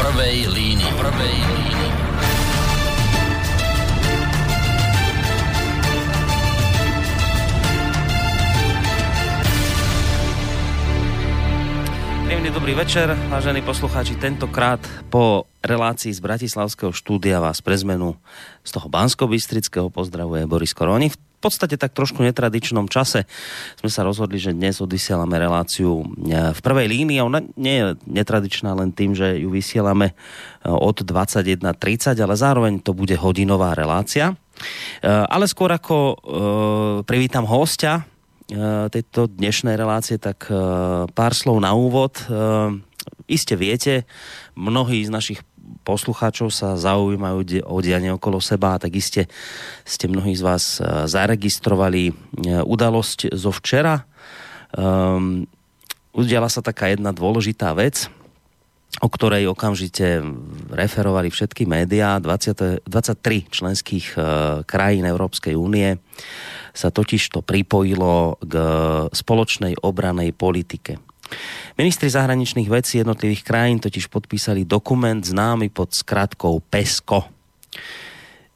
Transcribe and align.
prvej 0.00 0.48
línii. 0.48 0.92
Prvej 0.96 1.36
línii. 1.44 1.88
Príjemný 12.24 12.48
dobrý 12.48 12.72
večer, 12.72 13.12
vážení 13.28 13.60
poslucháči. 13.60 14.16
Tentokrát 14.16 14.80
po 15.12 15.44
relácii 15.60 16.16
z 16.16 16.20
Bratislavského 16.24 16.96
štúdia 16.96 17.36
vás 17.36 17.60
pre 17.60 17.76
zmenu 17.76 18.16
z 18.64 18.70
toho 18.72 18.88
bansko-bystrického 18.88 19.92
pozdravuje 19.92 20.48
Boris 20.48 20.72
Koroni. 20.72 21.12
V 21.12 21.29
podstate 21.40 21.80
tak 21.80 21.96
trošku 21.96 22.20
netradičnom 22.20 22.86
čase 22.86 23.24
sme 23.80 23.90
sa 23.90 24.04
rozhodli, 24.04 24.36
že 24.36 24.52
dnes 24.52 24.78
odvysielame 24.84 25.40
reláciu 25.40 26.04
e, 26.04 26.52
v 26.52 26.60
prvej 26.60 26.86
línii. 26.86 27.24
Ona 27.24 27.40
nie 27.56 27.74
je 27.80 27.86
netradičná 28.04 28.76
len 28.76 28.92
tým, 28.92 29.16
že 29.16 29.40
ju 29.40 29.48
vysielame 29.48 30.12
e, 30.12 30.14
od 30.68 31.00
21.30, 31.00 32.20
ale 32.20 32.34
zároveň 32.36 32.84
to 32.84 32.92
bude 32.92 33.16
hodinová 33.16 33.72
relácia. 33.72 34.36
E, 35.00 35.08
ale 35.08 35.48
skôr 35.48 35.72
ako 35.72 36.20
privítam 37.08 37.48
hostia 37.48 38.04
tejto 38.90 39.30
dnešnej 39.30 39.78
relácie, 39.78 40.18
tak 40.18 40.50
pár 41.14 41.32
slov 41.38 41.62
na 41.62 41.70
úvod. 41.70 42.18
Iste 43.30 43.54
viete, 43.54 44.10
mnohí 44.58 45.06
z 45.06 45.10
našich 45.14 45.40
poslucháčov 45.90 46.54
sa 46.54 46.78
zaujímajú 46.78 47.66
o 47.66 47.76
dianie 47.82 48.14
okolo 48.14 48.38
seba 48.38 48.78
a 48.78 48.80
tak 48.80 48.94
iste 48.94 49.26
ste 49.82 50.06
mnohí 50.06 50.38
z 50.38 50.46
vás 50.46 50.78
e, 50.78 51.10
zaregistrovali 51.10 52.02
e, 52.06 52.12
udalosť 52.62 53.34
zo 53.34 53.50
včera. 53.50 54.06
Um, 54.70 55.50
udiala 56.14 56.46
sa 56.46 56.62
taká 56.62 56.94
jedna 56.94 57.10
dôležitá 57.10 57.74
vec, 57.74 58.06
o 59.02 59.10
ktorej 59.10 59.50
okamžite 59.50 60.22
referovali 60.70 61.26
všetky 61.26 61.66
médiá. 61.66 62.22
20, 62.22 62.86
23 62.86 63.50
členských 63.50 64.06
uh, 64.14 64.22
krajín 64.62 65.06
Európskej 65.06 65.58
únie 65.58 65.98
sa 66.70 66.94
totiž 66.94 67.34
to 67.34 67.42
pripojilo 67.42 68.38
k 68.42 68.54
spoločnej 69.10 69.78
obranej 69.82 70.30
politike. 70.34 71.09
Ministri 71.80 72.12
zahraničných 72.12 72.68
vecí 72.68 73.00
jednotlivých 73.00 73.42
krajín 73.46 73.78
totiž 73.80 74.12
podpísali 74.12 74.68
dokument 74.68 75.22
známy 75.24 75.72
pod 75.72 75.96
skratkou 75.96 76.60
PESCO. 76.68 77.24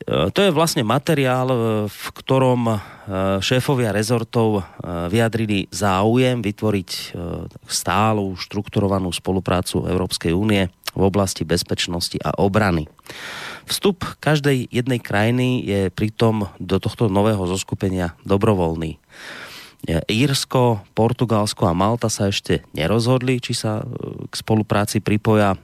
E, 0.04 0.28
to 0.30 0.40
je 0.44 0.52
vlastne 0.52 0.84
materiál, 0.84 1.48
e, 1.48 1.56
v 1.88 2.04
ktorom 2.20 2.60
e, 2.68 2.76
šéfovia 3.40 3.94
rezortov 3.94 4.64
vyjadrili 4.84 5.68
záujem 5.72 6.44
vytvoriť 6.44 7.16
stálu, 7.64 8.36
štrukturovanú 8.36 9.08
spoluprácu 9.12 9.88
Európskej 9.88 10.32
únie 10.36 10.68
v 10.94 11.02
oblasti 11.02 11.42
bezpečnosti 11.42 12.16
a 12.20 12.36
obrany. 12.38 12.86
Vstup 13.64 14.04
každej 14.20 14.68
jednej 14.68 15.00
krajiny 15.00 15.64
je 15.64 15.80
pritom 15.88 16.52
do 16.60 16.76
tohto 16.76 17.08
nového 17.08 17.48
zoskupenia 17.48 18.12
dobrovoľný. 18.28 19.00
Írsko, 20.08 20.80
Portugalsko 20.96 21.68
a 21.68 21.76
Malta 21.76 22.08
sa 22.08 22.32
ešte 22.32 22.64
nerozhodli, 22.72 23.36
či 23.40 23.52
sa 23.52 23.84
e, 23.84 23.84
k 24.28 24.34
spolupráci 24.34 25.04
pripoja. 25.04 25.56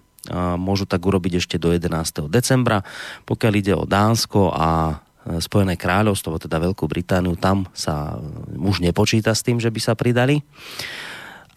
Môžu 0.60 0.84
tak 0.84 1.00
urobiť 1.00 1.40
ešte 1.40 1.56
do 1.56 1.72
11. 1.72 2.28
decembra. 2.28 2.84
Pokiaľ 3.24 3.52
ide 3.56 3.72
o 3.72 3.88
Dánsko 3.88 4.52
a 4.52 5.00
e, 5.24 5.40
Spojené 5.40 5.80
kráľovstvo, 5.80 6.36
teda 6.36 6.60
Veľkú 6.60 6.84
Britániu, 6.84 7.40
tam 7.40 7.64
sa 7.72 8.20
e, 8.20 8.60
už 8.60 8.84
nepočíta 8.84 9.32
s 9.32 9.40
tým, 9.40 9.56
že 9.56 9.72
by 9.72 9.80
sa 9.80 9.96
pridali. 9.96 10.44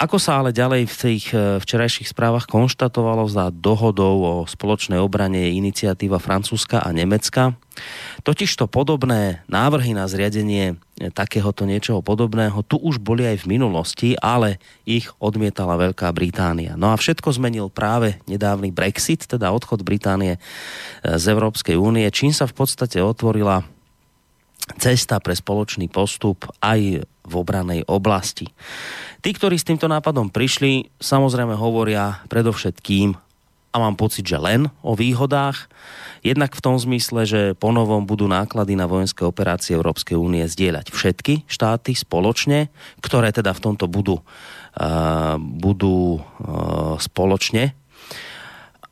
Ako 0.03 0.19
sa 0.19 0.43
ale 0.43 0.51
ďalej 0.51 0.83
v 0.83 0.95
tých 0.99 1.25
e, 1.31 1.63
včerajších 1.63 2.11
správach 2.11 2.43
konštatovalo 2.51 3.23
za 3.31 3.47
dohodou 3.55 4.15
o 4.19 4.33
spoločnej 4.43 4.99
obrane 4.99 5.47
je 5.47 5.55
iniciatíva 5.55 6.19
Francúzska 6.19 6.83
a 6.83 6.91
Nemecka. 6.91 7.55
Totižto 8.27 8.67
podobné 8.67 9.47
návrhy 9.47 9.95
na 9.95 10.03
zriadenie 10.11 10.75
e, 10.99 11.07
takéhoto 11.07 11.63
niečoho 11.63 12.03
podobného 12.03 12.67
tu 12.67 12.83
už 12.83 13.00
boli 13.00 13.23
aj 13.23 13.47
v 13.47 13.55
minulosti, 13.55 14.09
ale 14.19 14.59
ich 14.83 15.07
odmietala 15.23 15.79
Veľká 15.79 16.11
Británia. 16.11 16.75
No 16.75 16.91
a 16.91 16.99
všetko 16.99 17.39
zmenil 17.39 17.72
práve 17.72 18.19
nedávny 18.28 18.75
Brexit, 18.75 19.23
teda 19.23 19.55
odchod 19.55 19.88
Británie 19.88 20.35
e, 20.35 20.39
z 21.16 21.31
Európskej 21.31 21.79
únie, 21.79 22.11
čím 22.11 22.35
sa 22.35 22.44
v 22.44 22.59
podstate 22.59 22.99
otvorila 22.99 23.63
cesta 24.83 25.23
pre 25.23 25.31
spoločný 25.31 25.88
postup 25.88 26.44
aj 26.59 27.07
v 27.07 27.33
obranej 27.35 27.88
oblasti. 27.88 28.51
Tí, 29.23 29.31
ktorí 29.31 29.56
s 29.56 29.63
týmto 29.63 29.88
nápadom 29.88 30.28
prišli, 30.28 30.91
samozrejme 31.00 31.56
hovoria 31.56 32.19
predovšetkým, 32.28 33.16
a 33.73 33.81
mám 33.81 33.97
pocit, 33.97 34.28
že 34.28 34.38
len 34.38 34.69
o 34.85 34.94
výhodách, 34.94 35.66
jednak 36.22 36.53
v 36.53 36.61
tom 36.61 36.78
zmysle, 36.78 37.25
že 37.25 37.41
ponovom 37.57 38.06
budú 38.06 38.29
náklady 38.29 38.78
na 38.78 38.85
vojenské 38.85 39.25
operácie 39.25 39.73
Európskej 39.73 40.13
únie 40.13 40.45
zdieľať 40.45 40.94
všetky 40.94 41.50
štáty 41.50 41.97
spoločne, 41.97 42.69
ktoré 43.01 43.34
teda 43.34 43.56
v 43.56 43.63
tomto 43.63 43.89
budú, 43.89 44.22
uh, 44.22 45.40
budú 45.41 46.19
uh, 46.19 47.00
spoločne 47.01 47.73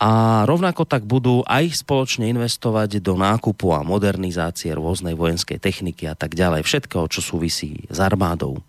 a 0.01 0.41
rovnako 0.49 0.89
tak 0.89 1.05
budú 1.05 1.45
aj 1.45 1.85
spoločne 1.85 2.25
investovať 2.33 2.97
do 3.05 3.13
nákupu 3.13 3.69
a 3.69 3.85
modernizácie 3.85 4.73
rôznej 4.73 5.13
vojenskej 5.13 5.61
techniky 5.61 6.09
a 6.09 6.17
tak 6.17 6.33
ďalej. 6.33 6.65
Všetkého, 6.65 7.05
čo 7.05 7.21
súvisí 7.21 7.85
s 7.85 8.01
armádou. 8.01 8.65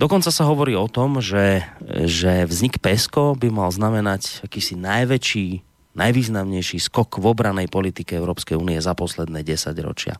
Dokonca 0.00 0.32
sa 0.32 0.48
hovorí 0.48 0.72
o 0.72 0.88
tom, 0.88 1.20
že, 1.20 1.68
že 2.08 2.48
vznik 2.48 2.80
PESCO 2.80 3.36
by 3.36 3.52
mal 3.52 3.68
znamenať 3.68 4.40
akýsi 4.40 4.72
najväčší, 4.80 5.73
najvýznamnejší 5.94 6.78
skok 6.82 7.22
v 7.22 7.24
obranej 7.30 7.70
politike 7.70 8.18
Európskej 8.18 8.58
únie 8.58 8.78
za 8.82 8.92
posledné 8.94 9.46
10 9.46 9.74
ročia. 9.82 10.18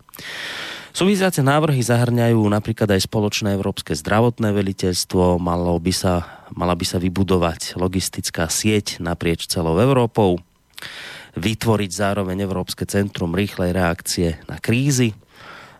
Súvisiace 0.95 1.43
návrhy 1.43 1.83
zahrňajú 1.83 2.39
napríklad 2.39 2.87
aj 2.95 3.11
spoločné 3.11 3.59
európske 3.59 3.99
zdravotné 3.99 4.55
veliteľstvo, 4.55 5.43
malo 5.43 5.75
by 5.83 5.91
sa, 5.91 6.47
mala 6.55 6.79
by 6.79 6.87
sa 6.87 7.03
vybudovať 7.03 7.75
logistická 7.75 8.47
sieť 8.47 9.03
naprieč 9.03 9.51
celou 9.51 9.75
Európou, 9.83 10.39
vytvoriť 11.35 11.91
zároveň 11.91 12.47
Európske 12.47 12.87
centrum 12.87 13.35
rýchlej 13.35 13.75
reakcie 13.75 14.39
na 14.47 14.63
krízy, 14.63 15.19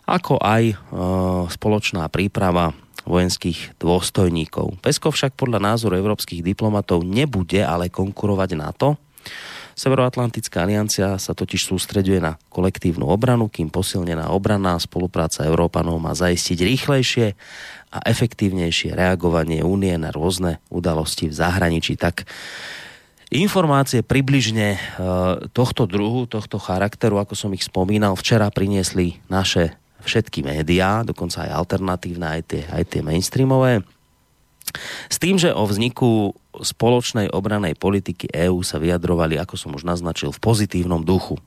ako 0.03 0.43
aj 0.43 0.63
e, 0.67 0.75
spoločná 1.47 2.11
príprava 2.11 2.75
vojenských 3.07 3.79
dôstojníkov. 3.79 4.83
Pesko 4.83 5.15
však 5.15 5.39
podľa 5.39 5.63
názoru 5.63 5.95
európskych 5.95 6.43
diplomatov 6.43 7.07
nebude 7.07 7.63
ale 7.63 7.87
konkurovať 7.87 8.51
na 8.59 8.75
to, 8.75 8.99
Severoatlantická 9.75 10.63
aliancia 10.63 11.19
sa 11.19 11.33
totiž 11.35 11.67
sústreďuje 11.67 12.23
na 12.23 12.39
kolektívnu 12.51 13.11
obranu, 13.11 13.51
kým 13.51 13.75
posilnená 13.75 14.31
obranná 14.31 14.79
spolupráca 14.79 15.43
Európanov 15.43 15.99
má 15.99 16.15
zaistiť 16.15 16.59
rýchlejšie 16.63 17.27
a 17.91 17.99
efektívnejšie 18.07 18.95
reagovanie 18.95 19.67
únie 19.67 19.95
na 19.99 20.15
rôzne 20.15 20.63
udalosti 20.71 21.27
v 21.27 21.35
zahraničí. 21.35 21.99
Tak 21.99 22.23
informácie 23.35 24.07
približne 24.07 24.69
e, 24.75 24.81
tohto 25.51 25.91
druhu, 25.91 26.31
tohto 26.31 26.63
charakteru, 26.63 27.19
ako 27.19 27.35
som 27.35 27.51
ich 27.51 27.67
spomínal, 27.67 28.15
včera 28.15 28.47
priniesli 28.55 29.19
naše 29.27 29.75
všetky 30.07 30.47
médiá, 30.47 31.03
dokonca 31.03 31.49
aj 31.49 31.51
alternatívne, 31.51 32.27
aj 32.39 32.43
tie, 32.47 32.63
aj 32.71 32.83
tie 32.95 33.01
mainstreamové. 33.03 33.83
S 35.11 35.17
tým, 35.19 35.35
že 35.41 35.51
o 35.51 35.67
vzniku 35.67 36.37
spoločnej 36.63 37.33
obranej 37.33 37.75
politiky 37.75 38.31
EÚ 38.31 38.63
sa 38.63 38.79
vyjadrovali, 38.79 39.41
ako 39.41 39.55
som 39.59 39.71
už 39.75 39.83
naznačil, 39.83 40.31
v 40.31 40.43
pozitívnom 40.43 41.03
duchu. 41.03 41.41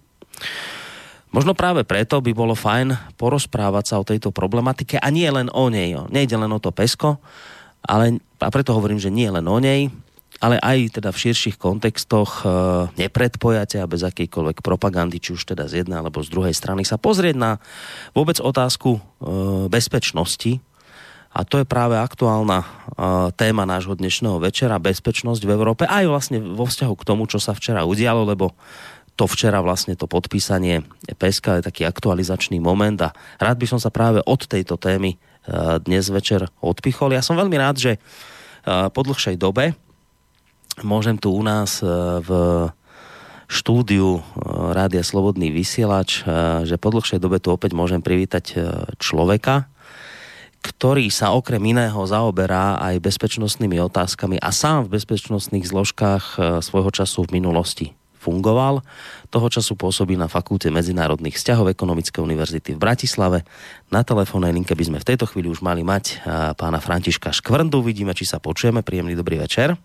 Možno 1.32 1.52
práve 1.52 1.84
preto 1.84 2.24
by 2.24 2.32
bolo 2.32 2.56
fajn 2.56 3.20
porozprávať 3.20 3.86
sa 3.86 3.96
o 4.00 4.08
tejto 4.08 4.32
problematike 4.32 4.96
a 4.96 5.08
nie 5.12 5.28
len 5.28 5.52
o 5.52 5.68
nej. 5.68 5.92
Nejde 6.08 6.40
len 6.40 6.52
o 6.52 6.60
to 6.60 6.72
pesko, 6.72 7.20
ale, 7.84 8.20
a 8.40 8.48
preto 8.48 8.72
hovorím, 8.72 9.00
že 9.00 9.12
nie 9.12 9.28
len 9.28 9.44
o 9.44 9.60
nej, 9.60 9.92
ale 10.38 10.62
aj 10.62 11.02
teda 11.02 11.10
v 11.10 11.22
širších 11.28 11.58
kontextoch 11.58 12.46
e, 12.46 12.48
nepredpojatia 12.96 13.90
bez 13.90 14.06
akejkoľvek 14.06 14.62
propagandy, 14.62 15.18
či 15.18 15.34
už 15.34 15.50
teda 15.50 15.66
z 15.66 15.84
jednej 15.84 15.98
alebo 15.98 16.22
z 16.22 16.30
druhej 16.30 16.54
strany, 16.54 16.86
sa 16.86 17.02
pozrieť 17.02 17.36
na 17.36 17.52
vôbec 18.14 18.38
otázku 18.38 18.98
e, 18.98 19.00
bezpečnosti 19.68 20.62
a 21.38 21.46
to 21.46 21.62
je 21.62 21.70
práve 21.70 21.94
aktuálna 21.94 22.66
uh, 22.66 23.30
téma 23.38 23.70
nášho 23.70 23.94
dnešného 23.94 24.42
večera, 24.42 24.82
bezpečnosť 24.82 25.46
v 25.46 25.54
Európe, 25.54 25.86
aj 25.86 26.10
vlastne 26.10 26.42
vo 26.42 26.66
vzťahu 26.66 26.96
k 26.98 27.06
tomu, 27.06 27.30
čo 27.30 27.38
sa 27.38 27.54
včera 27.54 27.86
udialo, 27.86 28.26
lebo 28.26 28.58
to 29.14 29.30
včera 29.30 29.62
vlastne 29.62 29.94
to 29.94 30.10
podpísanie 30.10 30.82
PSK 31.06 31.62
je 31.62 31.68
taký 31.70 31.82
aktualizačný 31.86 32.58
moment 32.58 32.98
a 33.06 33.14
rád 33.38 33.58
by 33.62 33.70
som 33.70 33.78
sa 33.78 33.94
práve 33.94 34.22
od 34.26 34.42
tejto 34.50 34.82
témy 34.82 35.14
uh, 35.14 35.78
dnes 35.78 36.10
večer 36.10 36.50
odpichol. 36.58 37.14
Ja 37.14 37.22
som 37.22 37.38
veľmi 37.38 37.58
rád, 37.62 37.78
že 37.78 37.92
uh, 38.02 38.90
po 38.90 39.06
dlhšej 39.06 39.38
dobe 39.38 39.78
môžem 40.82 41.22
tu 41.22 41.34
u 41.34 41.42
nás 41.42 41.82
v 42.22 42.30
štúdiu 43.50 44.22
Rádia 44.78 45.02
Slobodný 45.02 45.50
vysielač, 45.50 46.22
že 46.62 46.78
po 46.78 46.94
dlhšej 46.94 47.18
dobe 47.18 47.42
tu 47.42 47.50
opäť 47.50 47.74
môžem 47.74 47.98
privítať 47.98 48.54
človeka, 49.02 49.66
ktorý 50.68 51.08
sa 51.08 51.32
okrem 51.32 51.64
iného 51.64 51.98
zaoberá 52.04 52.76
aj 52.84 53.00
bezpečnostnými 53.00 53.80
otázkami 53.88 54.36
a 54.44 54.52
sám 54.52 54.88
v 54.88 55.00
bezpečnostných 55.00 55.64
zložkách 55.64 56.26
e, 56.36 56.38
svojho 56.60 56.92
času 56.92 57.24
v 57.24 57.40
minulosti 57.40 57.96
fungoval. 58.20 58.84
Toho 59.32 59.48
času 59.48 59.80
pôsobí 59.80 60.20
na 60.20 60.28
Fakulte 60.28 60.68
medzinárodných 60.68 61.40
vzťahov 61.40 61.72
Ekonomickej 61.72 62.20
univerzity 62.20 62.76
v 62.76 62.84
Bratislave. 62.84 63.48
Na 63.88 64.04
telefónnej 64.04 64.52
linke 64.52 64.76
by 64.76 64.84
sme 64.84 65.00
v 65.00 65.08
tejto 65.08 65.32
chvíli 65.32 65.48
už 65.48 65.64
mali 65.64 65.88
mať 65.88 66.20
pána 66.60 66.84
Františka 66.84 67.32
Škvrndu. 67.32 67.80
Vidíme, 67.80 68.12
či 68.12 68.28
sa 68.28 68.44
počujeme. 68.44 68.84
Príjemný 68.84 69.16
dobrý 69.16 69.40
večer. 69.40 69.80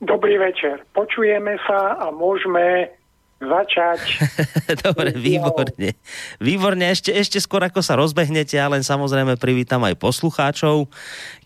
Dobrý 0.00 0.40
večer. 0.40 0.80
Počujeme 0.96 1.60
sa 1.68 2.00
a 2.00 2.08
môžeme 2.08 2.96
začať. 3.40 4.00
Dobre, 4.84 5.16
výborne. 5.16 5.96
Výborne, 6.36 6.92
ešte, 6.92 7.08
ešte 7.16 7.40
skôr 7.40 7.64
ako 7.64 7.80
sa 7.80 7.96
rozbehnete, 7.96 8.60
ja 8.60 8.68
len 8.68 8.84
samozrejme 8.84 9.40
privítam 9.40 9.80
aj 9.88 9.96
poslucháčov, 9.96 10.92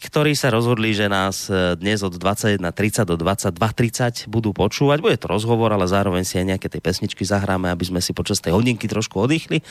ktorí 0.02 0.34
sa 0.34 0.50
rozhodli, 0.50 0.90
že 0.90 1.06
nás 1.06 1.46
e, 1.46 1.78
dnes 1.78 2.02
od 2.02 2.18
21.30 2.18 3.06
do 3.06 3.14
22.30 3.14 4.26
budú 4.26 4.50
počúvať. 4.50 4.98
Bude 4.98 5.14
to 5.14 5.30
rozhovor, 5.30 5.70
ale 5.70 5.86
zároveň 5.86 6.26
si 6.26 6.34
aj 6.42 6.58
nejaké 6.58 6.66
tej 6.66 6.82
pesničky 6.82 7.22
zahráme, 7.22 7.70
aby 7.70 7.86
sme 7.86 8.02
si 8.02 8.10
počas 8.10 8.42
tej 8.42 8.58
hodinky 8.58 8.90
trošku 8.90 9.14
oddychli. 9.22 9.62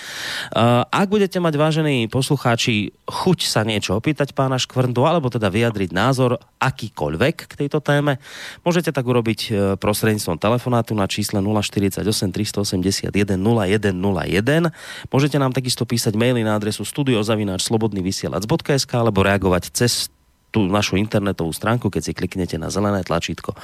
Uh, 0.55 0.87
ak 0.87 1.11
budete 1.11 1.43
mať, 1.43 1.53
vážení 1.59 2.07
poslucháči, 2.07 2.95
chuť 3.03 3.39
sa 3.43 3.67
niečo 3.67 3.99
opýtať 3.99 4.31
pána 4.31 4.55
Škvrndu, 4.55 5.03
alebo 5.03 5.27
teda 5.27 5.51
vyjadriť 5.51 5.91
názor 5.91 6.39
akýkoľvek 6.63 7.35
k 7.51 7.53
tejto 7.65 7.83
téme, 7.83 8.23
môžete 8.63 8.95
tak 8.95 9.03
urobiť 9.03 9.39
e, 9.43 9.49
prostredníctvom 9.75 10.39
telefonátu 10.39 10.95
na 10.95 11.05
čísle 11.11 11.43
048 11.43 12.12
381 12.13 13.09
0101. 13.41 14.69
Môžete 15.09 15.41
nám 15.41 15.51
takisto 15.51 15.89
písať 15.89 16.13
maily 16.13 16.45
na 16.45 16.53
adresu 16.53 16.85
studiozavináčslobodnyvysielac.sk 16.85 18.91
alebo 18.93 19.25
reagovať 19.25 19.73
cez 19.73 20.13
tú 20.53 20.69
našu 20.69 21.01
internetovú 21.01 21.49
stránku, 21.49 21.89
keď 21.89 22.01
si 22.05 22.13
kliknete 22.13 22.61
na 22.61 22.69
zelené 22.69 23.01
tlačítko 23.01 23.57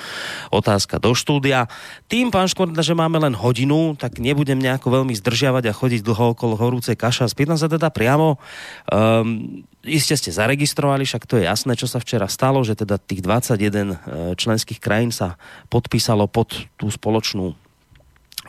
otázka 0.50 0.98
do 0.98 1.14
štúdia. 1.14 1.70
Tým, 2.10 2.34
pán 2.34 2.50
Škorda, 2.50 2.82
že 2.82 2.98
máme 2.98 3.22
len 3.22 3.38
hodinu, 3.38 3.94
tak 3.94 4.18
nebudem 4.18 4.58
nejako 4.58 4.90
veľmi 4.90 5.14
zdržiavať 5.14 5.70
a 5.70 5.78
chodiť 5.78 6.02
dlho 6.02 6.34
okolo 6.34 6.58
horúcej 6.58 6.98
kaša. 6.98 7.30
Spýtam 7.30 7.62
sa 7.62 7.70
teda 7.70 7.94
priamo, 7.94 8.42
um, 8.90 9.62
iste 9.86 10.18
ste 10.18 10.34
zaregistrovali, 10.34 11.06
však 11.06 11.30
to 11.30 11.38
je 11.38 11.46
jasné, 11.46 11.78
čo 11.78 11.86
sa 11.86 12.02
včera 12.02 12.26
stalo, 12.26 12.66
že 12.66 12.74
teda 12.74 12.98
tých 12.98 13.22
21 13.22 13.62
e, 13.62 13.96
členských 14.34 14.82
krajín 14.82 15.14
sa 15.14 15.38
podpísalo 15.70 16.26
pod 16.26 16.58
tú 16.82 16.90
spoločnú 16.90 17.54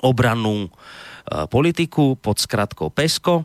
obrannú 0.00 0.66
e, 0.66 0.70
politiku 1.48 2.16
pod 2.16 2.40
skratkou 2.40 2.88
PESCO. 2.88 3.44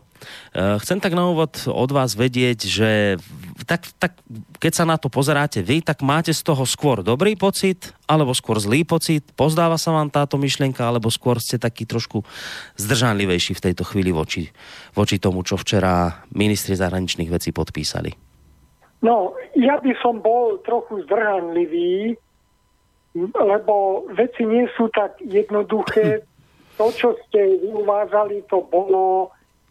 chcem 0.82 0.98
tak 0.98 1.12
na 1.12 1.28
úvod 1.28 1.68
od 1.68 1.90
vás 1.92 2.16
vedieť, 2.16 2.58
že 2.64 2.90
tak, 3.68 3.88
tak, 4.00 4.12
keď 4.58 4.72
sa 4.72 4.84
na 4.88 4.96
to 4.96 5.12
pozeráte 5.12 5.60
vy, 5.60 5.84
tak 5.84 6.00
máte 6.00 6.32
z 6.32 6.42
toho 6.42 6.64
skôr 6.64 7.04
dobrý 7.04 7.36
pocit, 7.36 7.92
alebo 8.08 8.32
skôr 8.32 8.56
zlý 8.56 8.84
pocit? 8.88 9.24
Pozdáva 9.36 9.76
sa 9.76 9.92
vám 9.92 10.08
táto 10.08 10.40
myšlienka, 10.40 10.84
alebo 10.84 11.12
skôr 11.12 11.40
ste 11.40 11.60
taký 11.60 11.84
trošku 11.84 12.24
zdržanlivejší 12.80 13.52
v 13.56 13.64
tejto 13.70 13.84
chvíli 13.84 14.10
voči, 14.12 14.48
voči 14.96 15.20
tomu, 15.20 15.44
čo 15.44 15.60
včera 15.60 16.24
ministri 16.32 16.76
zahraničných 16.78 17.30
vecí 17.32 17.52
podpísali? 17.52 18.26
No, 19.04 19.36
ja 19.52 19.76
by 19.78 19.92
som 20.00 20.24
bol 20.24 20.58
trochu 20.64 21.04
zdržanlivý, 21.04 22.16
lebo 23.36 24.04
veci 24.12 24.44
nie 24.44 24.68
sú 24.76 24.88
tak 24.92 25.16
jednoduché, 25.24 26.24
to, 26.76 26.86
čo 26.92 27.08
ste 27.26 27.60
uvádzali, 27.64 28.44
to 28.46 28.64
bolo 28.68 29.28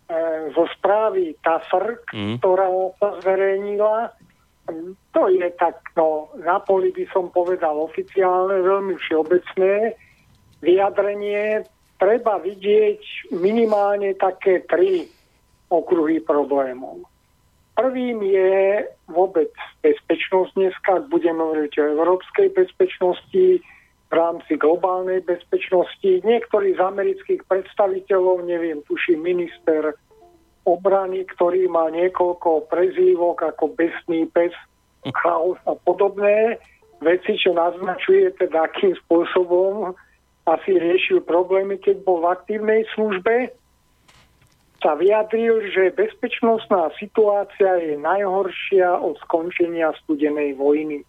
e, 0.10 0.52
zo 0.54 0.66
správy 0.78 1.38
TASR, 1.46 2.02
mm. 2.10 2.42
ktorá 2.42 2.68
sa 2.98 3.10
zverejnila. 3.22 4.12
To 5.13 5.30
je 5.30 5.46
tak, 5.62 5.78
no, 5.94 6.34
na 6.42 6.57
poli 6.57 6.90
by 6.90 7.06
som 7.13 7.30
povedal 7.30 7.78
oficiálne, 7.78 8.66
veľmi 8.66 8.98
všeobecné 8.98 9.94
vyjadrenie. 10.66 11.69
Treba 12.02 12.42
vidieť 12.42 13.31
minimálne 13.38 14.18
také 14.18 14.66
tri 14.66 15.06
okruhy 15.69 16.19
problémov. 16.25 17.06
Prvým 17.75 18.24
je 18.24 18.88
vôbec 19.12 19.51
bezpečnosť 19.84 20.51
dneska, 20.56 20.92
budeme 21.12 21.44
hovoriť 21.44 21.74
o 21.75 21.90
európskej 22.00 22.48
bezpečnosti, 22.56 23.60
rámci 24.16 24.56
globálnej 24.56 25.22
bezpečnosti. 25.28 26.24
Niektorí 26.24 26.76
z 26.76 26.82
amerických 26.82 27.44
predstaviteľov, 27.52 28.48
neviem, 28.48 28.80
tuší 28.88 29.20
minister 29.20 29.94
obrany, 30.66 31.28
ktorý 31.38 31.70
má 31.70 31.94
niekoľko 31.94 32.72
prezývok 32.72 33.46
ako 33.54 33.76
besný 33.78 34.26
pes, 34.34 34.56
chaos 35.06 35.62
a 35.70 35.78
podobné 35.86 36.58
veci, 37.06 37.38
čo 37.38 37.54
naznačuje 37.54 38.34
teda, 38.42 38.66
akým 38.66 38.98
spôsobom 39.06 39.94
asi 40.50 40.78
riešil 40.78 41.22
problémy, 41.22 41.78
keď 41.78 42.02
bol 42.06 42.22
v 42.26 42.34
aktívnej 42.34 42.82
službe, 42.98 43.54
sa 44.82 44.94
vyjadril, 44.94 45.66
že 45.74 45.98
bezpečnostná 45.98 46.94
situácia 47.02 47.82
je 47.82 47.98
najhoršia 47.98 49.02
od 49.02 49.18
skončenia 49.26 49.90
studenej 50.06 50.54
vojny. 50.54 51.02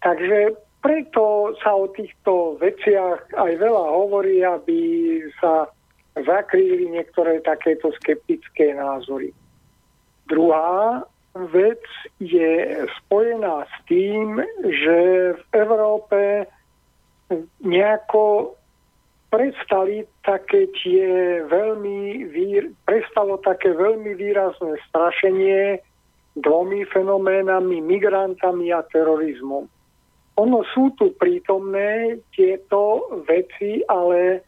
Takže 0.00 0.56
preto 0.80 1.52
sa 1.60 1.76
o 1.76 1.92
týchto 1.92 2.56
veciach 2.56 3.36
aj 3.36 3.52
veľa 3.60 3.84
hovorí, 3.92 4.40
aby 4.40 4.80
sa 5.36 5.68
zakrýli 6.16 6.88
niektoré 6.90 7.44
takéto 7.44 7.92
skeptické 8.00 8.74
názory. 8.74 9.32
Druhá 10.26 11.04
vec 11.52 11.82
je 12.18 12.80
spojená 13.04 13.68
s 13.68 13.74
tým, 13.86 14.40
že 14.66 14.98
v 15.36 15.42
Európe 15.54 16.48
nejako 17.62 18.56
prestali 19.30 20.02
také 20.26 20.66
tie 20.82 21.38
veľmi, 21.46 22.26
prestalo 22.82 23.38
také 23.38 23.70
veľmi 23.70 24.18
výrazné 24.18 24.74
strašenie 24.90 25.78
dvomi 26.34 26.82
fenoménami, 26.90 27.78
migrantami 27.78 28.74
a 28.74 28.82
terorizmom. 28.90 29.70
Ono 30.40 30.64
sú 30.72 30.96
tu 30.96 31.12
prítomné 31.20 32.16
tieto 32.32 33.04
veci, 33.28 33.84
ale 33.84 34.40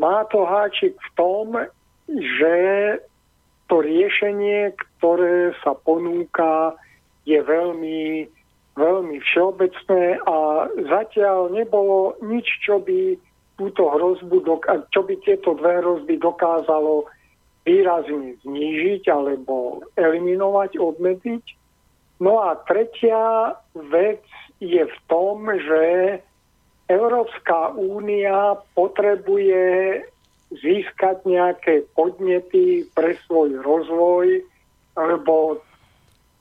má 0.00 0.24
to 0.32 0.48
háčik 0.48 0.96
v 0.96 1.10
tom, 1.18 1.46
že 2.08 2.56
to 3.68 3.84
riešenie, 3.84 4.72
ktoré 4.72 5.52
sa 5.60 5.76
ponúka, 5.76 6.72
je 7.28 7.36
veľmi, 7.44 8.24
veľmi 8.80 9.16
všeobecné 9.20 10.16
a 10.24 10.36
zatiaľ 10.88 11.52
nebolo 11.52 12.16
nič, 12.24 12.48
čo 12.64 12.80
by 12.80 13.20
túto 13.60 13.84
hrozbu, 13.92 14.64
čo 14.88 15.00
by 15.04 15.14
tieto 15.20 15.52
dve 15.60 15.84
hrozby 15.84 16.16
dokázalo 16.16 17.04
výrazne 17.68 18.40
znížiť 18.48 19.12
alebo 19.12 19.84
eliminovať, 20.00 20.80
obmedziť. 20.80 21.44
No 22.24 22.40
a 22.40 22.56
tretia 22.64 23.52
vec 23.76 24.24
je 24.58 24.82
v 24.84 24.98
tom, 25.06 25.46
že 25.46 25.82
Európska 26.88 27.76
únia 27.76 28.58
potrebuje 28.72 30.00
získať 30.48 31.28
nejaké 31.28 31.84
podnety 31.92 32.88
pre 32.96 33.14
svoj 33.28 33.60
rozvoj, 33.60 34.40
lebo 34.96 35.60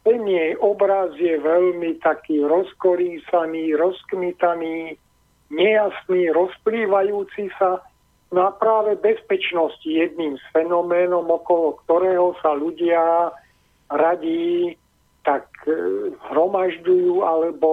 ten 0.07 0.24
jej 0.24 0.55
obraz 0.63 1.12
je 1.19 1.36
veľmi 1.36 2.00
taký 2.00 2.39
rozkolísaný, 2.47 3.75
rozkmitaný, 3.75 4.95
nejasný, 5.51 6.31
rozplývajúci 6.31 7.51
sa. 7.59 7.83
No 8.31 8.47
a 8.47 8.55
práve 8.55 8.95
bezpečnosť 8.95 9.83
jedným 9.83 10.39
z 10.39 10.45
fenoménom, 10.55 11.27
okolo 11.27 11.75
ktorého 11.83 12.39
sa 12.39 12.55
ľudia 12.55 13.36
radí 13.91 14.79
tak 15.27 15.51
e, 15.67 15.75
hromažďujú, 16.31 17.19
alebo 17.19 17.69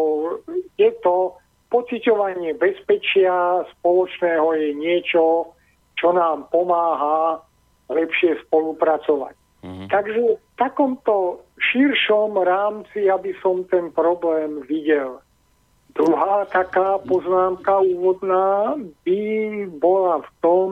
je 0.75 0.90
to 1.06 1.38
pociťovanie 1.70 2.58
bezpečia 2.58 3.62
spoločného 3.78 4.46
je 4.58 4.70
niečo, 4.75 5.54
čo 5.94 6.11
nám 6.11 6.50
pomáha 6.50 7.38
lepšie 7.87 8.42
spolupracovať. 8.46 9.34
Mm-hmm. 9.62 9.88
Takže 9.88 10.20
v 10.34 10.54
takomto 10.58 11.46
širšom 11.70 12.34
rámci, 12.42 13.06
aby 13.06 13.32
som 13.38 13.62
ten 13.70 13.94
problém 13.94 14.66
videl. 14.66 15.23
Druhá 15.94 16.42
taká 16.50 16.99
poznámka 17.06 17.78
úvodná 17.87 18.75
by 19.06 19.23
bola 19.78 20.26
v 20.26 20.30
tom, 20.42 20.68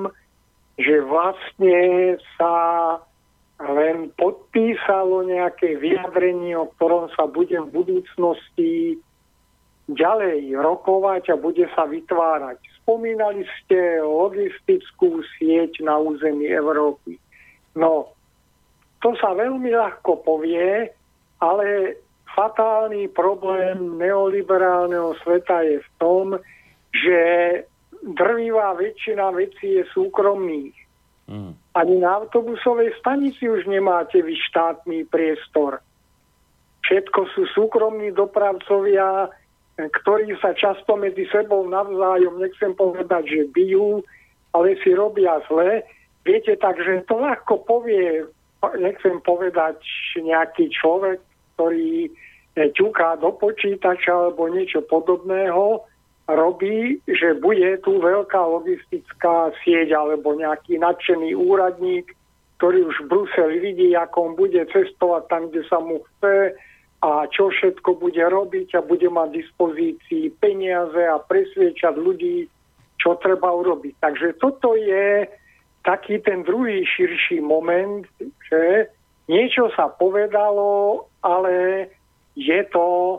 že 0.82 0.98
vlastne 1.06 1.78
sa 2.34 2.54
len 3.70 4.10
podpísalo 4.18 5.22
nejaké 5.26 5.78
vyjadrenie, 5.78 6.58
o 6.58 6.70
ktorom 6.74 7.12
sa 7.14 7.30
bude 7.30 7.54
v 7.54 7.68
budúcnosti 7.70 8.98
ďalej 9.90 10.56
rokovať 10.56 11.34
a 11.34 11.40
bude 11.40 11.66
sa 11.74 11.86
vytvárať. 11.86 12.58
Spomínali 12.82 13.46
ste 13.62 14.02
logistickú 14.02 15.22
sieť 15.38 15.82
na 15.82 15.98
území 15.98 16.46
Európy. 16.50 17.18
No, 17.78 18.10
to 19.02 19.14
sa 19.18 19.34
veľmi 19.34 19.70
ľahko 19.74 20.22
povie, 20.22 20.90
ale 21.42 21.66
fatálny 22.32 23.10
problém 23.10 23.98
neoliberálneho 23.98 25.18
sveta 25.22 25.66
je 25.66 25.78
v 25.82 25.88
tom, 25.98 26.26
že 26.94 27.20
drvivá 28.02 28.74
väčšina 28.74 29.30
vecí 29.34 29.78
je 29.78 29.84
súkromných. 29.94 30.76
Mm. 31.30 31.54
Ani 31.72 31.96
na 32.04 32.20
autobusovej 32.20 32.92
stanici 33.00 33.48
už 33.48 33.64
nemáte 33.64 34.20
vy 34.20 34.36
štátny 34.36 35.08
priestor. 35.08 35.80
Všetko 36.84 37.20
sú 37.32 37.48
súkromní 37.56 38.12
dopravcovia, 38.12 39.32
ktorí 39.80 40.36
sa 40.44 40.52
často 40.52 41.00
medzi 41.00 41.24
sebou 41.32 41.64
navzájom, 41.64 42.36
nechcem 42.36 42.76
povedať, 42.76 43.24
že 43.24 43.42
bijú, 43.56 44.04
ale 44.52 44.76
si 44.84 44.92
robia 44.92 45.40
zle. 45.48 45.80
Viete, 46.28 46.60
takže 46.60 47.08
to 47.08 47.16
ľahko 47.16 47.64
povie, 47.64 48.28
nechcem 48.76 49.16
povedať, 49.24 49.80
nejaký 50.20 50.68
človek, 50.76 51.24
ktorý 51.56 52.12
ťuká 52.52 53.16
do 53.24 53.32
počítača 53.32 54.12
alebo 54.12 54.52
niečo 54.52 54.84
podobného, 54.84 55.88
robí, 56.28 57.02
že 57.08 57.34
bude 57.38 57.78
tu 57.82 57.98
veľká 57.98 58.38
logistická 58.38 59.50
sieť 59.62 59.94
alebo 59.94 60.38
nejaký 60.38 60.78
nadšený 60.78 61.34
úradník, 61.34 62.14
ktorý 62.58 62.86
už 62.86 62.96
v 63.02 63.08
Bruseli 63.10 63.56
vidí, 63.58 63.90
ako 63.98 64.16
on 64.30 64.32
bude 64.38 64.62
cestovať 64.70 65.22
tam, 65.26 65.42
kde 65.50 65.62
sa 65.66 65.82
mu 65.82 65.98
chce 65.98 66.54
a 67.02 67.26
čo 67.26 67.50
všetko 67.50 67.98
bude 67.98 68.22
robiť 68.22 68.78
a 68.78 68.86
bude 68.86 69.10
mať 69.10 69.28
dispozícii 69.34 70.30
peniaze 70.38 71.02
a 71.02 71.18
presviečať 71.18 71.98
ľudí, 71.98 72.46
čo 73.02 73.18
treba 73.18 73.50
urobiť. 73.50 73.98
Takže 73.98 74.38
toto 74.38 74.78
je 74.78 75.26
taký 75.82 76.22
ten 76.22 76.46
druhý 76.46 76.86
širší 76.86 77.42
moment, 77.42 78.06
že 78.46 78.86
niečo 79.26 79.74
sa 79.74 79.90
povedalo, 79.90 81.02
ale 81.26 81.90
je 82.38 82.62
to 82.70 83.18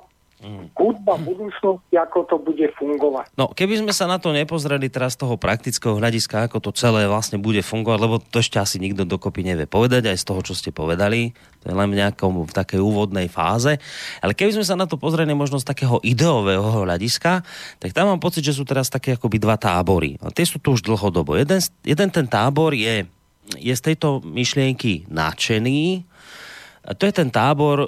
hudba 0.76 1.16
budúcnosti, 1.18 1.96
ako 1.96 2.28
to 2.28 2.36
bude 2.36 2.68
fungovať. 2.76 3.32
No, 3.40 3.52
keby 3.52 3.80
sme 3.80 3.94
sa 3.96 4.06
na 4.06 4.20
to 4.20 4.36
nepozreli 4.36 4.92
teraz 4.92 5.16
z 5.16 5.24
toho 5.24 5.40
praktického 5.40 5.96
hľadiska, 5.96 6.52
ako 6.52 6.60
to 6.60 6.72
celé 6.76 7.08
vlastne 7.08 7.40
bude 7.40 7.64
fungovať, 7.64 8.00
lebo 8.00 8.20
to 8.20 8.44
ešte 8.44 8.60
asi 8.60 8.78
nikto 8.78 9.08
dokopy 9.08 9.48
nevie 9.48 9.66
povedať, 9.66 10.12
aj 10.12 10.20
z 10.20 10.28
toho, 10.28 10.42
čo 10.44 10.54
ste 10.54 10.76
povedali, 10.76 11.32
to 11.64 11.72
je 11.72 11.76
len 11.76 11.90
v 11.90 12.00
nejakom 12.04 12.44
v 12.44 12.54
takej 12.54 12.84
úvodnej 12.84 13.32
fáze. 13.32 13.80
Ale 14.20 14.36
keby 14.36 14.60
sme 14.60 14.68
sa 14.68 14.76
na 14.76 14.84
to 14.84 15.00
pozreli 15.00 15.32
možno 15.32 15.58
z 15.58 15.66
takého 15.66 16.04
ideového 16.04 16.84
hľadiska, 16.84 17.40
tak 17.80 17.96
tam 17.96 18.12
mám 18.12 18.20
pocit, 18.20 18.44
že 18.44 18.56
sú 18.56 18.68
teraz 18.68 18.92
také 18.92 19.16
akoby 19.16 19.40
dva 19.40 19.56
tábory. 19.56 20.20
A 20.20 20.28
tie 20.30 20.44
sú 20.44 20.60
tu 20.60 20.76
už 20.76 20.84
dlhodobo. 20.84 21.40
Jeden, 21.40 21.64
jeden 21.88 22.10
ten 22.12 22.28
tábor 22.28 22.76
je, 22.76 23.08
je 23.56 23.74
z 23.74 23.82
tejto 23.82 24.20
myšlienky 24.28 25.08
nadšený, 25.08 26.12
a 26.84 26.92
to 26.92 27.08
je 27.08 27.16
ten 27.16 27.32
tábor, 27.32 27.88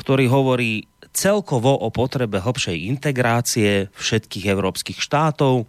ktorý 0.00 0.24
hovorí, 0.32 0.88
celkovo 1.10 1.74
o 1.74 1.90
potrebe 1.90 2.38
hlbšej 2.38 2.86
integrácie 2.86 3.90
všetkých 3.98 4.46
európskych 4.46 4.98
štátov, 5.02 5.66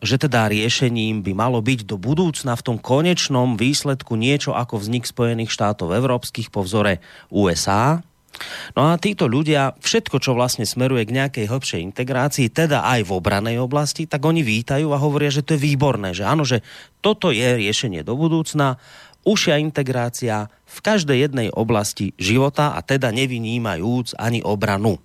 že 0.00 0.16
teda 0.16 0.48
riešením 0.48 1.20
by 1.20 1.32
malo 1.36 1.60
byť 1.60 1.84
do 1.84 2.00
budúcna 2.00 2.56
v 2.56 2.64
tom 2.64 2.76
konečnom 2.80 3.60
výsledku 3.60 4.16
niečo 4.16 4.56
ako 4.56 4.80
vznik 4.80 5.04
Spojených 5.04 5.52
štátov 5.52 5.92
európskych 5.92 6.48
po 6.48 6.64
vzore 6.64 7.04
USA. 7.28 8.00
No 8.74 8.90
a 8.90 8.98
títo 8.98 9.30
ľudia, 9.30 9.78
všetko, 9.78 10.18
čo 10.18 10.34
vlastne 10.34 10.66
smeruje 10.66 11.06
k 11.06 11.14
nejakej 11.14 11.46
hĺbšej 11.46 11.80
integrácii, 11.94 12.50
teda 12.50 12.82
aj 12.82 13.06
v 13.06 13.14
obranej 13.14 13.62
oblasti, 13.62 14.10
tak 14.10 14.26
oni 14.26 14.42
vítajú 14.42 14.90
a 14.90 14.98
hovoria, 14.98 15.30
že 15.30 15.46
to 15.46 15.54
je 15.54 15.62
výborné, 15.62 16.10
že 16.10 16.26
áno, 16.26 16.42
že 16.42 16.58
toto 16.98 17.30
je 17.30 17.46
riešenie 17.54 18.02
do 18.02 18.18
budúcna, 18.18 18.82
ušia 19.24 19.58
integrácia 19.58 20.52
v 20.68 20.78
každej 20.84 21.28
jednej 21.28 21.48
oblasti 21.50 22.12
života 22.20 22.76
a 22.76 22.80
teda 22.84 23.10
nevynímajúc 23.10 24.16
ani 24.20 24.44
obranu. 24.44 25.00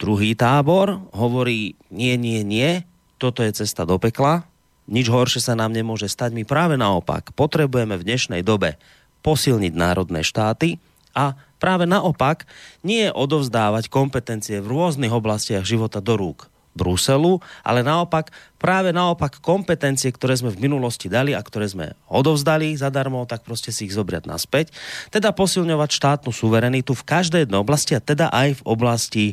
Druhý 0.00 0.32
tábor 0.32 0.96
hovorí, 1.12 1.76
nie, 1.92 2.16
nie, 2.16 2.40
nie, 2.40 2.88
toto 3.20 3.44
je 3.44 3.52
cesta 3.52 3.84
do 3.84 4.00
pekla, 4.00 4.48
nič 4.90 5.06
horšie 5.12 5.44
sa 5.44 5.54
nám 5.54 5.76
nemôže 5.76 6.08
stať. 6.08 6.34
My 6.34 6.42
práve 6.48 6.74
naopak 6.80 7.36
potrebujeme 7.36 8.00
v 8.00 8.06
dnešnej 8.08 8.42
dobe 8.42 8.80
posilniť 9.20 9.72
národné 9.76 10.24
štáty 10.24 10.80
a 11.12 11.36
práve 11.60 11.84
naopak 11.84 12.48
nie 12.80 13.12
odovzdávať 13.12 13.92
kompetencie 13.92 14.58
v 14.64 14.72
rôznych 14.72 15.12
oblastiach 15.12 15.62
života 15.68 16.00
do 16.00 16.16
rúk 16.16 16.50
Bruselu, 16.70 17.42
ale 17.66 17.82
naopak, 17.82 18.30
práve 18.54 18.94
naopak 18.94 19.42
kompetencie, 19.42 20.14
ktoré 20.14 20.38
sme 20.38 20.54
v 20.54 20.70
minulosti 20.70 21.10
dali 21.10 21.34
a 21.34 21.42
ktoré 21.42 21.66
sme 21.66 21.98
odovzdali 22.06 22.78
zadarmo, 22.78 23.26
tak 23.26 23.42
proste 23.42 23.74
si 23.74 23.90
ich 23.90 23.96
zobrať 23.96 24.30
naspäť. 24.30 24.70
Teda 25.10 25.34
posilňovať 25.34 25.90
štátnu 25.90 26.30
suverenitu 26.30 26.94
v 26.94 27.06
každej 27.06 27.40
jednej 27.46 27.58
oblasti 27.58 27.98
a 27.98 28.00
teda 28.00 28.30
aj 28.30 28.62
v 28.62 28.62
oblasti 28.62 29.26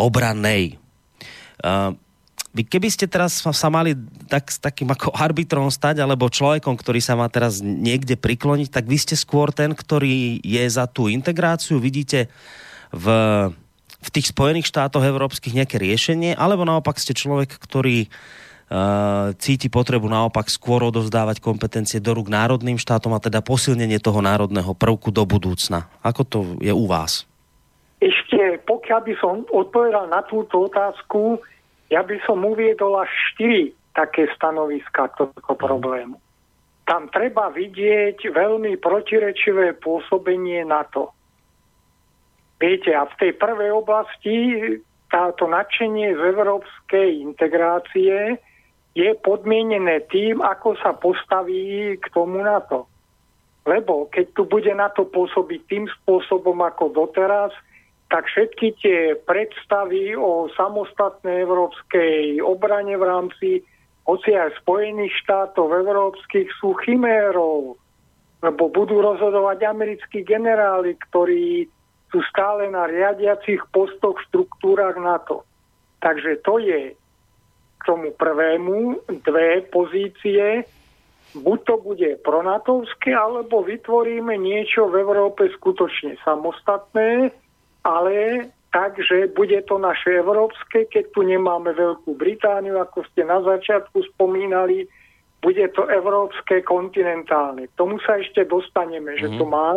obrannej. 0.00 0.80
Uh, 1.60 1.92
vy 2.50 2.66
keby 2.66 2.88
ste 2.90 3.06
teraz 3.06 3.44
sa 3.44 3.68
mali 3.70 3.94
tak, 4.26 4.50
s 4.50 4.58
takým 4.58 4.90
ako 4.90 5.14
arbitrom 5.14 5.70
stať, 5.70 6.02
alebo 6.02 6.32
človekom, 6.32 6.74
ktorý 6.74 6.98
sa 6.98 7.14
má 7.14 7.30
teraz 7.30 7.62
niekde 7.62 8.18
prikloniť, 8.18 8.74
tak 8.74 8.90
vy 8.90 8.98
ste 8.98 9.14
skôr 9.14 9.54
ten, 9.54 9.70
ktorý 9.70 10.42
je 10.42 10.64
za 10.66 10.90
tú 10.90 11.06
integráciu. 11.06 11.78
Vidíte 11.78 12.26
v 12.90 13.06
v 14.00 14.08
tých 14.08 14.32
Spojených 14.32 14.68
štátoch 14.68 15.04
európskych 15.04 15.52
nejaké 15.52 15.76
riešenie, 15.76 16.32
alebo 16.36 16.64
naopak 16.64 16.96
ste 16.96 17.12
človek, 17.12 17.52
ktorý 17.60 18.08
uh, 18.08 19.36
cíti 19.36 19.68
potrebu 19.68 20.08
naopak 20.08 20.48
skôr 20.48 20.80
odovzdávať 20.88 21.44
kompetencie 21.44 22.00
do 22.00 22.16
rúk 22.16 22.32
národným 22.32 22.80
štátom 22.80 23.12
a 23.12 23.20
teda 23.20 23.44
posilnenie 23.44 24.00
toho 24.00 24.24
národného 24.24 24.72
prvku 24.72 25.12
do 25.12 25.28
budúcna. 25.28 25.86
Ako 26.00 26.22
to 26.24 26.38
je 26.64 26.72
u 26.72 26.88
vás? 26.88 27.28
Ešte 28.00 28.64
pokiaľ 28.64 29.00
by 29.04 29.14
som 29.20 29.34
odpovedal 29.52 30.08
na 30.08 30.24
túto 30.24 30.70
otázku, 30.70 31.42
ja 31.90 32.06
by 32.06 32.16
som 32.22 32.40
uviedol 32.46 33.02
až 33.02 33.10
štyri 33.34 33.74
také 33.92 34.30
stanoviska 34.32 35.10
k 35.10 35.26
tohto 35.26 35.54
problému. 35.58 36.16
Tam 36.86 37.10
treba 37.10 37.50
vidieť 37.50 38.30
veľmi 38.30 38.78
protirečivé 38.78 39.74
pôsobenie 39.78 40.62
NATO. 40.66 41.10
Viete, 42.60 42.92
a 42.92 43.08
v 43.08 43.14
tej 43.16 43.32
prvej 43.40 43.72
oblasti 43.72 44.36
táto 45.08 45.48
nadšenie 45.48 46.12
z 46.12 46.20
európskej 46.20 47.24
integrácie 47.24 48.36
je 48.92 49.10
podmienené 49.24 50.04
tým, 50.12 50.44
ako 50.44 50.76
sa 50.78 50.92
postaví 50.92 51.96
k 51.96 52.06
tomu 52.12 52.44
NATO. 52.44 52.84
Lebo 53.64 54.12
keď 54.12 54.36
tu 54.36 54.44
bude 54.44 54.70
NATO 54.76 55.08
pôsobiť 55.08 55.60
tým 55.72 55.84
spôsobom 56.00 56.60
ako 56.60 56.92
doteraz, 56.92 57.52
tak 58.10 58.26
všetky 58.26 58.66
tie 58.82 59.00
predstavy 59.24 60.18
o 60.18 60.50
samostatnej 60.52 61.46
európskej 61.46 62.42
obrane 62.42 62.92
v 62.98 63.04
rámci 63.06 63.48
hoci 64.04 64.34
aj 64.34 64.58
Spojených 64.66 65.14
štátov 65.22 65.70
európskych 65.70 66.50
sú 66.58 66.74
chimérov, 66.82 67.78
lebo 68.42 68.62
budú 68.66 68.98
rozhodovať 68.98 69.62
americkí 69.62 70.26
generáli, 70.26 70.98
ktorí 71.08 71.70
sú 72.10 72.18
stále 72.26 72.66
na 72.70 72.90
riadiacich 72.90 73.62
postoch 73.70 74.18
v 74.18 74.26
štruktúrach 74.30 74.98
NATO. 74.98 75.46
Takže 76.02 76.42
to 76.42 76.58
je 76.58 76.94
k 77.80 77.82
tomu 77.86 78.12
prvému 78.12 79.00
dve 79.24 79.64
pozície. 79.70 80.66
Buď 81.30 81.58
to 81.62 81.74
bude 81.78 82.10
pronatovské, 82.26 83.14
alebo 83.14 83.62
vytvoríme 83.62 84.34
niečo 84.34 84.90
v 84.90 85.06
Európe 85.06 85.46
skutočne 85.54 86.18
samostatné, 86.26 87.30
ale 87.86 88.14
tak, 88.74 88.98
že 88.98 89.30
bude 89.30 89.62
to 89.66 89.78
naše 89.78 90.18
európske, 90.18 90.90
keď 90.90 91.14
tu 91.14 91.22
nemáme 91.22 91.74
Veľkú 91.74 92.14
Britániu, 92.18 92.78
ako 92.82 93.06
ste 93.10 93.26
na 93.26 93.42
začiatku 93.42 94.02
spomínali, 94.14 94.86
bude 95.40 95.66
to 95.72 95.88
európske 95.88 96.62
kontinentálne. 96.62 97.66
K 97.66 97.78
tomu 97.78 97.98
sa 98.02 98.20
ešte 98.20 98.44
dostaneme, 98.44 99.16
mm-hmm. 99.16 99.22
že 99.22 99.28
to 99.38 99.44
mhm. 99.46 99.52
má 99.54 99.68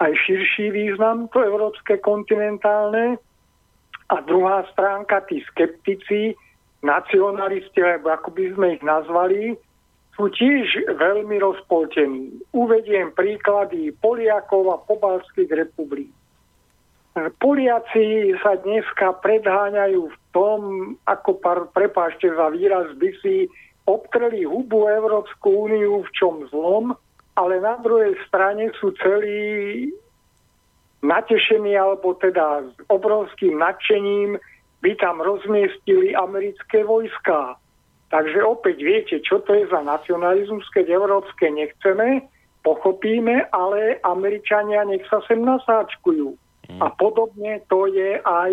aj 0.00 0.12
širší 0.28 0.70
význam, 0.72 1.28
to 1.32 1.40
európske 1.40 1.96
kontinentálne. 2.00 3.16
A 4.06 4.16
druhá 4.22 4.62
stránka, 4.70 5.24
tí 5.26 5.42
skeptici, 5.50 6.36
nacionalisti, 6.84 7.82
alebo 7.82 8.14
ako 8.14 8.28
by 8.30 8.44
sme 8.54 8.66
ich 8.78 8.82
nazvali, 8.84 9.42
sú 10.14 10.32
tiež 10.32 10.96
veľmi 10.96 11.36
rozpoltení. 11.42 12.32
Uvediem 12.56 13.12
príklady 13.12 13.92
Poliakov 14.00 14.72
a 14.72 14.78
pobalských 14.86 15.50
republik. 15.52 16.08
Poliaci 17.40 18.36
sa 18.44 18.60
dneska 18.60 19.16
predháňajú 19.24 20.02
v 20.12 20.16
tom, 20.36 20.60
ako, 21.08 21.40
par, 21.40 21.58
prepášte 21.72 22.28
za 22.28 22.52
výraz, 22.52 22.92
by 23.00 23.08
si 23.24 23.48
obtreli 23.88 24.44
hubu 24.44 24.84
Európsku 24.84 25.68
úniu 25.68 26.04
v 26.04 26.10
čom 26.12 26.44
zlom, 26.52 26.92
ale 27.36 27.60
na 27.60 27.76
druhej 27.80 28.16
strane 28.26 28.72
sú 28.80 28.96
celí 28.98 29.92
natešení 31.04 31.76
alebo 31.76 32.16
teda 32.16 32.64
s 32.66 32.76
obrovským 32.88 33.60
nadšením 33.60 34.40
by 34.80 34.92
tam 34.96 35.20
rozmiestili 35.20 36.16
americké 36.16 36.82
vojská. 36.82 37.60
Takže 38.08 38.38
opäť 38.42 38.76
viete, 38.80 39.16
čo 39.20 39.42
to 39.42 39.52
je 39.52 39.66
za 39.66 39.82
nacionalizmus, 39.82 40.64
keď 40.70 40.94
európske 40.94 41.50
nechceme, 41.50 42.22
pochopíme, 42.62 43.50
ale 43.50 43.98
Američania 44.06 44.86
nech 44.86 45.02
sa 45.10 45.22
sem 45.26 45.42
nasáčkujú. 45.42 46.34
Mm. 46.70 46.80
A 46.82 46.86
podobne 46.94 47.62
to 47.66 47.90
je 47.90 48.18
aj 48.22 48.52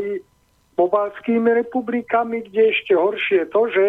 pobalskými 0.73 1.53
republikami, 1.65 2.45
kde 2.49 2.73
ešte 2.73 2.93
horšie 2.97 3.49
to, 3.53 3.61
že 3.69 3.85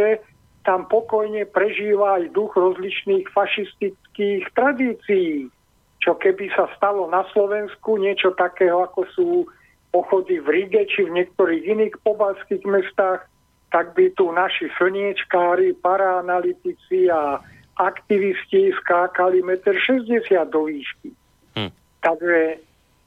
tam 0.65 0.89
pokojne 0.89 1.45
prežíva 1.53 2.19
aj 2.19 2.33
duch 2.33 2.57
rozličných 2.57 3.29
fašistických 3.31 4.49
tradícií. 4.57 5.53
Čo 6.01 6.17
keby 6.17 6.53
sa 6.57 6.69
stalo 6.77 7.09
na 7.09 7.25
Slovensku 7.33 8.01
niečo 8.01 8.33
takého, 8.37 8.85
ako 8.85 9.01
sú 9.13 9.31
pochody 9.93 10.41
v 10.41 10.49
Ríge 10.51 10.83
či 10.91 11.07
v 11.07 11.15
niektorých 11.21 11.65
iných 11.65 11.95
pobalských 12.03 12.65
mestách, 12.67 13.29
tak 13.71 13.93
by 13.95 14.11
tu 14.17 14.33
naši 14.33 14.73
slniečkári, 14.75 15.77
paraanalytici 15.79 17.13
a 17.13 17.39
aktivisti 17.79 18.71
skákali 18.83 19.43
1,60 19.43 20.31
m 20.31 20.47
do 20.51 20.61
výšky. 20.67 21.09
Hm. 21.59 21.71
Takže 22.03 22.41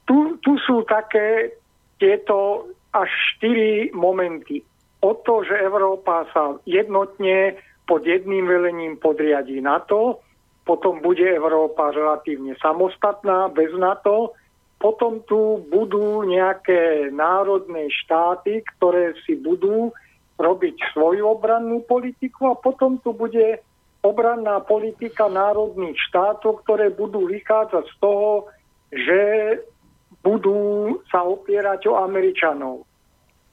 tu, 0.07 0.37
tu 0.43 0.55
sú 0.63 0.83
také 0.87 1.55
tieto 1.99 2.67
až 2.93 3.09
štyri 3.35 3.91
momenty. 3.91 4.63
O 5.07 5.15
to, 5.23 5.47
že 5.47 5.55
Európa 5.55 6.27
sa 6.35 6.59
jednotne 6.67 7.55
pod 7.87 8.03
jedným 8.03 8.43
velením 8.43 8.99
podriadí 8.99 9.63
NATO, 9.63 10.19
potom 10.67 10.99
bude 10.99 11.23
Európa 11.23 11.95
relatívne 11.95 12.59
samostatná, 12.59 13.47
bez 13.47 13.71
NATO, 13.71 14.35
potom 14.83 15.23
tu 15.23 15.63
budú 15.71 16.27
nejaké 16.27 17.07
národné 17.15 17.87
štáty, 18.03 18.67
ktoré 18.75 19.15
si 19.23 19.39
budú 19.39 19.95
robiť 20.35 20.75
svoju 20.91 21.23
obrannú 21.23 21.87
politiku 21.87 22.51
a 22.51 22.59
potom 22.59 22.99
tu 22.99 23.15
bude 23.15 23.63
obranná 24.03 24.59
politika 24.59 25.31
národných 25.31 25.97
štátov, 26.11 26.67
ktoré 26.67 26.91
budú 26.91 27.31
vychádzať 27.31 27.85
z 27.87 27.95
toho, 28.03 28.51
že 28.91 29.21
budú 30.19 30.99
sa 31.07 31.23
opierať 31.23 31.87
o 31.87 31.95
Američanov. 31.95 32.86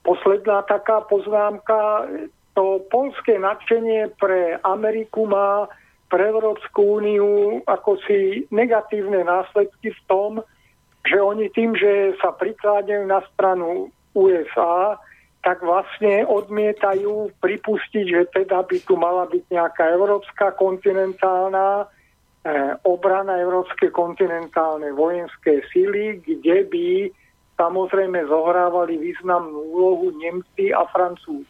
Posledná 0.05 0.63
taká 0.69 1.01
poznámka, 1.09 2.05
to 2.55 2.85
polské 2.93 3.41
nadšenie 3.41 4.15
pre 4.21 4.61
Ameriku 4.63 5.27
má 5.27 5.67
pre 6.13 6.31
Európsku 6.31 7.03
úniu 7.03 7.59
ako 7.67 7.99
si 8.07 8.47
negatívne 8.55 9.27
následky 9.27 9.91
v 9.91 10.01
tom, 10.07 10.31
že 11.03 11.19
oni 11.19 11.51
tým, 11.51 11.75
že 11.75 12.15
sa 12.23 12.31
prikládajú 12.31 13.03
na 13.05 13.21
stranu 13.35 13.91
USA, 14.15 14.97
tak 15.45 15.61
vlastne 15.61 16.25
odmietajú 16.25 17.35
pripustiť, 17.43 18.05
že 18.09 18.23
teda 18.33 18.65
by 18.65 18.79
tu 18.87 18.97
mala 18.97 19.29
byť 19.29 19.45
nejaká 19.53 19.93
európska 19.93 20.57
kontinentálna 20.57 21.85
eh, 21.85 22.73
obrana, 22.89 23.37
európske 23.43 23.93
kontinentálne 23.93 24.95
vojenské 24.97 25.61
síly, 25.69 26.25
kde 26.25 26.65
by 26.71 26.87
samozrejme 27.55 28.27
zohrávali 28.27 28.99
významnú 28.99 29.59
úlohu 29.71 30.11
Nemci 30.19 30.75
a 30.75 30.87
Francúzi. 30.91 31.47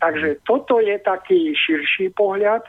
Takže 0.00 0.40
toto 0.48 0.80
je 0.80 0.96
taký 1.04 1.52
širší 1.52 2.16
pohľad. 2.16 2.64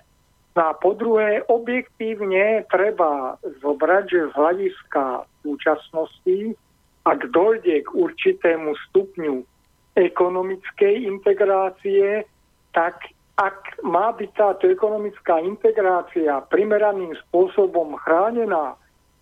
No 0.52 0.62
a 0.68 0.72
po 0.76 0.92
druhé, 1.00 1.48
objektívne 1.48 2.68
treba 2.68 3.40
zobrať, 3.64 4.04
že 4.12 4.22
z 4.28 4.34
hľadiska 4.36 5.04
súčasnosti, 5.40 6.60
ak 7.08 7.20
dojde 7.32 7.88
k 7.88 7.90
určitému 7.96 8.76
stupňu 8.92 9.48
ekonomickej 9.96 11.08
integrácie, 11.08 12.28
tak 12.76 13.00
ak 13.40 13.80
má 13.82 14.12
byť 14.12 14.30
táto 14.36 14.68
ekonomická 14.68 15.40
integrácia 15.40 16.44
primeraným 16.52 17.16
spôsobom 17.28 17.96
chránená 18.04 18.76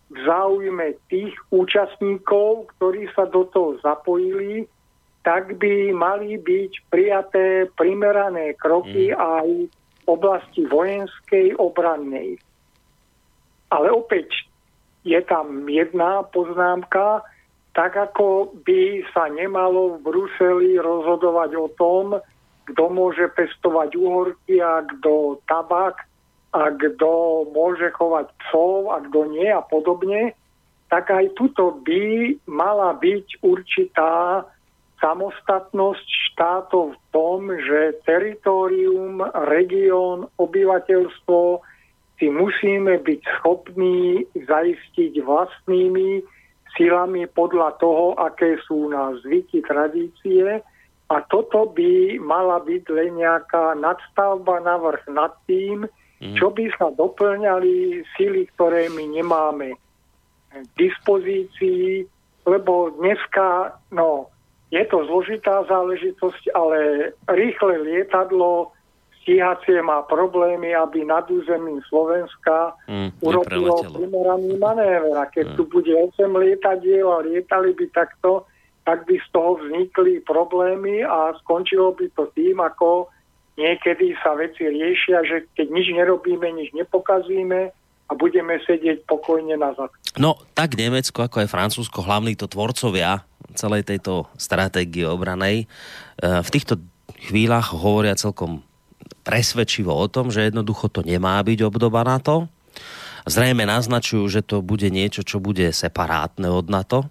v 0.09 0.17
záujme 0.25 0.97
tých 1.07 1.37
účastníkov, 1.53 2.73
ktorí 2.77 3.05
sa 3.13 3.29
do 3.29 3.45
toho 3.53 3.77
zapojili, 3.85 4.65
tak 5.21 5.61
by 5.61 5.93
mali 5.93 6.41
byť 6.41 6.71
prijaté 6.89 7.69
primerané 7.77 8.57
kroky 8.57 9.13
mm. 9.13 9.17
aj 9.17 9.47
v 9.69 10.05
oblasti 10.09 10.65
vojenskej, 10.65 11.53
obrannej. 11.61 12.41
Ale 13.69 13.93
opäť 13.93 14.50
je 15.05 15.22
tam 15.29 15.69
jedna 15.69 16.25
poznámka, 16.33 17.22
tak 17.77 17.93
ako 17.93 18.57
by 18.65 19.05
sa 19.13 19.29
nemalo 19.29 19.95
v 19.95 20.09
Bruseli 20.09 20.81
rozhodovať 20.81 21.51
o 21.53 21.67
tom, 21.77 22.17
kto 22.74 22.83
môže 22.89 23.29
pestovať 23.37 23.93
uhorky 23.93 24.57
a 24.57 24.81
kto 24.81 25.37
tabak 25.45 26.08
a 26.50 26.74
kto 26.74 27.46
môže 27.53 27.94
chovať 27.94 28.33
psov 28.46 28.90
a 28.90 29.05
kto 29.05 29.29
nie 29.29 29.50
a 29.50 29.62
podobne, 29.62 30.33
tak 30.90 31.14
aj 31.14 31.38
tuto 31.38 31.77
by 31.85 32.33
mala 32.50 32.98
byť 32.98 33.46
určitá 33.46 34.42
samostatnosť 35.00 36.07
štátov 36.33 36.98
v 36.98 37.00
tom, 37.16 37.40
že 37.53 38.01
teritorium, 38.03 39.24
región, 39.48 40.27
obyvateľstvo 40.42 41.62
si 42.20 42.27
musíme 42.27 43.00
byť 43.00 43.22
schopní 43.40 44.27
zaistiť 44.35 45.24
vlastnými 45.24 46.20
silami 46.75 47.24
podľa 47.31 47.79
toho, 47.79 48.18
aké 48.20 48.59
sú 48.68 48.92
na 48.92 49.16
zvyky, 49.24 49.64
tradície. 49.64 50.59
A 51.09 51.16
toto 51.31 51.72
by 51.72 52.20
mala 52.20 52.59
byť 52.62 52.83
len 52.92 53.24
nejaká 53.24 53.74
nadstavba 53.79 54.62
navrh 54.62 55.01
nad 55.09 55.33
tým, 55.48 55.88
mm. 56.22 56.36
čo 56.36 56.51
by 56.51 56.66
sa 56.75 56.92
doplňali 56.94 58.03
sily, 58.16 58.48
ktoré 58.55 58.92
my 58.92 59.05
nemáme 59.10 59.75
k 60.50 60.70
dispozícii, 60.75 62.05
lebo 62.46 62.94
dneska, 62.98 63.77
no, 63.94 64.32
je 64.70 64.86
to 64.86 65.05
zložitá 65.05 65.66
záležitosť, 65.66 66.53
ale 66.53 67.12
rýchle 67.25 67.82
lietadlo 67.86 68.74
stíhacie 69.22 69.82
má 69.86 70.01
problémy, 70.10 70.74
aby 70.74 71.05
nad 71.05 71.29
územím 71.29 71.82
Slovenska 71.86 72.74
mm, 72.90 73.22
urobilo 73.22 73.86
primeraný 73.94 74.58
manéver. 74.58 75.14
A 75.22 75.29
keď 75.29 75.53
mm. 75.53 75.55
tu 75.60 75.64
bude 75.70 75.94
8 75.94 76.18
lietadiel 76.34 77.05
a 77.05 77.22
lietali 77.22 77.77
by 77.77 77.86
takto, 77.94 78.50
tak 78.90 79.05
by 79.05 79.22
z 79.22 79.27
toho 79.29 79.62
vznikli 79.62 80.25
problémy 80.25 81.05
a 81.05 81.38
skončilo 81.46 81.94
by 81.94 82.10
to 82.18 82.25
tým, 82.34 82.58
ako 82.58 83.12
niekedy 83.59 84.15
sa 84.24 84.39
veci 84.39 84.63
riešia, 84.63 85.27
že 85.27 85.51
keď 85.53 85.67
nič 85.67 85.87
nerobíme, 85.91 86.48
nič 86.55 86.72
nepokazíme 86.72 87.75
a 88.09 88.11
budeme 88.17 88.57
sedieť 88.63 89.05
pokojne 89.05 89.59
na 89.59 89.75
zad. 89.75 89.91
No, 90.17 90.39
tak 90.55 90.79
Nemecko, 90.79 91.27
ako 91.27 91.45
aj 91.45 91.51
Francúzsko, 91.51 92.01
hlavní 92.01 92.33
to 92.39 92.48
tvorcovia 92.50 93.27
celej 93.53 93.85
tejto 93.85 94.29
stratégie 94.39 95.05
obranej, 95.05 95.65
e, 95.65 95.65
v 96.22 96.50
týchto 96.50 96.79
chvíľach 97.29 97.75
hovoria 97.75 98.17
celkom 98.17 98.65
presvedčivo 99.27 99.93
o 99.93 100.07
tom, 100.09 100.33
že 100.33 100.50
jednoducho 100.50 100.89
to 100.89 101.05
nemá 101.05 101.37
byť 101.43 101.59
obdoba 101.65 102.01
NATO. 102.01 102.50
Zrejme 103.29 103.67
naznačujú, 103.67 104.25
že 104.31 104.41
to 104.41 104.65
bude 104.65 104.89
niečo, 104.89 105.22
čo 105.22 105.37
bude 105.37 105.69
separátne 105.69 106.50
od 106.50 106.72
NATO. 106.72 107.05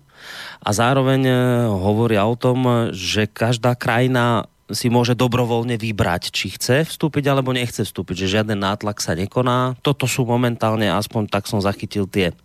A 0.65 0.75
zároveň 0.75 1.21
e, 1.31 1.35
hovoria 1.71 2.27
o 2.27 2.35
tom, 2.35 2.91
že 2.91 3.31
každá 3.31 3.79
krajina 3.79 4.51
si 4.69 4.93
môže 4.93 5.17
dobrovoľne 5.17 5.81
vybrať, 5.81 6.33
či 6.33 6.53
chce 6.53 6.85
vstúpiť 6.85 7.25
alebo 7.33 7.57
nechce 7.57 7.85
vstúpiť, 7.85 8.25
že 8.25 8.33
žiaden 8.41 8.61
nátlak 8.61 9.01
sa 9.01 9.17
nekoná. 9.17 9.81
Toto 9.81 10.05
sú 10.05 10.29
momentálne, 10.29 10.93
aspoň 10.93 11.33
tak 11.33 11.49
som 11.49 11.61
zachytil 11.61 12.05
tie 12.05 12.37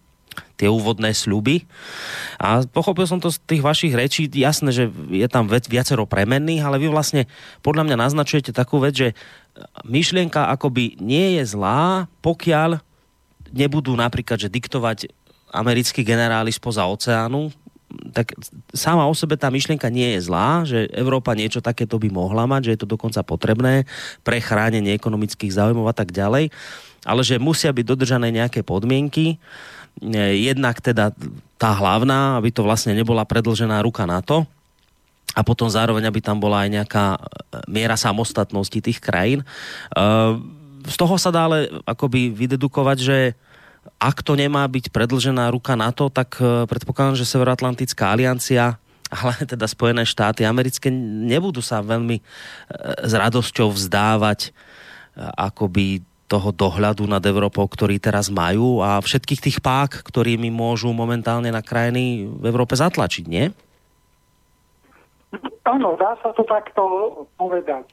tie 0.58 0.66
úvodné 0.66 1.14
sľuby. 1.14 1.66
A 2.42 2.66
pochopil 2.66 3.06
som 3.06 3.22
to 3.22 3.30
z 3.30 3.38
tých 3.46 3.62
vašich 3.62 3.94
rečí, 3.94 4.26
jasné, 4.34 4.74
že 4.74 4.90
je 5.14 5.28
tam 5.30 5.46
viacero 5.46 6.10
premenných, 6.10 6.66
ale 6.66 6.82
vy 6.82 6.90
vlastne 6.90 7.30
podľa 7.62 7.86
mňa 7.86 7.98
naznačujete 8.10 8.50
takú 8.50 8.82
vec, 8.82 8.98
že 8.98 9.10
myšlienka 9.86 10.50
akoby 10.50 10.98
nie 10.98 11.38
je 11.38 11.54
zlá, 11.54 12.10
pokiaľ 12.26 12.82
nebudú 13.54 13.94
napríklad, 13.94 14.42
že 14.42 14.50
diktovať 14.50 15.14
americkí 15.54 16.02
generáli 16.02 16.50
spoza 16.50 16.90
oceánu, 16.90 17.54
tak 18.12 18.34
sama 18.74 19.06
o 19.06 19.14
sebe 19.14 19.38
tá 19.38 19.50
myšlienka 19.54 19.90
nie 19.90 20.18
je 20.18 20.30
zlá, 20.30 20.66
že 20.66 20.90
Európa 20.94 21.38
niečo 21.38 21.64
takéto 21.64 21.98
by 21.98 22.10
mohla 22.10 22.46
mať, 22.50 22.70
že 22.70 22.72
je 22.76 22.80
to 22.86 22.92
dokonca 22.94 23.22
potrebné 23.26 23.86
pre 24.22 24.42
chránenie 24.42 24.94
ekonomických 24.98 25.54
záujmov 25.54 25.90
a 25.90 25.96
tak 25.96 26.12
ďalej, 26.12 26.50
ale 27.04 27.22
že 27.22 27.42
musia 27.42 27.72
byť 27.72 27.86
dodržané 27.86 28.34
nejaké 28.34 28.62
podmienky. 28.66 29.38
Jednak 30.38 30.82
teda 30.82 31.14
tá 31.62 31.70
hlavná, 31.78 32.42
aby 32.42 32.50
to 32.50 32.66
vlastne 32.66 32.98
nebola 32.98 33.24
predlžená 33.24 33.80
ruka 33.86 34.10
na 34.10 34.20
to, 34.26 34.44
a 35.34 35.42
potom 35.42 35.66
zároveň, 35.66 36.06
aby 36.06 36.22
tam 36.22 36.38
bola 36.38 36.62
aj 36.62 36.70
nejaká 36.70 37.06
e, 37.18 37.20
miera 37.66 37.98
samostatnosti 37.98 38.78
tých 38.78 39.02
krajín. 39.02 39.42
E, 39.42 39.46
z 40.86 40.96
toho 41.00 41.18
sa 41.18 41.34
dá 41.34 41.50
ale 41.50 41.74
akoby 41.90 42.30
vydedukovať, 42.30 42.98
že 43.02 43.18
ak 44.00 44.24
to 44.24 44.36
nemá 44.36 44.64
byť 44.68 44.92
predlžená 44.92 45.52
ruka 45.52 45.76
na 45.76 45.92
to, 45.96 46.08
tak 46.12 46.40
e, 46.40 46.68
predpokladám, 46.68 47.20
že 47.20 47.30
Severoatlantická 47.30 48.12
aliancia 48.12 48.80
ale 49.14 49.38
teda 49.54 49.70
Spojené 49.70 50.04
štáty 50.10 50.42
americké 50.42 50.90
nebudú 51.30 51.62
sa 51.62 51.86
veľmi 51.86 52.18
s 53.06 53.14
radosťou 53.14 53.70
vzdávať 53.70 54.50
akoby 55.38 56.02
toho 56.26 56.50
dohľadu 56.50 57.06
nad 57.06 57.22
Európou, 57.22 57.70
ktorý 57.70 58.02
teraz 58.02 58.34
majú 58.34 58.82
a 58.82 58.98
všetkých 58.98 59.44
tých 59.44 59.58
pák, 59.62 60.02
ktorými 60.02 60.50
môžu 60.50 60.90
momentálne 60.90 61.54
na 61.54 61.62
krajiny 61.62 62.26
v 62.26 62.44
Európe 62.50 62.74
zatlačiť, 62.74 63.26
nie? 63.30 63.54
áno, 65.70 65.94
dá 65.98 66.18
sa 66.26 66.34
to 66.34 66.42
takto 66.46 66.82
povedať, 67.38 67.86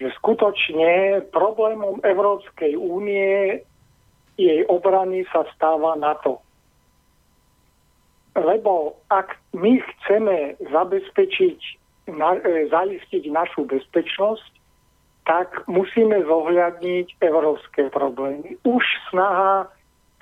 že 0.00 0.12
skutočne 0.20 1.24
problémom 1.32 2.04
Európskej 2.04 2.76
únie 2.76 3.64
jej 4.38 4.62
obrany 4.70 5.26
sa 5.34 5.42
stáva 5.52 5.98
NATO. 5.98 6.38
Lebo 8.38 8.94
ak 9.10 9.34
my 9.50 9.82
chceme 9.82 10.54
zabezpečiť, 10.62 11.58
na, 12.14 12.38
e, 12.38 12.70
zaistiť 12.70 13.26
našu 13.34 13.66
bezpečnosť, 13.66 14.52
tak 15.26 15.68
musíme 15.68 16.24
zohľadniť 16.24 17.20
európske 17.20 17.92
problémy. 17.92 18.56
Už 18.64 18.80
snaha 19.10 19.68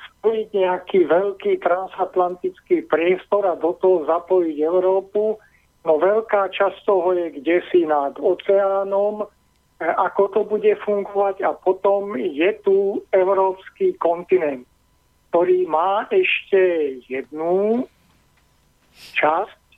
spojiť 0.00 0.48
nejaký 0.50 1.06
veľký 1.06 1.62
transatlantický 1.62 2.82
priestor 2.90 3.46
a 3.46 3.54
do 3.54 3.76
toho 3.78 4.02
zapojiť 4.10 4.56
Európu, 4.66 5.38
no 5.86 5.92
veľká 6.02 6.50
časť 6.50 6.82
toho 6.82 7.14
je 7.14 7.38
kde 7.38 7.62
si 7.70 7.86
nad 7.86 8.18
oceánom, 8.18 9.30
ako 9.80 10.22
to 10.32 10.40
bude 10.48 10.72
fungovať 10.88 11.44
a 11.44 11.52
potom 11.52 12.16
je 12.16 12.48
tu 12.64 13.04
európsky 13.12 13.92
kontinent, 14.00 14.64
ktorý 15.28 15.68
má 15.68 16.08
ešte 16.08 16.96
jednu 17.04 17.84
časť, 19.20 19.62
e, 19.68 19.76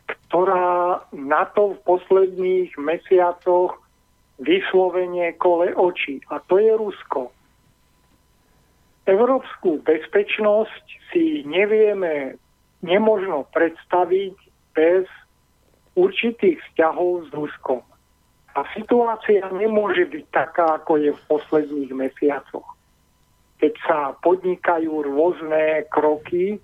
ktorá 0.00 1.04
na 1.12 1.44
to 1.52 1.76
v 1.76 1.78
posledných 1.84 2.72
mesiacoch 2.80 3.76
vyslovene 4.40 5.36
kole 5.36 5.76
oči. 5.76 6.24
A 6.32 6.40
to 6.40 6.56
je 6.56 6.72
Rusko. 6.72 7.28
Európsku 9.04 9.84
bezpečnosť 9.84 10.84
si 11.12 11.44
nevieme, 11.44 12.40
nemožno 12.80 13.44
predstaviť 13.52 14.36
bez 14.72 15.04
určitých 15.92 16.56
vzťahov 16.72 17.28
s 17.28 17.30
Ruskom. 17.36 17.89
A 18.54 18.66
situácia 18.74 19.46
nemôže 19.54 20.06
byť 20.10 20.24
taká, 20.34 20.82
ako 20.82 20.98
je 20.98 21.10
v 21.14 21.22
posledných 21.30 21.92
mesiacoch. 21.94 22.66
Keď 23.62 23.74
sa 23.86 23.98
podnikajú 24.24 24.90
rôzne 25.06 25.86
kroky, 25.92 26.58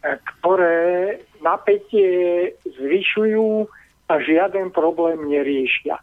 ktoré 0.00 1.20
napätie 1.44 2.52
zvyšujú 2.64 3.68
a 4.10 4.14
žiaden 4.18 4.72
problém 4.72 5.28
neriešia 5.28 6.00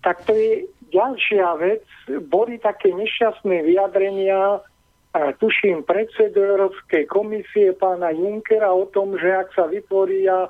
tak 0.00 0.24
to 0.24 0.32
je 0.32 0.64
ďalšia 0.92 1.48
vec. 1.60 1.84
Boli 2.28 2.58
také 2.58 2.92
nešťastné 2.92 3.62
vyjadrenia, 3.68 4.64
tuším, 5.12 5.84
predsedu 5.84 6.40
Európskej 6.40 7.06
komisie 7.06 7.76
pána 7.76 8.10
Junckera 8.10 8.72
o 8.72 8.88
tom, 8.88 9.14
že 9.20 9.28
ak 9.30 9.52
sa 9.52 9.68
vytvoria 9.68 10.48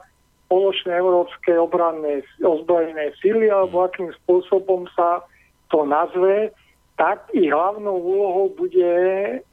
spoločné 0.50 0.98
európske 0.98 1.54
obranné 1.54 2.26
ozbrojené 2.42 3.14
sily, 3.22 3.46
alebo 3.46 3.86
akým 3.86 4.10
spôsobom 4.26 4.90
sa 4.98 5.22
to 5.70 5.86
nazve, 5.86 6.50
tak 6.98 7.30
i 7.30 7.46
hlavnou 7.46 7.94
úlohou 7.94 8.50
bude 8.58 8.90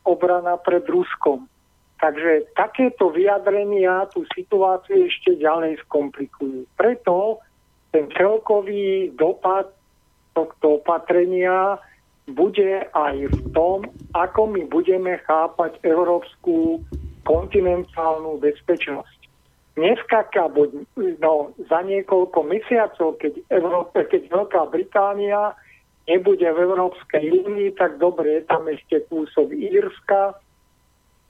obrana 0.02 0.58
pred 0.58 0.82
Ruskom. 0.90 1.46
Takže 2.02 2.50
takéto 2.58 3.14
vyjadrenia 3.14 4.10
tú 4.10 4.26
situáciu 4.34 5.06
ešte 5.06 5.38
ďalej 5.38 5.78
skomplikujú. 5.86 6.66
Preto 6.74 7.46
ten 7.94 8.10
celkový 8.18 9.14
dopad 9.14 9.70
tohto 10.34 10.82
opatrenia 10.82 11.78
bude 12.26 12.90
aj 12.90 13.16
v 13.32 13.40
tom, 13.54 13.86
ako 14.18 14.50
my 14.50 14.66
budeme 14.66 15.22
chápať 15.30 15.78
európsku 15.86 16.82
kontinentálnu 17.22 18.42
bezpečnosť. 18.42 19.17
Dneska, 19.78 20.26
no, 21.22 21.54
za 21.70 21.80
niekoľko 21.86 22.40
mesiacov, 22.50 23.22
keď, 23.22 23.46
Európe, 23.54 24.10
keď 24.10 24.26
Veľká 24.26 24.66
Británia 24.74 25.54
nebude 26.10 26.50
v 26.50 26.60
Európskej 26.66 27.46
únii, 27.46 27.78
tak 27.78 28.02
dobre, 28.02 28.42
je 28.42 28.44
tam 28.50 28.66
ešte 28.66 29.06
kúsok 29.06 29.54
Írska, 29.54 30.34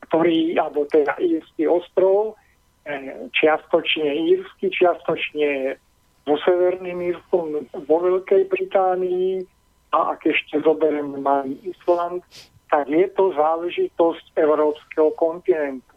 ktorý, 0.07 0.55
alebo 0.55 0.87
teda 0.87 1.19
Írsky 1.19 1.67
ostrov, 1.67 2.39
eh, 2.87 3.27
čiastočne 3.35 4.15
írsky, 4.15 4.71
čiastočne 4.71 5.75
so 6.23 6.39
Severným 6.47 7.03
Írskom 7.03 7.67
vo 7.83 7.97
Veľkej 7.99 8.47
Británii 8.47 9.43
a 9.91 10.15
ak 10.15 10.23
ešte 10.23 10.63
zoberiem 10.63 11.19
malý 11.19 11.59
Island, 11.67 12.23
tak 12.71 12.87
je 12.87 13.11
to 13.11 13.35
záležitosť 13.35 14.39
európskeho 14.39 15.11
kontinentu. 15.19 15.96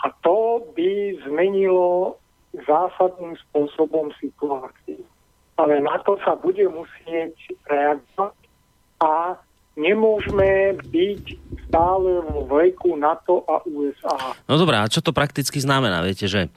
A 0.00 0.12
to 0.24 0.64
by 0.72 1.16
zmenilo 1.28 2.16
zásadným 2.66 3.36
spôsobom 3.48 4.10
situáciu. 4.18 5.04
Ale 5.60 5.78
na 5.84 6.00
to 6.00 6.16
sa 6.24 6.34
bude 6.40 6.64
musieť 6.72 7.36
reagovať 7.68 8.36
a 9.04 9.36
nemôžeme 9.76 10.76
byť 10.88 11.24
stále 11.68 12.24
vo 12.26 12.48
veku 12.48 12.96
NATO 12.96 13.44
a 13.44 13.60
USA. 13.68 14.36
No 14.48 14.56
dobré, 14.56 14.80
a 14.80 14.90
čo 14.90 15.04
to 15.04 15.12
prakticky 15.12 15.60
znamená? 15.60 16.00
Viete, 16.00 16.26
že 16.26 16.48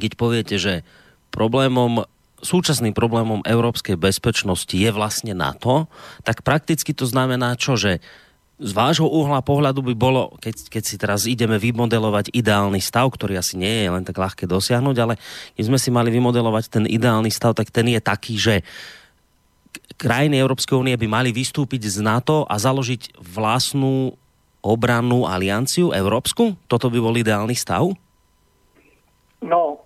keď 0.00 0.12
poviete, 0.16 0.56
že 0.56 0.82
problémom 1.30 2.08
súčasným 2.44 2.92
problémom 2.92 3.40
európskej 3.48 3.96
bezpečnosti 3.96 4.76
je 4.76 4.90
vlastne 4.92 5.32
NATO, 5.32 5.88
tak 6.28 6.44
prakticky 6.44 6.92
to 6.92 7.08
znamená 7.08 7.56
čo, 7.56 7.74
že 7.74 8.04
z 8.54 8.70
vášho 8.70 9.10
uhla 9.10 9.42
pohľadu 9.42 9.82
by 9.82 9.94
bolo, 9.98 10.38
keď, 10.38 10.70
keď 10.70 10.82
si 10.86 10.94
teraz 10.94 11.26
ideme 11.26 11.58
vymodelovať 11.58 12.30
ideálny 12.30 12.78
stav, 12.78 13.10
ktorý 13.10 13.42
asi 13.42 13.58
nie 13.58 13.82
je 13.82 13.90
len 13.90 14.06
tak 14.06 14.14
ľahké 14.14 14.46
dosiahnuť, 14.46 14.96
ale 15.02 15.14
keď 15.58 15.64
sme 15.66 15.78
si 15.78 15.90
mali 15.90 16.14
vymodelovať 16.14 16.70
ten 16.70 16.84
ideálny 16.86 17.34
stav, 17.34 17.58
tak 17.58 17.74
ten 17.74 17.90
je 17.90 17.98
taký, 17.98 18.38
že 18.38 18.54
krajiny 19.98 20.38
Európskej 20.38 20.78
únie 20.78 20.94
by 20.94 21.06
mali 21.10 21.30
vystúpiť 21.34 21.90
z 21.90 21.98
NATO 22.06 22.46
a 22.46 22.54
založiť 22.54 23.18
vlastnú 23.18 24.14
obrannú 24.62 25.26
alianciu 25.26 25.90
európsku? 25.90 26.54
Toto 26.70 26.88
by 26.88 26.98
bol 27.02 27.14
ideálny 27.18 27.58
stav? 27.58 27.90
No, 29.44 29.84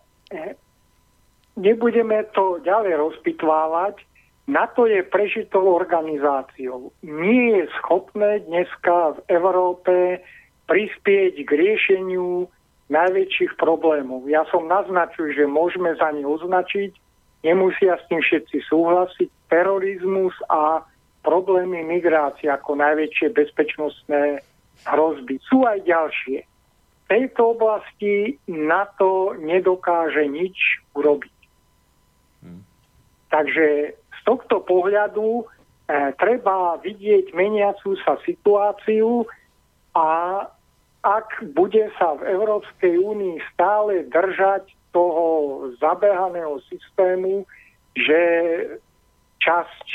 nebudeme 1.59 2.23
to 2.31 2.63
ďalej 2.63 2.95
rozpitvávať, 2.95 4.08
na 4.49 4.65
to 4.73 4.89
je 4.89 5.05
prežitou 5.05 5.77
organizáciou. 5.77 6.89
Nie 7.05 7.63
je 7.63 7.65
schopné 7.77 8.41
dneska 8.49 9.13
v 9.13 9.19
Európe 9.29 10.25
prispieť 10.65 11.45
k 11.45 11.51
riešeniu 11.53 12.49
najväčších 12.89 13.61
problémov. 13.61 14.25
Ja 14.25 14.49
som 14.49 14.65
naznačil, 14.65 15.37
že 15.37 15.45
môžeme 15.45 15.93
za 16.01 16.09
ne 16.17 16.25
označiť, 16.25 16.97
nemusia 17.45 18.01
s 18.01 18.09
tým 18.09 18.25
všetci 18.25 18.65
súhlasiť, 18.73 19.29
terorizmus 19.53 20.33
a 20.49 20.81
problémy 21.21 21.85
migrácie 21.85 22.49
ako 22.49 22.81
najväčšie 22.81 23.37
bezpečnostné 23.37 24.41
hrozby. 24.89 25.37
Sú 25.45 25.69
aj 25.69 25.85
ďalšie. 25.85 26.39
V 26.41 27.05
tejto 27.05 27.53
oblasti 27.53 28.41
na 28.49 28.89
to 28.97 29.37
nedokáže 29.37 30.25
nič 30.25 30.57
urobiť. 30.97 31.37
Takže 33.29 33.67
z 33.93 34.08
tohto 34.29 34.61
pohľadu 34.69 35.41
e, 35.41 35.45
treba 36.21 36.77
vidieť 36.85 37.33
meniacú 37.33 37.97
sa 38.05 38.21
situáciu 38.29 39.25
a 39.97 40.45
ak 41.01 41.49
bude 41.57 41.89
sa 41.97 42.21
v 42.21 42.29
Európskej 42.29 43.01
únii 43.01 43.41
stále 43.57 44.05
držať 44.13 44.69
toho 44.93 45.25
zabehaného 45.81 46.61
systému, 46.69 47.49
že 47.97 48.21
časť 49.41 49.89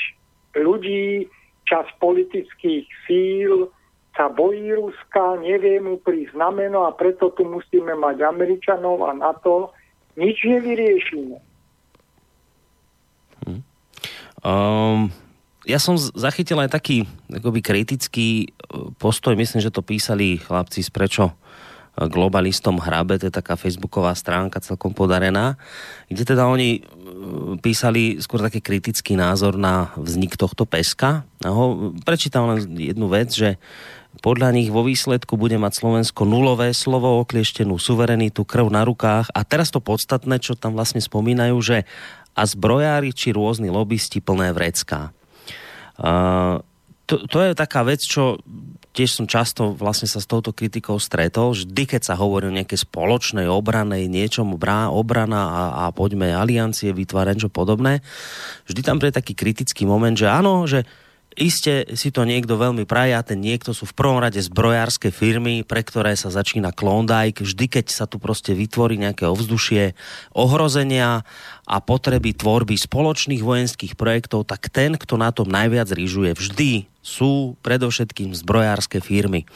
ľudí, 0.58 1.30
časť 1.70 1.90
politických 2.02 2.86
síl 3.06 3.70
sa 4.14 4.30
bojí 4.30 4.74
Ruska, 4.74 5.42
nevie 5.42 5.82
mu 5.82 5.98
prísť 6.02 6.38
znameno 6.38 6.86
a 6.86 6.94
preto 6.94 7.34
tu 7.34 7.46
musíme 7.46 7.98
mať 7.98 8.22
Američanov 8.22 9.02
a 9.06 9.12
na 9.14 9.34
to 9.42 9.74
nič 10.18 10.42
nevyriešime. 10.46 11.53
Um, 14.44 15.08
ja 15.64 15.80
som 15.80 15.96
zachytil 15.96 16.60
aj 16.60 16.76
taký 16.76 17.08
akoby 17.32 17.64
kritický 17.64 18.28
e, 18.44 18.48
postoj, 19.00 19.32
myslím, 19.40 19.64
že 19.64 19.72
to 19.72 19.80
písali 19.80 20.36
chlapci 20.36 20.84
z 20.84 20.92
Prečo 20.92 21.32
e, 21.32 21.34
globalistom 22.12 22.84
hrabe, 22.84 23.16
to 23.16 23.32
je 23.32 23.34
taká 23.34 23.56
facebooková 23.56 24.12
stránka 24.12 24.60
celkom 24.60 24.92
podarená, 24.92 25.56
kde 26.12 26.24
teda 26.28 26.52
oni 26.52 26.70
e, 26.76 26.82
písali 27.64 28.20
skôr 28.20 28.44
taký 28.44 28.60
kritický 28.60 29.16
názor 29.16 29.56
na 29.56 29.96
vznik 29.96 30.36
tohto 30.36 30.68
peska. 30.68 31.24
ho 31.48 31.96
prečítam 32.04 32.52
len 32.52 32.68
jednu 32.76 33.08
vec, 33.08 33.32
že 33.32 33.56
podľa 34.22 34.54
nich 34.54 34.70
vo 34.70 34.86
výsledku 34.86 35.40
bude 35.40 35.58
mať 35.58 35.74
Slovensko 35.80 36.28
nulové 36.28 36.76
slovo, 36.76 37.24
oklieštenú 37.24 37.82
suverenitu, 37.82 38.46
krv 38.46 38.70
na 38.70 38.86
rukách 38.86 39.34
a 39.34 39.42
teraz 39.42 39.74
to 39.74 39.82
podstatné, 39.82 40.38
čo 40.38 40.54
tam 40.54 40.78
vlastne 40.78 41.02
spomínajú, 41.02 41.58
že 41.64 41.78
a 42.34 42.42
zbrojári 42.46 43.14
či 43.14 43.34
rôzni 43.34 43.70
lobbysti 43.70 44.22
plné 44.22 44.54
vrecká. 44.54 45.14
Uh, 45.98 46.62
to, 47.06 47.30
to 47.30 47.38
je 47.46 47.54
taká 47.54 47.86
vec, 47.86 48.02
čo 48.02 48.42
tiež 48.94 49.10
som 49.10 49.26
často 49.26 49.74
vlastne 49.74 50.06
sa 50.06 50.22
s 50.22 50.30
touto 50.30 50.54
kritikou 50.54 51.02
stretol. 51.02 51.58
Vždy, 51.58 51.84
keď 51.98 52.02
sa 52.14 52.16
hovorí 52.18 52.50
o 52.50 52.58
nejakej 52.58 52.86
spoločnej 52.86 53.50
obranej 53.50 54.06
niečom, 54.06 54.54
brá, 54.58 54.94
obrana 54.94 55.42
a, 55.50 55.64
a 55.82 55.84
poďme 55.90 56.30
aliancie 56.30 56.94
vytvárať 56.94 57.34
niečo 57.38 57.52
podobné, 57.54 58.06
vždy 58.70 58.82
tam 58.86 59.02
je 59.02 59.14
taký 59.14 59.34
kritický 59.34 59.90
moment, 59.90 60.14
že 60.14 60.30
áno, 60.30 60.70
že 60.70 60.86
Iste 61.34 61.98
si 61.98 62.14
to 62.14 62.30
niekto 62.30 62.58
veľmi 62.60 62.86
praje 62.86 63.18
a 63.18 63.26
ten 63.26 63.42
niekto 63.42 63.74
sú 63.74 63.90
v 63.90 63.98
prvom 63.98 64.22
rade 64.22 64.38
zbrojárske 64.38 65.10
firmy, 65.10 65.66
pre 65.66 65.82
ktoré 65.82 66.14
sa 66.14 66.30
začína 66.30 66.70
Klondike. 66.70 67.42
Vždy, 67.42 67.66
keď 67.70 67.86
sa 67.90 68.06
tu 68.06 68.22
proste 68.22 68.54
vytvorí 68.54 69.02
nejaké 69.02 69.26
ovzdušie 69.26 69.98
ohrozenia 70.38 71.26
a 71.66 71.76
potreby 71.82 72.38
tvorby 72.38 72.78
spoločných 72.78 73.42
vojenských 73.42 73.98
projektov, 73.98 74.46
tak 74.46 74.70
ten, 74.70 74.94
kto 74.94 75.18
na 75.18 75.34
tom 75.34 75.50
najviac 75.50 75.90
rýžuje, 75.90 76.38
vždy 76.38 76.72
sú 77.02 77.60
predovšetkým 77.66 78.32
zbrojárske 78.38 79.02
firmy. 79.02 79.50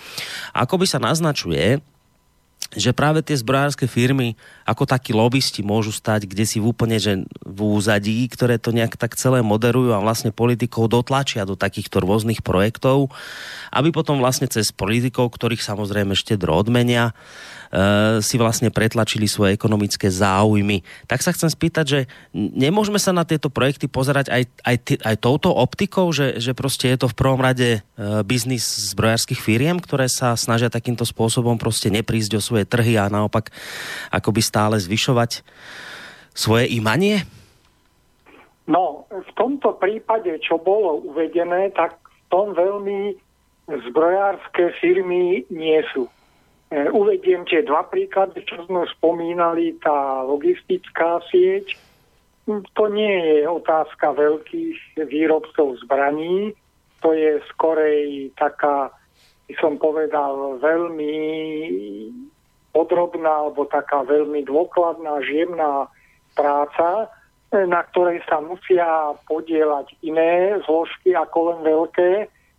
Ako 0.57 0.81
by 0.81 0.85
sa 0.89 0.99
naznačuje, 0.99 1.79
že 2.77 2.93
práve 2.93 3.25
tie 3.25 3.33
zbrojárske 3.33 3.89
firmy 3.89 4.37
ako 4.69 4.85
takí 4.85 5.11
lobbysti 5.11 5.65
môžu 5.65 5.89
stať 5.89 6.29
kde 6.29 6.45
si 6.45 6.61
v 6.61 6.69
úplne 6.69 7.01
že 7.01 7.25
v 7.41 7.59
úzadí, 7.59 8.29
ktoré 8.29 8.61
to 8.61 8.69
nejak 8.69 8.95
tak 8.95 9.17
celé 9.17 9.41
moderujú 9.41 9.97
a 9.97 10.03
vlastne 10.03 10.29
politikov 10.29 10.93
dotlačia 10.93 11.43
do 11.43 11.57
takýchto 11.57 11.99
rôznych 12.05 12.45
projektov, 12.45 13.09
aby 13.73 13.89
potom 13.89 14.21
vlastne 14.21 14.45
cez 14.45 14.69
politikov, 14.69 15.33
ktorých 15.33 15.65
samozrejme 15.65 16.13
štedro 16.13 16.53
odmenia, 16.53 17.17
si 18.23 18.35
vlastne 18.39 18.71
pretlačili 18.71 19.27
svoje 19.27 19.55
ekonomické 19.55 20.07
záujmy. 20.07 20.87
Tak 21.05 21.19
sa 21.19 21.35
chcem 21.35 21.51
spýtať, 21.51 21.85
že 21.85 21.99
nemôžeme 22.33 22.95
sa 22.95 23.11
na 23.11 23.27
tieto 23.27 23.51
projekty 23.51 23.91
pozerať 23.91 24.31
aj, 24.31 24.43
aj, 24.63 24.75
aj 25.03 25.15
touto 25.19 25.51
optikou, 25.51 26.09
že, 26.15 26.39
že 26.39 26.55
proste 26.55 26.93
je 26.93 26.97
to 27.03 27.07
v 27.11 27.17
prvom 27.17 27.41
rade 27.43 27.69
eh, 27.79 27.81
biznis 28.23 28.63
zbrojárskych 28.93 29.39
firiem, 29.41 29.83
ktoré 29.83 30.07
sa 30.07 30.37
snažia 30.39 30.71
takýmto 30.71 31.03
spôsobom 31.03 31.59
proste 31.59 31.91
neprísť 31.91 32.39
o 32.39 32.41
svoje 32.43 32.63
trhy 32.63 32.95
a 32.95 33.11
naopak 33.11 33.51
akoby 34.13 34.41
stále 34.41 34.75
zvyšovať 34.79 35.43
svoje 36.37 36.69
imanie? 36.71 37.25
No, 38.67 39.07
v 39.07 39.31
tomto 39.39 39.79
prípade, 39.79 40.37
čo 40.43 40.59
bolo 40.59 40.99
uvedené, 41.07 41.71
tak 41.71 41.95
v 42.03 42.19
tom 42.27 42.51
veľmi 42.51 43.15
zbrojárske 43.67 44.75
firmy 44.79 45.47
nie 45.47 45.79
sú. 45.95 46.11
E, 46.67 46.91
uvediem 46.91 47.47
tie 47.47 47.63
dva 47.63 47.87
príklady, 47.87 48.43
čo 48.43 48.67
sme 48.67 48.83
spomínali, 48.99 49.79
tá 49.79 50.19
logistická 50.27 51.23
sieť. 51.31 51.79
To 52.47 52.85
nie 52.91 53.15
je 53.23 53.39
otázka 53.47 54.15
veľkých 54.15 55.03
výrobcov 55.07 55.79
zbraní, 55.83 56.55
to 57.03 57.11
je 57.11 57.43
skorej 57.51 58.31
taká, 58.39 58.91
by 59.47 59.53
som 59.59 59.75
povedal, 59.75 60.59
veľmi 60.59 61.15
podrobná 62.71 63.47
alebo 63.47 63.67
taká 63.67 64.03
veľmi 64.03 64.43
dôkladná, 64.47 65.23
žiemná 65.23 65.87
práca, 66.35 67.07
e, 67.51 67.63
na 67.63 67.83
ktorej 67.91 68.19
sa 68.27 68.43
musia 68.43 69.15
podielať 69.27 69.95
iné 70.03 70.59
zložky 70.67 71.15
ako 71.15 71.37
len 71.55 71.59
veľké 71.63 72.11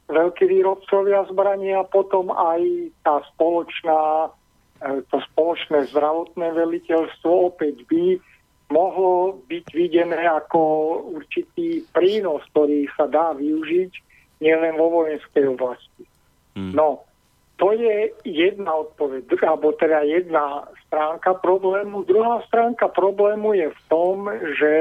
veľkí 0.08 0.44
výrobcovia 0.48 1.28
zbraní 1.28 1.76
a 1.76 1.84
potom 1.84 2.32
aj 2.32 2.60
tá 3.04 3.20
spoločná, 3.34 4.32
e, 4.80 5.04
to 5.12 5.16
spoločné 5.32 5.88
zdravotné 5.92 6.48
veliteľstvo 6.56 7.52
opäť 7.52 7.84
by 7.86 8.16
mohlo 8.68 9.40
byť 9.48 9.66
videné 9.72 10.28
ako 10.28 10.60
určitý 11.16 11.84
prínos, 11.92 12.44
ktorý 12.52 12.88
sa 12.96 13.08
dá 13.08 13.32
využiť 13.32 13.92
nielen 14.44 14.76
vo 14.76 15.02
vojenskej 15.02 15.44
oblasti. 15.56 16.04
Hmm. 16.52 16.72
No, 16.76 17.08
to 17.58 17.74
je 17.74 18.12
jedna 18.22 18.70
odpoveď, 18.86 19.24
alebo 19.42 19.74
teda 19.74 20.04
jedna 20.06 20.68
stránka 20.86 21.34
problému. 21.40 22.06
Druhá 22.06 22.44
stránka 22.46 22.86
problému 22.92 23.56
je 23.56 23.68
v 23.72 23.80
tom, 23.90 24.30
že 24.56 24.74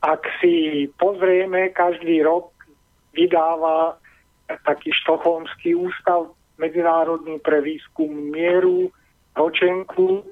ak 0.00 0.24
si 0.40 0.88
pozrieme, 0.96 1.70
každý 1.76 2.24
rok 2.24 2.50
vydáva 3.12 3.99
taký 4.66 4.90
štokholmský 5.04 5.74
ústav 5.74 6.32
medzinárodný 6.60 7.40
pre 7.40 7.64
výskum 7.64 8.10
mieru, 8.30 8.92
ročenku, 9.36 10.24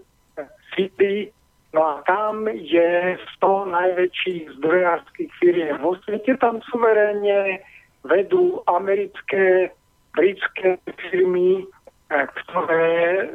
City, 0.77 1.33
no 1.73 1.81
a 1.83 1.95
tam 2.05 2.47
je 2.49 3.17
100 3.41 3.75
najväčších 3.75 4.61
zdrojárských 4.61 5.31
firiem 5.41 5.77
vo 5.81 5.97
svete. 6.05 6.37
Tam 6.37 6.61
suverénne 6.69 7.65
vedú 8.05 8.61
americké, 8.69 9.73
britské 10.15 10.79
firmy, 11.11 11.65
eh, 12.13 12.27
ktoré 12.45 13.27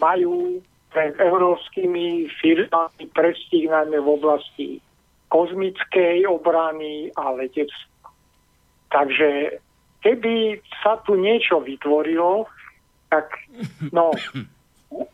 majú 0.00 0.58
pred 0.90 1.12
európskymi 1.20 2.32
firmami 2.40 3.04
prestíh 3.12 3.68
najmä 3.68 4.00
v 4.00 4.08
oblasti 4.08 4.68
kozmickej 5.28 6.24
obrany 6.24 7.12
a 7.18 7.36
letectva. 7.36 8.10
Takže 8.88 9.60
keby 10.06 10.62
sa 10.86 11.02
tu 11.02 11.18
niečo 11.18 11.58
vytvorilo, 11.58 12.46
tak 13.10 13.26
no, 13.90 14.14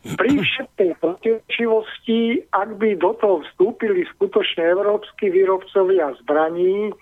pri 0.05 0.31
všetkej 0.37 1.01
protirečivosti, 1.01 2.45
ak 2.53 2.77
by 2.77 2.93
do 3.01 3.17
toho 3.17 3.41
vstúpili 3.49 4.05
skutočne 4.13 4.61
európsky 4.61 5.33
výrobcovia 5.33 6.13
zbraní, 6.21 6.93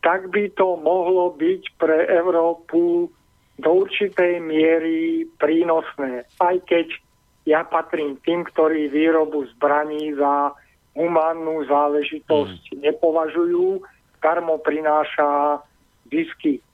tak 0.00 0.32
by 0.32 0.48
to 0.56 0.80
mohlo 0.80 1.36
byť 1.36 1.62
pre 1.76 2.08
Európu 2.08 3.12
do 3.60 3.70
určitej 3.70 4.40
miery 4.40 5.28
prínosné. 5.36 6.24
Aj 6.40 6.56
keď 6.64 6.88
ja 7.44 7.60
patrím 7.60 8.16
tým, 8.24 8.48
ktorí 8.48 8.88
výrobu 8.88 9.44
zbraní 9.56 10.16
za 10.16 10.56
humánnu 10.96 11.68
záležitosť 11.68 12.72
mm. 12.72 12.76
nepovažujú, 12.88 13.84
karmo 14.24 14.56
prináša 14.64 15.60
zisky 16.08 16.64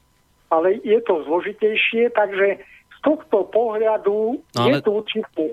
ale 0.51 0.83
je 0.83 0.99
to 1.07 1.25
zložitejšie, 1.25 2.11
takže 2.13 2.61
z 2.61 2.99
tohto 3.01 3.49
pohľadu 3.49 4.43
no, 4.43 4.61
ale... 4.61 4.79
je 4.79 4.85
tu 4.85 4.91
určité 4.93 5.45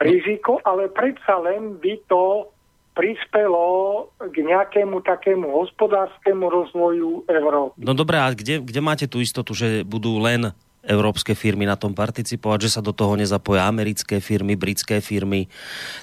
riziko, 0.00 0.60
ale 0.64 0.92
predsa 0.92 1.40
len 1.40 1.80
by 1.80 1.94
to 2.08 2.50
prispelo 2.96 4.08
k 4.16 4.40
nejakému 4.40 5.04
takému 5.04 5.52
hospodárskému 5.52 6.48
rozvoju 6.48 7.28
Európy. 7.28 7.84
No 7.84 7.92
dobré, 7.92 8.16
a 8.16 8.32
kde, 8.32 8.64
kde 8.64 8.80
máte 8.80 9.04
tú 9.04 9.20
istotu, 9.20 9.52
že 9.52 9.84
budú 9.84 10.16
len 10.16 10.56
európske 10.86 11.34
firmy 11.34 11.66
na 11.66 11.74
tom 11.74 11.92
participovať, 11.92 12.58
že 12.70 12.72
sa 12.78 12.80
do 12.80 12.94
toho 12.94 13.18
nezapoja 13.18 13.66
americké 13.66 14.22
firmy, 14.22 14.54
britské 14.54 15.02
firmy. 15.02 15.50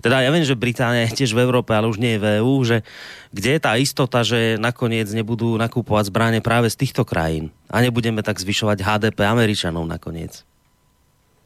Teda 0.04 0.20
ja 0.20 0.30
viem, 0.30 0.44
že 0.44 0.60
Británia 0.60 1.08
je 1.08 1.24
tiež 1.24 1.32
v 1.34 1.44
Európe, 1.44 1.72
ale 1.72 1.90
už 1.90 1.98
nie 1.98 2.16
je 2.16 2.22
v 2.22 2.30
EU, 2.44 2.56
že 2.62 2.84
kde 3.32 3.58
je 3.58 3.62
tá 3.64 3.74
istota, 3.80 4.22
že 4.22 4.60
nakoniec 4.60 5.08
nebudú 5.10 5.56
nakupovať 5.58 6.12
zbranie 6.12 6.42
práve 6.44 6.70
z 6.70 6.80
týchto 6.84 7.08
krajín 7.08 7.50
a 7.72 7.82
nebudeme 7.82 8.22
tak 8.22 8.38
zvyšovať 8.38 8.84
HDP 8.84 9.26
Američanov 9.26 9.88
nakoniec? 9.88 10.46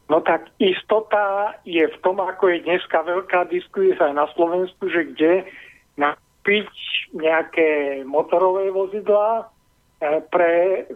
No 0.07 0.23
tak 0.23 0.47
istota 0.57 1.55
je 1.67 1.83
v 1.83 1.97
tom, 1.99 2.23
ako 2.23 2.47
je 2.47 2.63
dneska 2.63 3.03
veľká 3.03 3.51
diskusia 3.51 4.07
aj 4.07 4.15
na 4.15 4.27
Slovensku, 4.31 4.87
že 4.87 5.11
kde 5.11 5.43
napiť 5.99 6.71
nejaké 7.11 7.67
motorové 8.07 8.71
vozidlá 8.71 9.43
eh, 9.43 10.23
pre 10.31 10.87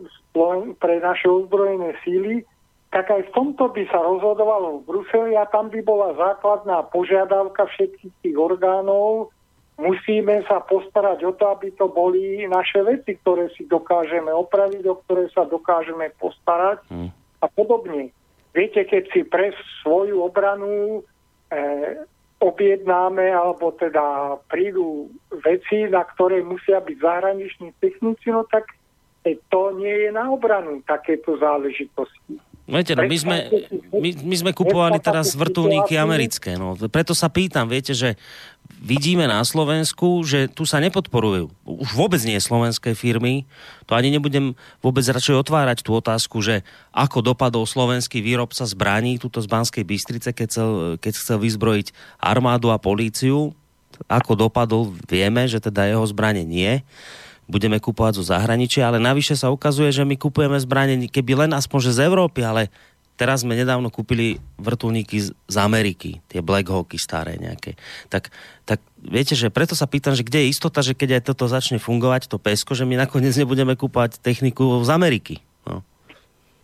pre 0.80 0.96
naše 1.00 1.28
ozbrojené 1.28 1.96
síly, 2.04 2.48
tak 2.92 3.08
aj 3.08 3.32
v 3.32 3.34
tomto 3.36 3.72
by 3.72 3.84
sa 3.88 4.04
rozhodovalo 4.04 4.84
v 4.84 4.86
Bruseli 4.88 5.34
a 5.40 5.48
tam 5.48 5.72
by 5.72 5.80
bola 5.80 6.12
základná 6.16 6.84
požiadavka 6.92 7.64
všetkých 7.72 8.16
tých 8.20 8.36
orgánov. 8.36 9.32
Musíme 9.80 10.44
sa 10.46 10.60
postarať 10.60 11.24
o 11.24 11.32
to, 11.32 11.48
aby 11.56 11.72
to 11.80 11.88
boli 11.88 12.44
naše 12.52 12.84
veci, 12.84 13.16
ktoré 13.24 13.48
si 13.56 13.64
dokážeme 13.66 14.30
opraviť, 14.30 14.84
o 14.92 15.00
ktoré 15.08 15.32
sa 15.32 15.48
dokážeme 15.48 16.12
postarať 16.20 16.84
hmm. 16.92 17.10
a 17.42 17.48
podobne. 17.48 18.12
Viete, 18.52 18.84
keď 18.84 19.04
si 19.16 19.24
pre 19.24 19.56
svoju 19.80 20.28
obranu 20.28 21.00
eh, 21.48 22.04
objednáme, 22.44 23.32
alebo 23.32 23.72
teda 23.78 24.36
prídu 24.52 25.08
veci, 25.46 25.88
na 25.88 26.04
ktoré 26.04 26.44
musia 26.44 26.84
byť 26.84 26.98
zahraniční 27.00 27.70
technici, 27.80 28.28
no 28.34 28.44
tak 28.50 28.68
to 29.24 29.62
nie 29.78 30.08
je 30.08 30.12
na 30.12 30.30
obranu 30.30 30.82
takéto 30.86 31.38
záležitosti. 31.38 32.42
Viete, 32.72 32.96
no 32.96 33.04
my 33.04 33.18
sme, 33.20 33.38
my, 33.92 34.10
my 34.22 34.36
sme 34.38 34.52
kupovali 34.56 35.02
teraz 35.04 35.36
vrtulníky 35.36 36.00
americké, 36.00 36.56
no 36.56 36.78
preto 36.88 37.12
sa 37.12 37.28
pýtam, 37.28 37.68
viete, 37.68 37.92
že 37.92 38.16
vidíme 38.80 39.28
na 39.28 39.44
Slovensku, 39.44 40.24
že 40.24 40.48
tu 40.48 40.64
sa 40.64 40.80
nepodporujú. 40.80 41.52
Už 41.68 41.90
vôbec 41.92 42.24
nie 42.24 42.40
slovenské 42.40 42.96
firmy, 42.96 43.44
to 43.90 43.98
ani 43.98 44.14
nebudem 44.14 44.56
vôbec 44.80 45.04
radšej 45.04 45.42
otvárať 45.42 45.84
tú 45.84 45.92
otázku, 45.98 46.40
že 46.40 46.64
ako 46.96 47.36
dopadol 47.36 47.68
slovenský 47.68 48.24
výrobca 48.24 48.64
zbraní, 48.64 49.20
tuto 49.20 49.44
z 49.44 49.52
Banskej 49.52 49.84
Bystrice, 49.84 50.30
keď 50.32 50.48
chcel, 50.48 50.70
keď 51.02 51.14
chcel 51.18 51.38
vyzbrojiť 51.44 51.92
armádu 52.24 52.72
a 52.72 52.80
políciu, 52.80 53.52
ako 54.08 54.48
dopadol, 54.48 54.96
vieme, 55.12 55.44
že 55.46 55.60
teda 55.60 55.92
jeho 55.92 56.06
zbranie 56.08 56.48
nie 56.48 56.82
budeme 57.52 57.84
kupovať 57.84 58.24
zo 58.24 58.32
zahraničia, 58.32 58.88
ale 58.88 59.04
navyše 59.04 59.36
sa 59.36 59.52
ukazuje, 59.52 59.92
že 59.92 60.08
my 60.08 60.16
kupujeme 60.16 60.56
zbranie 60.56 61.12
keby 61.12 61.46
len 61.46 61.52
aspoň 61.52 61.92
že 61.92 62.00
z 62.00 62.08
Európy, 62.08 62.48
ale 62.48 62.72
teraz 63.20 63.44
sme 63.46 63.54
nedávno 63.54 63.92
kúpili 63.92 64.42
vrtulníky 64.58 65.22
z, 65.30 65.56
Ameriky, 65.60 66.24
tie 66.32 66.42
Black 66.42 66.72
Hawky 66.72 66.98
staré 66.98 67.38
nejaké. 67.38 67.78
Tak, 68.10 68.34
tak 68.66 68.82
viete, 68.98 69.38
že 69.38 69.54
preto 69.54 69.78
sa 69.78 69.86
pýtam, 69.86 70.18
že 70.18 70.26
kde 70.26 70.48
je 70.48 70.52
istota, 70.56 70.82
že 70.82 70.98
keď 70.98 71.22
aj 71.22 71.24
toto 71.30 71.46
začne 71.46 71.78
fungovať, 71.78 72.32
to 72.32 72.42
pesko, 72.42 72.74
že 72.74 72.88
my 72.88 72.98
nakoniec 72.98 73.38
nebudeme 73.38 73.78
kúpať 73.78 74.18
techniku 74.18 74.82
z 74.82 74.90
Ameriky. 74.90 75.44
No, 75.70 75.86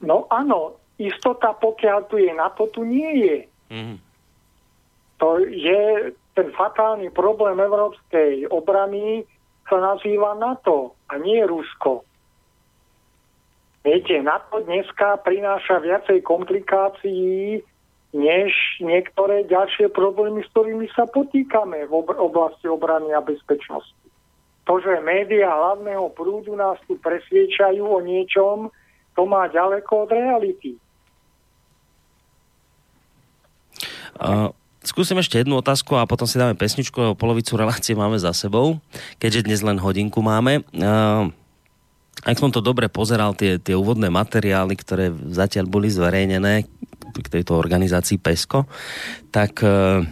no 0.02 0.26
áno, 0.34 0.82
istota, 0.98 1.54
pokiaľ 1.54 2.10
tu 2.10 2.18
je 2.18 2.32
NATO, 2.34 2.66
tu 2.74 2.82
nie 2.82 3.12
je. 3.22 3.38
Mm-hmm. 3.70 3.98
To 5.22 5.42
je 5.46 6.14
ten 6.34 6.48
fatálny 6.54 7.10
problém 7.14 7.58
európskej 7.58 8.50
obrany, 8.50 9.26
sa 9.68 9.78
nazýva 9.78 10.36
NATO 10.40 10.96
a 11.12 11.20
nie 11.20 11.44
Rusko. 11.44 12.08
Viete, 13.88 14.20
na 14.20 14.40
to 14.52 14.64
dneska 14.68 15.24
prináša 15.24 15.80
viacej 15.80 16.20
komplikácií, 16.24 17.64
než 18.12 18.52
niektoré 18.84 19.48
ďalšie 19.48 19.92
problémy, 19.96 20.44
s 20.44 20.52
ktorými 20.52 20.88
sa 20.92 21.08
potýkame 21.08 21.88
v 21.88 21.94
oblasti 22.20 22.68
obrany 22.68 23.16
a 23.16 23.24
bezpečnosti. 23.24 23.96
To, 24.68 24.84
že 24.84 25.00
médiá 25.00 25.48
hlavného 25.48 26.12
prúdu 26.12 26.52
nás 26.60 26.76
tu 26.84 27.00
presviečajú 27.00 27.84
o 27.88 28.04
niečom, 28.04 28.68
to 29.16 29.24
má 29.24 29.48
ďaleko 29.48 30.04
od 30.04 30.10
reality. 30.12 30.76
Uh, 34.20 34.52
skúsim 34.88 35.20
ešte 35.20 35.44
jednu 35.44 35.60
otázku 35.60 36.00
a 36.00 36.08
potom 36.08 36.24
si 36.24 36.40
dáme 36.40 36.56
pesničku, 36.56 36.96
lebo 36.96 37.20
polovicu 37.20 37.60
relácie 37.60 37.94
máme 37.94 38.16
za 38.16 38.32
sebou, 38.32 38.80
keďže 39.20 39.46
dnes 39.46 39.60
len 39.60 39.76
hodinku 39.78 40.24
máme. 40.24 40.64
Uh, 40.72 41.28
ak 42.26 42.40
som 42.40 42.50
to 42.50 42.66
dobre 42.66 42.90
pozeral, 42.90 43.38
tie, 43.38 43.62
tie 43.62 43.78
úvodné 43.78 44.10
materiály, 44.10 44.74
ktoré 44.74 45.14
zatiaľ 45.30 45.70
boli 45.70 45.94
zverejnené 45.94 46.66
k 47.14 47.28
tejto 47.30 47.54
organizácii 47.58 48.18
PESCO, 48.18 48.66
tak 49.30 49.62
e, 49.62 50.06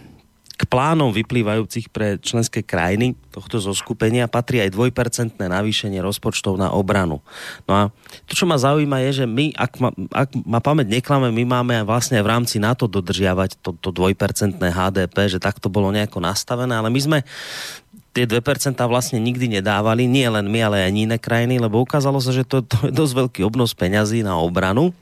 k 0.55 0.63
plánom 0.63 1.11
vyplývajúcich 1.11 1.91
pre 1.91 2.15
členské 2.19 2.63
krajiny 2.63 3.19
tohto 3.35 3.59
zoskupenia 3.59 4.31
patrí 4.31 4.63
aj 4.63 4.71
dvojpercentné 4.71 5.51
navýšenie 5.51 5.99
rozpočtov 5.99 6.55
na 6.55 6.71
obranu. 6.71 7.19
No 7.67 7.71
a 7.75 7.81
to, 8.23 8.39
čo 8.39 8.47
ma 8.47 8.55
zaujíma, 8.55 9.03
je, 9.11 9.23
že 9.23 9.25
my, 9.27 9.51
ak 9.51 9.71
ma, 9.83 9.89
ak 10.15 10.29
ma 10.47 10.63
pamäť 10.63 10.87
neklame, 10.87 11.27
my 11.35 11.43
máme 11.43 11.75
vlastne 11.83 12.23
v 12.23 12.31
rámci 12.31 12.63
NATO 12.63 12.87
dodržiavať 12.87 13.59
to, 13.59 13.75
to 13.75 13.91
dvojpercentné 13.91 14.71
HDP, 14.71 15.27
že 15.27 15.43
takto 15.43 15.67
bolo 15.67 15.91
nejako 15.91 16.23
nastavené, 16.23 16.71
ale 16.71 16.87
my 16.87 16.99
sme 17.03 17.19
tie 18.15 18.23
2% 18.23 18.79
vlastne 18.87 19.19
nikdy 19.19 19.59
nedávali, 19.59 20.07
nie 20.07 20.23
len 20.23 20.47
my, 20.47 20.59
ale 20.63 20.87
aj 20.87 20.95
iné 20.95 21.17
krajiny, 21.19 21.59
lebo 21.59 21.83
ukázalo 21.83 22.23
sa, 22.23 22.31
že 22.31 22.47
to, 22.47 22.63
to 22.63 22.87
je 22.87 22.91
dosť 22.95 23.13
veľký 23.13 23.41
obnos 23.43 23.75
peňazí 23.75 24.23
na 24.23 24.39
obranu. 24.39 24.95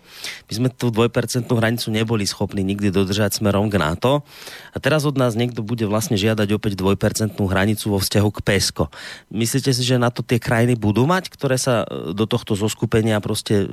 My 0.49 0.53
sme 0.57 0.69
tú 0.73 0.89
2% 0.89 1.13
hranicu 1.45 1.93
neboli 1.93 2.25
schopní 2.25 2.65
nikdy 2.65 2.89
dodržať 2.89 3.37
smerom 3.37 3.69
k 3.69 3.77
NATO. 3.77 4.25
A 4.73 4.77
teraz 4.81 5.05
od 5.05 5.13
nás 5.13 5.37
niekto 5.37 5.61
bude 5.61 5.85
vlastne 5.85 6.17
žiadať 6.17 6.47
opäť 6.57 6.73
2% 6.81 7.37
hranicu 7.37 7.85
vo 7.93 8.01
vzťahu 8.01 8.29
k 8.33 8.39
PESCO. 8.41 8.89
Myslíte 9.29 9.69
si, 9.77 9.85
že 9.85 10.01
na 10.01 10.09
to 10.09 10.25
tie 10.25 10.41
krajiny 10.41 10.73
budú 10.73 11.05
mať, 11.05 11.29
ktoré 11.29 11.61
sa 11.61 11.85
e, 11.85 12.17
do 12.17 12.25
tohto 12.25 12.57
zoskupenia 12.57 13.21
proste 13.21 13.61
e, 13.61 13.67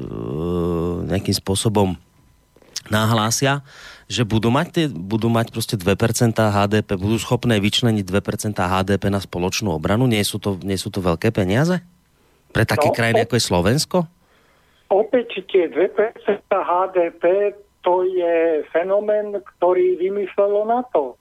nejakým 1.09 1.37
spôsobom 1.41 1.97
nahlásia? 2.93 3.65
Že 4.11 4.27
budú 4.27 4.51
mať, 4.51 4.67
tie, 4.75 4.87
budú 4.91 5.31
mať 5.31 5.55
proste 5.55 5.79
2% 5.79 6.35
HDP, 6.35 6.99
budú 6.99 7.15
schopné 7.23 7.63
vyčleniť 7.63 8.03
2% 8.03 8.59
HDP 8.59 9.07
na 9.07 9.23
spoločnú 9.23 9.71
obranu? 9.71 10.11
Nie 10.11 10.27
sú 10.27 10.43
to, 10.43 10.59
nie 10.67 10.75
sú 10.75 10.91
to 10.91 10.99
veľké 10.99 11.31
peniaze? 11.31 11.79
Pre 12.51 12.67
také 12.67 12.91
no, 12.91 12.97
krajiny, 12.99 13.23
ako 13.23 13.39
je 13.39 13.45
Slovensko? 13.47 13.99
Opäť 14.91 15.47
tie 15.47 15.71
2% 15.71 16.43
HDP 16.51 17.55
to 17.87 18.03
je 18.03 18.67
fenomén, 18.75 19.39
ktorý 19.57 19.97
vymyslelo 20.03 20.67
na 20.67 20.83
to. 20.91 21.15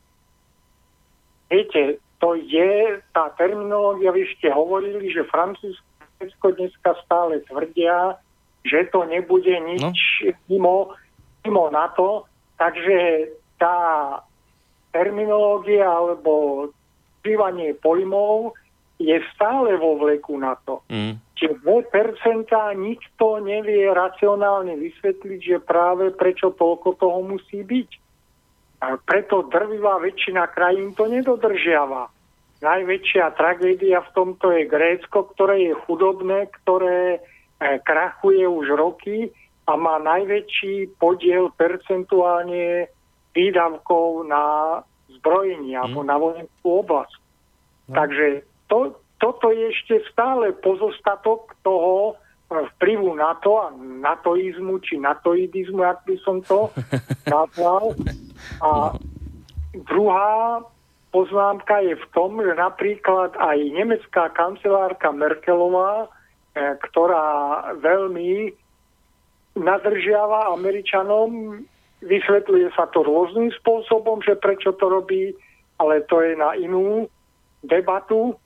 Viete, 1.54 2.02
to 2.18 2.36
je 2.36 3.00
tá 3.14 3.30
terminológia, 3.38 4.10
vy 4.10 4.26
ste 4.34 4.50
hovorili, 4.50 5.14
že 5.14 5.30
Francúzsko 5.30 6.48
dneska 6.58 6.98
stále 7.06 7.46
tvrdia, 7.46 8.18
že 8.66 8.90
to 8.90 9.06
nebude 9.06 9.54
nič 9.54 9.98
no. 10.26 10.34
mimo, 10.50 10.76
mimo 11.46 11.70
NATO, 11.70 12.29
Takže 12.60 13.32
tá 13.56 13.78
terminológia 14.92 15.88
alebo 15.88 16.68
bývanie 17.24 17.72
pojmov 17.80 18.52
je 19.00 19.16
stále 19.32 19.80
vo 19.80 19.96
vleku 19.96 20.36
na 20.36 20.60
to. 20.68 20.84
Mm. 20.92 21.24
Čiže 21.40 21.64
2% 21.64 22.52
nikto 22.76 23.40
nevie 23.40 23.88
racionálne 23.88 24.76
vysvetliť, 24.76 25.40
že 25.40 25.64
práve 25.64 26.12
prečo 26.12 26.52
toľko 26.52 27.00
toho 27.00 27.24
musí 27.24 27.64
byť. 27.64 27.90
A 28.84 29.00
preto 29.00 29.48
drvivá 29.48 30.04
väčšina 30.04 30.52
krajín 30.52 30.92
to 31.00 31.08
nedodržiava. 31.08 32.12
Najväčšia 32.60 33.40
tragédia 33.40 34.04
v 34.04 34.12
tomto 34.12 34.52
je 34.52 34.68
Grécko, 34.68 35.32
ktoré 35.32 35.72
je 35.72 35.74
chudobné, 35.88 36.52
ktoré 36.60 37.24
eh, 37.24 37.80
krachuje 37.88 38.44
už 38.44 38.76
roky 38.76 39.32
a 39.70 39.78
má 39.78 40.02
najväčší 40.02 40.98
podiel 40.98 41.54
percentuálne 41.54 42.90
výdavkov 43.38 44.26
na 44.26 44.44
zbrojenie 45.22 45.78
mm. 45.78 45.82
alebo 45.86 46.02
na 46.02 46.16
vojenskú 46.18 46.68
oblasť. 46.82 47.22
Mm. 47.86 47.94
Takže 47.94 48.26
to, 48.66 48.98
toto 49.22 49.54
je 49.54 49.70
ešte 49.70 50.02
stále 50.10 50.58
pozostatok 50.58 51.54
toho 51.62 52.18
eh, 52.18 52.66
vplyvu 52.76 53.14
NATO 53.14 53.62
a 53.62 53.70
natoizmu, 53.78 54.82
či 54.82 54.98
natoidizmu, 54.98 55.86
ak 55.86 56.02
by 56.10 56.16
som 56.26 56.42
to 56.42 56.74
nazval. 57.30 57.94
A 58.66 58.98
druhá 59.86 60.66
poznámka 61.14 61.86
je 61.86 61.94
v 61.94 62.06
tom, 62.10 62.42
že 62.42 62.58
napríklad 62.58 63.38
aj 63.38 63.58
nemecká 63.70 64.34
kancelárka 64.34 65.14
Merkelová, 65.14 66.10
eh, 66.58 66.74
ktorá 66.90 67.70
veľmi 67.78 68.50
nadržiava 69.60 70.56
Američanom, 70.56 71.62
vysvetľuje 72.00 72.72
sa 72.74 72.88
to 72.90 73.04
rôznym 73.04 73.52
spôsobom, 73.60 74.24
že 74.24 74.40
prečo 74.40 74.72
to 74.80 74.88
robí, 74.88 75.36
ale 75.80 76.04
to 76.08 76.24
je 76.24 76.34
na 76.36 76.56
inú 76.56 77.08
debatu, 77.64 78.40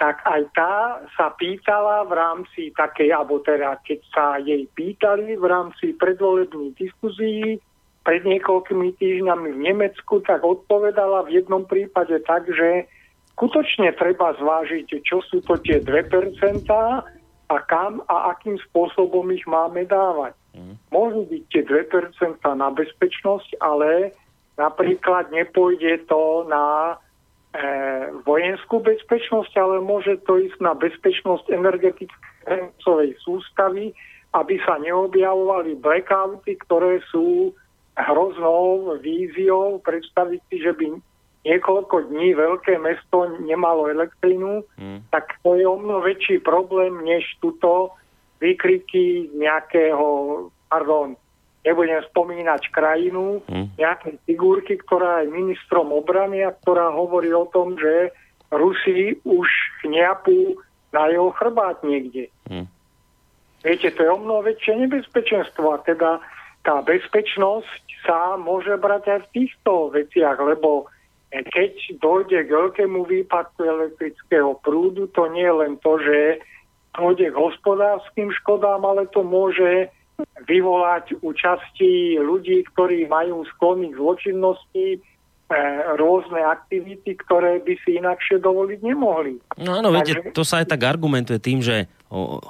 tak 0.00 0.24
aj 0.24 0.42
tá 0.56 0.74
sa 1.14 1.30
pýtala 1.36 2.08
v 2.08 2.12
rámci 2.16 2.60
takej, 2.74 3.12
alebo 3.12 3.38
teda 3.44 3.78
keď 3.84 4.00
sa 4.10 4.24
jej 4.40 4.66
pýtali 4.74 5.36
v 5.38 5.44
rámci 5.46 5.94
predvolebných 5.94 6.74
diskuzí 6.74 7.60
pred 8.02 8.26
niekoľkými 8.26 8.98
týždňami 8.98 9.48
v 9.54 9.62
Nemecku, 9.62 10.18
tak 10.26 10.42
odpovedala 10.42 11.28
v 11.28 11.38
jednom 11.38 11.62
prípade 11.62 12.18
tak, 12.26 12.50
že 12.50 12.90
skutočne 13.38 13.94
treba 13.94 14.34
zvážiť, 14.34 14.90
čo 15.06 15.22
sú 15.22 15.38
to 15.46 15.54
tie 15.62 15.78
2%, 15.78 16.66
a 17.52 17.60
kam 17.68 18.00
a 18.08 18.32
akým 18.32 18.56
spôsobom 18.70 19.28
ich 19.28 19.44
máme 19.44 19.84
dávať. 19.84 20.32
Mm. 20.56 20.74
Môžu 20.88 21.28
byť 21.28 21.42
tie 21.52 21.62
2% 21.68 22.40
na 22.56 22.68
bezpečnosť, 22.72 23.60
ale 23.60 24.16
napríklad 24.56 25.28
nepôjde 25.28 26.08
to 26.08 26.48
na 26.48 26.96
e, 27.52 27.64
vojenskú 28.24 28.80
bezpečnosť, 28.80 29.52
ale 29.60 29.84
môže 29.84 30.16
to 30.24 30.40
ísť 30.40 30.58
na 30.64 30.72
bezpečnosť 30.72 31.52
energetickej 31.52 33.08
sústavy, 33.20 33.92
aby 34.32 34.54
sa 34.64 34.80
neobjavovali 34.80 35.76
blackouty, 35.76 36.56
ktoré 36.64 37.04
sú 37.12 37.52
hroznou 37.92 38.96
víziou 39.04 39.76
predstaviť 39.84 40.40
si, 40.48 40.56
že 40.64 40.72
by 40.72 40.86
niekoľko 41.42 42.10
dní 42.10 42.38
veľké 42.38 42.78
mesto 42.78 43.26
nemalo 43.42 43.90
elektrínu, 43.90 44.62
mm. 44.78 45.10
tak 45.10 45.38
to 45.42 45.58
je 45.58 45.66
o 45.66 45.74
mnoho 45.74 46.06
väčší 46.06 46.38
problém, 46.38 47.02
než 47.02 47.26
tuto 47.42 47.94
výkriky 48.38 49.30
nejakého, 49.34 50.06
pardon, 50.70 51.18
nebudem 51.66 52.02
spomínať 52.10 52.62
krajinu, 52.70 53.42
mm. 53.46 53.78
nejaké 53.78 54.18
figurky, 54.26 54.78
ktorá 54.78 55.22
je 55.22 55.34
ministrom 55.34 55.90
obrany 55.90 56.46
a 56.46 56.54
ktorá 56.54 56.90
hovorí 56.94 57.30
o 57.34 57.46
tom, 57.50 57.74
že 57.78 58.14
Rusi 58.52 59.16
už 59.24 59.48
chňapú 59.82 60.58
na 60.92 61.08
jeho 61.08 61.32
chrbát 61.34 61.82
niekde. 61.82 62.30
Mm. 62.46 62.66
Viete, 63.62 63.94
to 63.94 64.02
je 64.02 64.10
o 64.10 64.18
mnoho 64.18 64.42
väčšie 64.42 64.74
nebezpečenstvo 64.86 65.66
a 65.70 65.82
teda 65.86 66.18
tá 66.62 66.82
bezpečnosť 66.82 68.06
sa 68.06 68.34
môže 68.34 68.74
brať 68.78 69.02
aj 69.06 69.20
v 69.26 69.32
týchto 69.34 69.94
veciach, 69.94 70.38
lebo 70.42 70.90
keď 71.32 71.72
dojde 71.96 72.44
k 72.44 72.50
veľkému 72.52 73.08
výpadku 73.08 73.64
elektrického 73.64 74.60
prúdu, 74.60 75.08
to 75.16 75.24
nie 75.32 75.48
je 75.48 75.56
len 75.64 75.72
to, 75.80 75.96
že 75.96 76.44
dojde 76.92 77.32
k 77.32 77.36
hospodárským 77.36 78.28
škodám, 78.44 78.84
ale 78.84 79.08
to 79.08 79.24
môže 79.24 79.88
vyvolať 80.44 81.16
účasti 81.24 82.20
ľudí, 82.20 82.68
ktorí 82.76 83.08
majú 83.08 83.48
sklony 83.56 83.90
k 83.90 83.98
zločinnosti, 83.98 84.86
rôzne 86.00 86.40
aktivity, 86.40 87.12
ktoré 87.28 87.60
by 87.60 87.74
si 87.84 88.00
inakšie 88.00 88.40
dovoliť 88.40 88.80
nemohli. 88.80 89.36
No 89.60 89.76
áno, 89.76 89.92
viete, 89.92 90.32
to 90.32 90.48
sa 90.48 90.64
aj 90.64 90.72
tak 90.72 90.80
argumentuje 90.88 91.36
tým, 91.36 91.60
že 91.60 91.92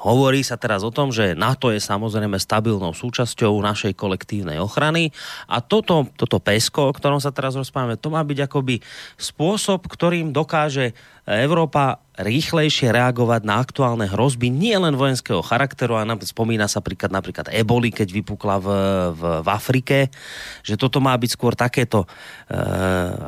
hovorí 0.03 0.43
sa 0.43 0.59
teraz 0.59 0.83
o 0.83 0.91
tom, 0.91 1.15
že 1.15 1.39
NATO 1.39 1.71
je 1.71 1.79
samozrejme 1.79 2.35
stabilnou 2.35 2.91
súčasťou 2.91 3.55
našej 3.63 3.95
kolektívnej 3.95 4.59
ochrany 4.59 5.15
a 5.47 5.63
toto, 5.63 6.11
toto 6.19 6.43
PESCO, 6.43 6.91
o 6.91 6.97
ktorom 6.97 7.23
sa 7.23 7.31
teraz 7.31 7.55
rozprávame, 7.55 7.95
to 7.95 8.11
má 8.11 8.27
byť 8.27 8.51
akoby 8.51 8.83
spôsob, 9.15 9.87
ktorým 9.87 10.35
dokáže 10.35 10.99
Európa 11.23 12.03
rýchlejšie 12.13 12.93
reagovať 12.93 13.41
na 13.49 13.57
aktuálne 13.57 14.05
hrozby 14.05 14.53
nie 14.53 14.77
len 14.77 14.93
vojenského 14.93 15.41
charakteru, 15.41 15.97
a 15.97 16.05
spomína 16.21 16.69
sa 16.69 16.85
príklad 16.85 17.09
napríklad 17.09 17.49
eboli, 17.49 17.89
keď 17.89 18.09
vypukla 18.13 18.57
v, 18.61 18.69
v, 19.17 19.23
v 19.41 19.49
Afrike, 19.49 20.13
že 20.61 20.77
toto 20.77 21.01
má 21.01 21.17
byť 21.17 21.31
skôr 21.33 21.57
takéto, 21.57 22.05
e, 22.53 22.59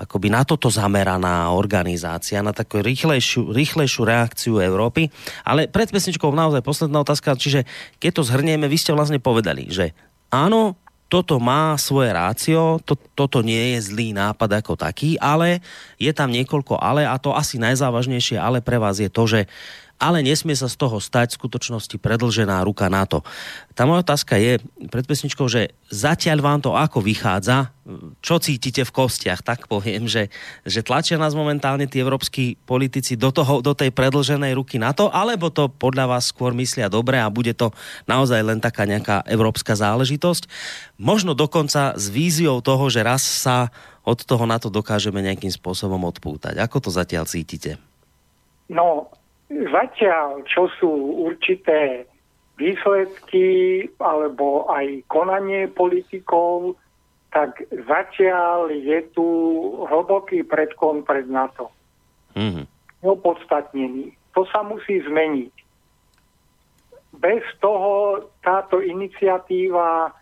akoby 0.05 0.28
na 0.28 0.45
toto 0.45 0.68
zameraná 0.68 1.49
organizácia, 1.57 2.45
na 2.45 2.53
takú 2.53 2.85
rýchlejšiu, 2.85 3.57
rýchlejšiu 3.57 4.03
reakciu 4.05 4.55
Európy. 4.61 5.09
Ale 5.49 5.64
pred 5.72 5.89
pesničkou 5.89 6.24
naozaj 6.33 6.64
posledná 6.64 7.03
otázka, 7.05 7.37
čiže 7.37 7.68
keď 8.01 8.11
to 8.16 8.22
zhrnieme, 8.25 8.70
vy 8.70 8.79
ste 8.81 8.97
vlastne 8.97 9.20
povedali, 9.20 9.68
že 9.68 9.93
áno, 10.33 10.79
toto 11.12 11.37
má 11.39 11.77
svoje 11.77 12.11
rácio, 12.11 12.81
to, 12.83 12.97
toto 13.14 13.45
nie 13.45 13.77
je 13.77 13.93
zlý 13.93 14.16
nápad 14.16 14.64
ako 14.64 14.75
taký, 14.75 15.20
ale 15.20 15.61
je 16.01 16.11
tam 16.11 16.33
niekoľko 16.33 16.81
ale 16.81 17.05
a 17.05 17.14
to 17.20 17.37
asi 17.37 17.61
najzávažnejšie 17.61 18.41
ale 18.41 18.64
pre 18.64 18.81
vás 18.81 18.99
je 18.99 19.07
to, 19.12 19.22
že 19.29 19.41
ale 19.99 20.26
nesmie 20.26 20.55
sa 20.59 20.66
z 20.66 20.76
toho 20.76 20.99
stať 20.99 21.34
v 21.34 21.38
skutočnosti 21.45 21.97
predlžená 21.99 22.61
ruka 22.66 22.90
NATO. 22.90 23.22
Tá 23.74 23.86
moja 23.86 24.03
otázka 24.03 24.38
je 24.38 24.59
pred 24.90 25.07
pesničkou, 25.07 25.47
že 25.51 25.74
zatiaľ 25.90 26.38
vám 26.42 26.61
to 26.62 26.74
ako 26.74 27.03
vychádza, 27.03 27.74
čo 28.24 28.40
cítite 28.40 28.82
v 28.82 28.95
kostiach, 28.95 29.45
tak 29.45 29.68
poviem, 29.68 30.09
že, 30.09 30.32
že 30.64 30.80
tlačia 30.80 31.20
nás 31.20 31.36
momentálne 31.36 31.84
tí 31.84 32.01
európsky 32.01 32.57
politici 32.64 33.14
do, 33.14 33.28
toho, 33.28 33.61
do 33.61 33.76
tej 33.76 33.92
predlženej 33.92 34.57
ruky 34.57 34.80
NATO, 34.80 35.12
alebo 35.12 35.53
to 35.53 35.68
podľa 35.68 36.16
vás 36.16 36.32
skôr 36.32 36.57
myslia 36.57 36.88
dobre 36.88 37.20
a 37.20 37.28
bude 37.28 37.53
to 37.53 37.70
naozaj 38.09 38.40
len 38.40 38.59
taká 38.59 38.88
nejaká 38.88 39.26
európska 39.28 39.76
záležitosť. 39.76 40.49
Možno 40.97 41.36
dokonca 41.36 41.95
s 41.95 42.07
víziou 42.09 42.64
toho, 42.64 42.88
že 42.88 43.05
raz 43.05 43.22
sa 43.22 43.68
od 44.05 44.20
toho 44.20 44.45
na 44.45 44.61
to 44.61 44.68
dokážeme 44.68 45.20
nejakým 45.24 45.51
spôsobom 45.51 46.01
odpútať. 46.09 46.61
Ako 46.61 46.88
to 46.88 46.90
zatiaľ 46.92 47.24
cítite? 47.24 47.80
No, 48.68 49.09
Zatiaľ, 49.53 50.45
čo 50.49 50.72
sú 50.80 50.92
určité 51.28 52.09
výsledky 52.57 53.82
alebo 54.01 54.70
aj 54.70 55.05
konanie 55.11 55.68
politikov, 55.68 56.78
tak 57.34 57.66
zatiaľ 57.70 58.70
je 58.70 59.03
tu 59.11 59.26
hlboký 59.90 60.47
predkon 60.47 61.03
pred 61.03 61.26
NATO. 61.26 61.74
Mm-hmm. 62.38 62.64
Opodstatnený. 63.03 64.14
To 64.38 64.47
sa 64.47 64.62
musí 64.62 65.03
zmeniť. 65.03 65.55
Bez 67.18 67.42
toho 67.59 68.22
táto 68.42 68.78
iniciatíva 68.78 70.14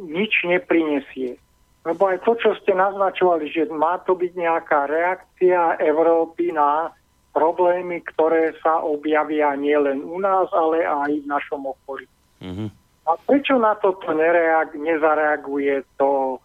nič 0.00 0.44
neprinesie. 0.44 1.36
Lebo 1.80 2.12
aj 2.12 2.24
to, 2.28 2.36
čo 2.36 2.52
ste 2.60 2.76
naznačovali, 2.76 3.48
že 3.48 3.64
má 3.72 4.00
to 4.04 4.12
byť 4.12 4.32
nejaká 4.36 4.84
reakcia 4.84 5.80
Európy 5.80 6.52
na 6.52 6.92
problémy, 7.30 8.02
ktoré 8.14 8.54
sa 8.58 8.82
objavia 8.82 9.54
nielen 9.54 10.02
u 10.02 10.18
nás, 10.18 10.50
ale 10.50 10.82
aj 10.82 11.10
v 11.22 11.26
našom 11.30 11.62
okolí. 11.70 12.06
Mm-hmm. 12.42 12.68
A 13.06 13.10
prečo 13.26 13.58
na 13.58 13.74
toto 13.78 14.10
nereag- 14.14 14.76
nezareaguje 14.78 15.82
to 15.98 16.38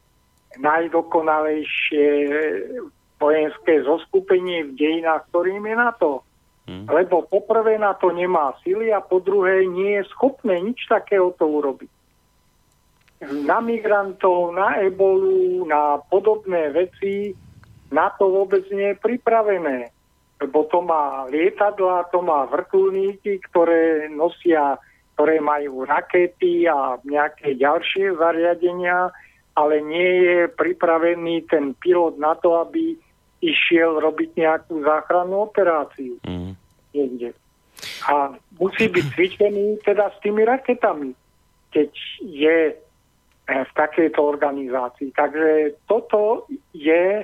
najdokonalejšie 0.58 2.08
vojenské 3.20 3.84
zoskupenie 3.84 4.72
v 4.72 4.72
dejinách, 4.78 5.28
ktorým 5.30 5.64
je 5.68 5.76
NATO? 5.76 6.12
Mm. 6.66 6.90
Lebo 6.90 7.30
poprvé 7.30 7.78
na 7.78 7.94
to 7.94 8.10
nemá 8.10 8.58
sily 8.66 8.90
a 8.90 8.98
po 8.98 9.22
druhé 9.22 9.70
nie 9.70 10.02
je 10.02 10.10
schopné 10.10 10.58
nič 10.58 10.90
takého 10.90 11.30
to 11.38 11.46
urobiť. 11.46 11.92
Na 13.46 13.62
migrantov, 13.62 14.54
na 14.54 14.82
ebolu, 14.82 15.66
na 15.70 16.02
podobné 16.10 16.74
veci 16.74 17.38
na 17.94 18.10
to 18.18 18.28
vôbec 18.28 18.66
nie 18.74 18.92
je 18.92 19.02
pripravené 19.02 19.95
lebo 20.42 20.68
to 20.68 20.84
má 20.84 21.24
lietadla, 21.32 22.12
to 22.12 22.20
má 22.20 22.44
vrtulníky, 22.52 23.40
ktoré 23.52 24.12
nosia, 24.12 24.76
ktoré 25.16 25.40
majú 25.40 25.88
rakety 25.88 26.68
a 26.68 27.00
nejaké 27.08 27.56
ďalšie 27.56 28.20
zariadenia, 28.20 29.16
ale 29.56 29.80
nie 29.80 30.12
je 30.28 30.40
pripravený 30.52 31.48
ten 31.48 31.72
pilot 31.80 32.20
na 32.20 32.36
to, 32.36 32.60
aby 32.60 33.00
išiel 33.40 34.04
robiť 34.04 34.36
nejakú 34.36 34.84
záchrannú 34.84 35.48
operáciu. 35.48 36.20
Mm. 36.28 36.60
A 38.08 38.36
musí 38.60 38.88
byť 38.88 39.06
cvičený 39.16 39.84
teda 39.84 40.12
s 40.12 40.18
tými 40.20 40.44
raketami, 40.44 41.12
keď 41.72 41.92
je 42.24 42.58
eh, 42.72 42.76
v 43.48 43.72
takejto 43.76 44.20
organizácii. 44.20 45.12
Takže 45.16 45.80
toto 45.88 46.48
je 46.76 47.24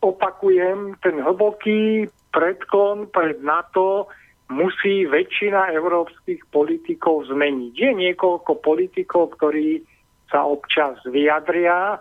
opakujem, 0.00 0.94
ten 1.02 1.18
hlboký 1.18 2.06
predklon 2.32 3.08
pred 3.10 3.40
NATO 3.42 4.08
musí 4.52 5.08
väčšina 5.08 5.72
európskych 5.72 6.48
politikov 6.52 7.28
zmeniť. 7.32 7.72
Je 7.72 7.90
niekoľko 7.92 8.60
politikov, 8.60 9.36
ktorí 9.40 9.80
sa 10.28 10.44
občas 10.44 11.00
vyjadria 11.08 11.96
e, 11.96 11.98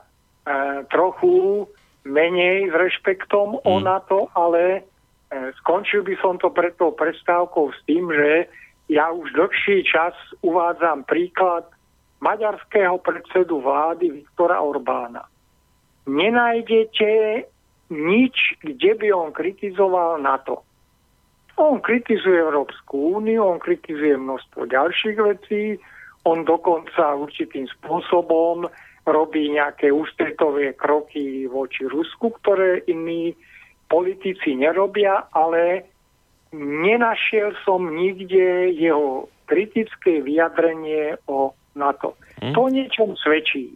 trochu 0.91 1.67
menej 2.07 2.71
s 2.71 2.73
rešpektom 2.75 3.59
mm. 3.59 3.63
o 3.67 3.73
NATO, 3.79 4.19
ale 4.35 4.61
e, 4.75 4.81
skončil 5.63 6.03
by 6.03 6.15
som 6.19 6.35
to 6.39 6.51
pred 6.51 6.75
tou 6.75 6.91
prestávkou 6.91 7.71
s 7.71 7.79
tým, 7.87 8.07
že 8.11 8.51
ja 8.91 9.11
už 9.11 9.31
dlhší 9.31 9.87
čas 9.87 10.15
uvádzam 10.43 11.07
príklad 11.07 11.63
maďarského 12.19 12.99
predsedu 12.99 13.63
vlády 13.63 14.11
Viktora 14.23 14.59
Orbána. 14.59 15.23
Nenájdete 16.05 17.09
nič, 17.91 18.55
kde 18.63 18.95
by 18.95 19.07
on 19.11 19.29
kritizoval 19.35 20.23
NATO. 20.23 20.63
On 21.59 21.83
kritizuje 21.83 22.39
Európsku 22.39 23.19
úniu, 23.19 23.43
on 23.45 23.59
kritizuje 23.59 24.15
množstvo 24.17 24.65
ďalších 24.65 25.17
vecí, 25.19 25.77
on 26.23 26.47
dokonca 26.47 27.19
určitým 27.19 27.67
spôsobom 27.77 28.65
robí 29.05 29.51
nejaké 29.51 29.91
ústretové 29.91 30.73
kroky 30.73 31.45
voči 31.49 31.85
Rusku, 31.85 32.31
ktoré 32.41 32.85
iní 32.87 33.33
politici 33.89 34.55
nerobia, 34.55 35.27
ale 35.35 35.89
nenašiel 36.55 37.57
som 37.65 37.89
nikde 37.91 38.71
jeho 38.77 39.27
kritické 39.49 40.23
vyjadrenie 40.23 41.19
o 41.27 41.51
NATO. 41.75 42.15
Hm? 42.39 42.53
To 42.55 42.61
niečom 42.71 43.09
svedčí. 43.19 43.75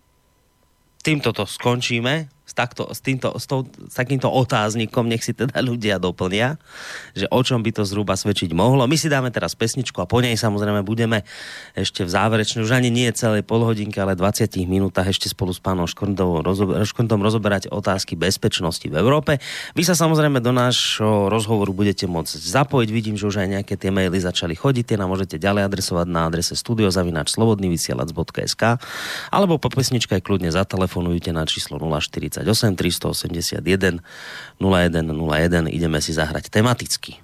Týmto 1.04 1.34
to 1.36 1.46
skončíme 1.46 2.35
s, 2.46 2.54
takto, 2.54 2.86
s, 2.94 3.02
týmto, 3.02 3.34
s, 3.34 3.50
tou, 3.50 3.66
s 3.66 3.98
takýmto 3.98 4.30
otáznikom, 4.30 5.10
nech 5.10 5.26
si 5.26 5.34
teda 5.34 5.58
ľudia 5.66 5.98
doplnia, 5.98 6.62
že 7.18 7.26
o 7.34 7.42
čom 7.42 7.66
by 7.66 7.74
to 7.74 7.82
zhruba 7.90 8.14
svedčiť 8.14 8.54
mohlo. 8.54 8.86
My 8.86 8.94
si 8.94 9.10
dáme 9.10 9.34
teraz 9.34 9.58
pesničku 9.58 9.98
a 9.98 10.06
po 10.06 10.22
nej 10.22 10.38
samozrejme 10.38 10.86
budeme 10.86 11.26
ešte 11.74 12.06
v 12.06 12.14
záverečnej, 12.14 12.62
už 12.62 12.78
ani 12.78 12.94
nie 12.94 13.10
celej 13.18 13.42
polhodinke, 13.42 13.98
ale 13.98 14.14
20 14.14 14.46
minútach 14.70 15.10
ešte 15.10 15.26
spolu 15.26 15.58
s 15.58 15.60
pánom 15.60 15.90
Škondom, 15.90 16.46
rozober, 16.46 16.86
rozoberať 16.86 17.74
otázky 17.74 18.14
bezpečnosti 18.14 18.86
v 18.86 18.94
Európe. 18.94 19.42
Vy 19.74 19.82
sa 19.82 19.98
samozrejme 19.98 20.38
do 20.38 20.54
nášho 20.54 21.34
rozhovoru 21.34 21.74
budete 21.74 22.06
môcť 22.06 22.38
zapojiť. 22.38 22.90
Vidím, 22.94 23.18
že 23.18 23.26
už 23.26 23.42
aj 23.42 23.58
nejaké 23.58 23.74
tie 23.74 23.90
maily 23.90 24.22
začali 24.22 24.54
chodiť. 24.54 24.94
Tie 24.94 25.02
nám 25.02 25.10
môžete 25.10 25.42
ďalej 25.42 25.66
adresovať 25.66 26.06
na 26.06 26.30
adrese 26.30 26.54
studiozavinačslobodnyvysielac.sk 26.54 28.64
alebo 29.34 29.58
po 29.58 29.74
pesničke 29.74 30.14
aj 30.14 30.22
kľudne 30.22 30.54
zatelefonujte 30.54 31.34
na 31.34 31.50
číslo 31.50 31.82
040 31.82 32.35
38 32.36 32.76
381 32.76 34.04
0101. 34.60 35.72
Ideme 35.72 36.00
si 36.04 36.12
zahrať 36.12 36.52
tematicky. 36.52 37.24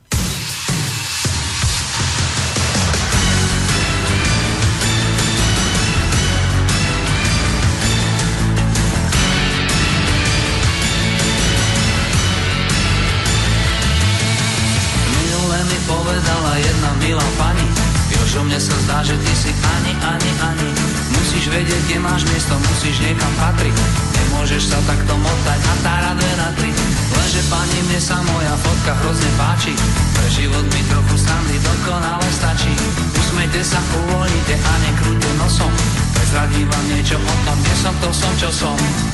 Prezradím 38.41 38.77
vám 38.77 39.10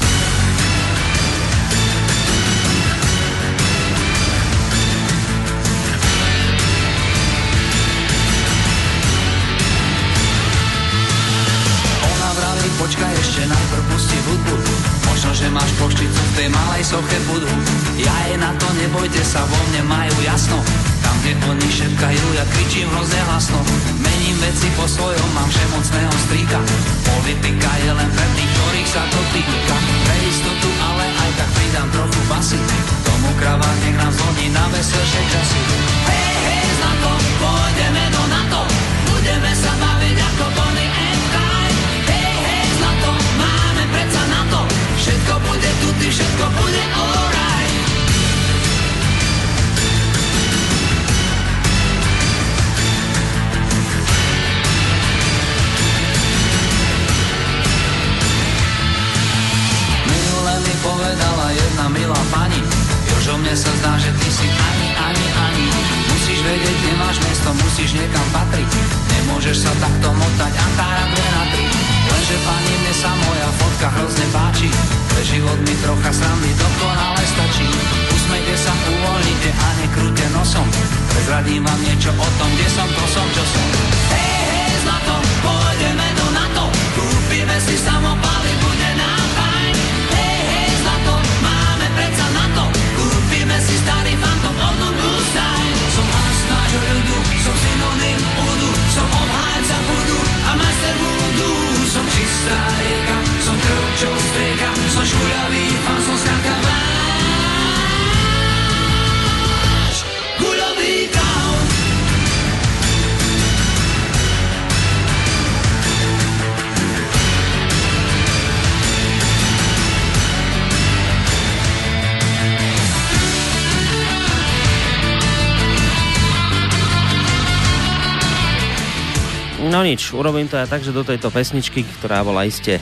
No 129.77 129.85
nič, 129.85 130.09
urobím 130.09 130.49
to 130.49 130.57
aj 130.57 130.73
tak, 130.73 130.81
že 130.81 130.89
do 130.89 131.05
tejto 131.05 131.29
pesničky, 131.29 131.85
ktorá 131.99 132.25
bola 132.25 132.49
iste 132.49 132.81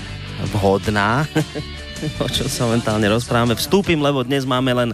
vhodná, 0.56 1.28
o 2.26 2.28
čom 2.28 2.48
sa 2.48 2.68
momentálne 2.68 3.08
rozprávame, 3.08 3.56
vstúpim, 3.56 3.98
lebo 4.00 4.24
dnes 4.24 4.44
máme 4.44 4.72
len 4.76 4.90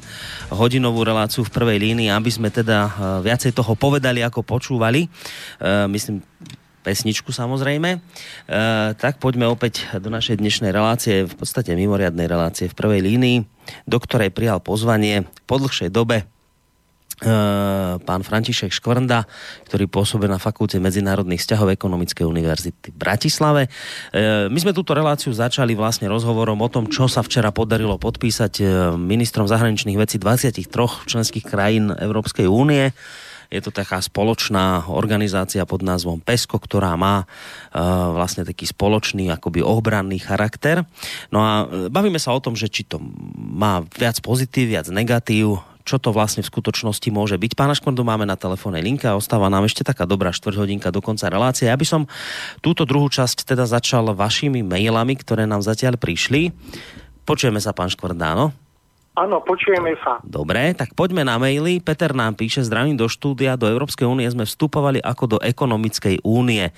hodinovú 0.54 1.02
reláciu 1.02 1.42
v 1.42 1.54
prvej 1.54 1.78
línii, 1.82 2.10
aby 2.14 2.30
sme 2.30 2.54
teda 2.54 2.78
eh, 2.86 2.92
viacej 3.26 3.52
toho 3.58 3.74
povedali, 3.74 4.22
ako 4.22 4.46
počúvali. 4.46 5.06
E, 5.06 5.10
myslím, 5.90 6.22
pesničku 6.82 7.30
samozrejme. 7.30 7.90
E, 7.94 8.00
tak 8.98 9.22
poďme 9.22 9.50
opäť 9.50 9.86
do 10.02 10.10
našej 10.10 10.42
dnešnej 10.42 10.74
relácie, 10.74 11.26
v 11.26 11.36
podstate 11.38 11.78
mimoriadnej 11.78 12.26
relácie 12.26 12.70
v 12.70 12.78
prvej 12.78 13.02
línii, 13.06 13.38
do 13.86 13.98
ktorej 14.02 14.34
prijal 14.34 14.62
pozvanie 14.62 15.26
po 15.46 15.62
dlhšej 15.62 15.90
dobe 15.94 16.26
pán 18.02 18.22
František 18.26 18.74
Škvrnda, 18.74 19.30
ktorý 19.70 19.86
pôsobil 19.86 20.26
na 20.26 20.42
Fakulte 20.42 20.82
medzinárodných 20.82 21.46
vzťahov 21.46 21.70
Ekonomickej 21.78 22.26
univerzity 22.26 22.90
v 22.90 22.98
Bratislave. 22.98 23.62
My 24.50 24.58
sme 24.58 24.74
túto 24.74 24.98
reláciu 24.98 25.30
začali 25.30 25.78
vlastne 25.78 26.10
rozhovorom 26.10 26.58
o 26.58 26.70
tom, 26.72 26.90
čo 26.90 27.06
sa 27.06 27.22
včera 27.22 27.54
podarilo 27.54 28.02
podpísať 28.02 28.66
ministrom 28.98 29.46
zahraničných 29.46 30.02
vecí 30.02 30.18
23 30.18 30.66
členských 31.06 31.46
krajín 31.46 31.94
Európskej 31.94 32.50
únie. 32.50 32.90
Je 33.52 33.60
to 33.60 33.76
taká 33.76 34.00
spoločná 34.00 34.88
organizácia 34.88 35.68
pod 35.68 35.84
názvom 35.84 36.24
PESCO, 36.24 36.56
ktorá 36.56 36.96
má 36.96 37.28
uh, 37.28 38.16
vlastne 38.16 38.48
taký 38.48 38.64
spoločný 38.64 39.28
akoby 39.28 39.60
obranný 39.60 40.24
charakter. 40.24 40.88
No 41.36 41.44
a 41.44 41.68
bavíme 41.92 42.16
sa 42.16 42.32
o 42.32 42.40
tom, 42.40 42.56
že 42.56 42.72
či 42.72 42.88
to 42.88 43.04
má 43.36 43.84
viac 43.92 44.24
pozitív, 44.24 44.72
viac 44.72 44.88
negatív, 44.88 45.60
čo 45.84 46.02
to 46.02 46.16
vlastne 46.16 46.46
v 46.46 46.52
skutočnosti 46.52 47.10
môže 47.12 47.36
byť. 47.38 47.52
Pána 47.54 47.76
Škvrdu 47.78 48.02
máme 48.02 48.26
na 48.26 48.40
telefónnej 48.40 48.82
linke 48.82 49.06
a 49.10 49.18
ostáva 49.18 49.52
nám 49.52 49.68
ešte 49.68 49.86
taká 49.86 50.08
dobrá 50.08 50.32
štvrťhodinka 50.32 50.90
do 50.90 51.04
konca 51.04 51.28
relácie. 51.28 51.68
Ja 51.70 51.78
by 51.78 51.86
som 51.86 52.02
túto 52.64 52.88
druhú 52.88 53.12
časť 53.12 53.44
teda 53.44 53.68
začal 53.68 54.14
vašimi 54.14 54.64
mailami, 54.64 55.14
ktoré 55.20 55.44
nám 55.46 55.62
zatiaľ 55.66 56.00
prišli. 56.00 56.54
Počujeme 57.28 57.62
sa, 57.62 57.76
pán 57.76 57.92
Škvrda, 57.92 58.34
áno? 58.34 58.56
Áno, 59.12 59.44
počujeme 59.44 59.92
sa. 60.00 60.24
Dobre, 60.24 60.72
tak 60.72 60.96
poďme 60.96 61.28
na 61.28 61.36
maily. 61.36 61.84
Peter 61.84 62.16
nám 62.16 62.40
píše, 62.40 62.64
zdravím 62.64 62.96
do 62.96 63.12
štúdia, 63.12 63.60
do 63.60 63.68
Európskej 63.68 64.08
únie 64.08 64.24
sme 64.32 64.48
vstupovali 64.48 65.04
ako 65.04 65.36
do 65.36 65.38
ekonomickej 65.44 66.24
únie. 66.24 66.72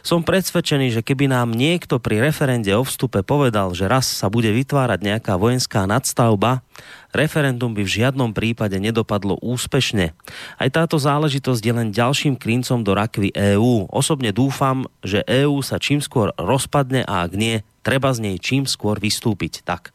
Som 0.00 0.24
presvedčený, 0.24 0.96
že 0.96 1.04
keby 1.04 1.28
nám 1.28 1.52
niekto 1.52 2.00
pri 2.00 2.24
referende 2.24 2.72
o 2.72 2.88
vstupe 2.88 3.20
povedal, 3.20 3.76
že 3.76 3.84
raz 3.84 4.08
sa 4.08 4.32
bude 4.32 4.48
vytvárať 4.48 5.04
nejaká 5.04 5.36
vojenská 5.36 5.84
nadstavba, 5.84 6.64
referendum 7.12 7.76
by 7.76 7.84
v 7.84 7.94
žiadnom 8.00 8.32
prípade 8.32 8.80
nedopadlo 8.80 9.36
úspešne. 9.44 10.16
Aj 10.56 10.68
táto 10.72 10.96
záležitosť 10.96 11.60
je 11.60 11.72
len 11.76 11.92
ďalším 11.92 12.40
klincom 12.40 12.80
do 12.80 12.96
rakvy 12.96 13.28
EÚ. 13.36 13.92
Osobne 13.92 14.32
dúfam, 14.32 14.88
že 15.04 15.20
EÚ 15.28 15.60
sa 15.60 15.76
čím 15.76 16.00
skôr 16.00 16.32
rozpadne 16.40 17.04
a 17.04 17.28
ak 17.28 17.36
nie, 17.36 17.60
treba 17.84 18.08
z 18.16 18.24
nej 18.24 18.36
čím 18.40 18.64
skôr 18.64 18.96
vystúpiť. 18.96 19.60
Tak. 19.68 19.92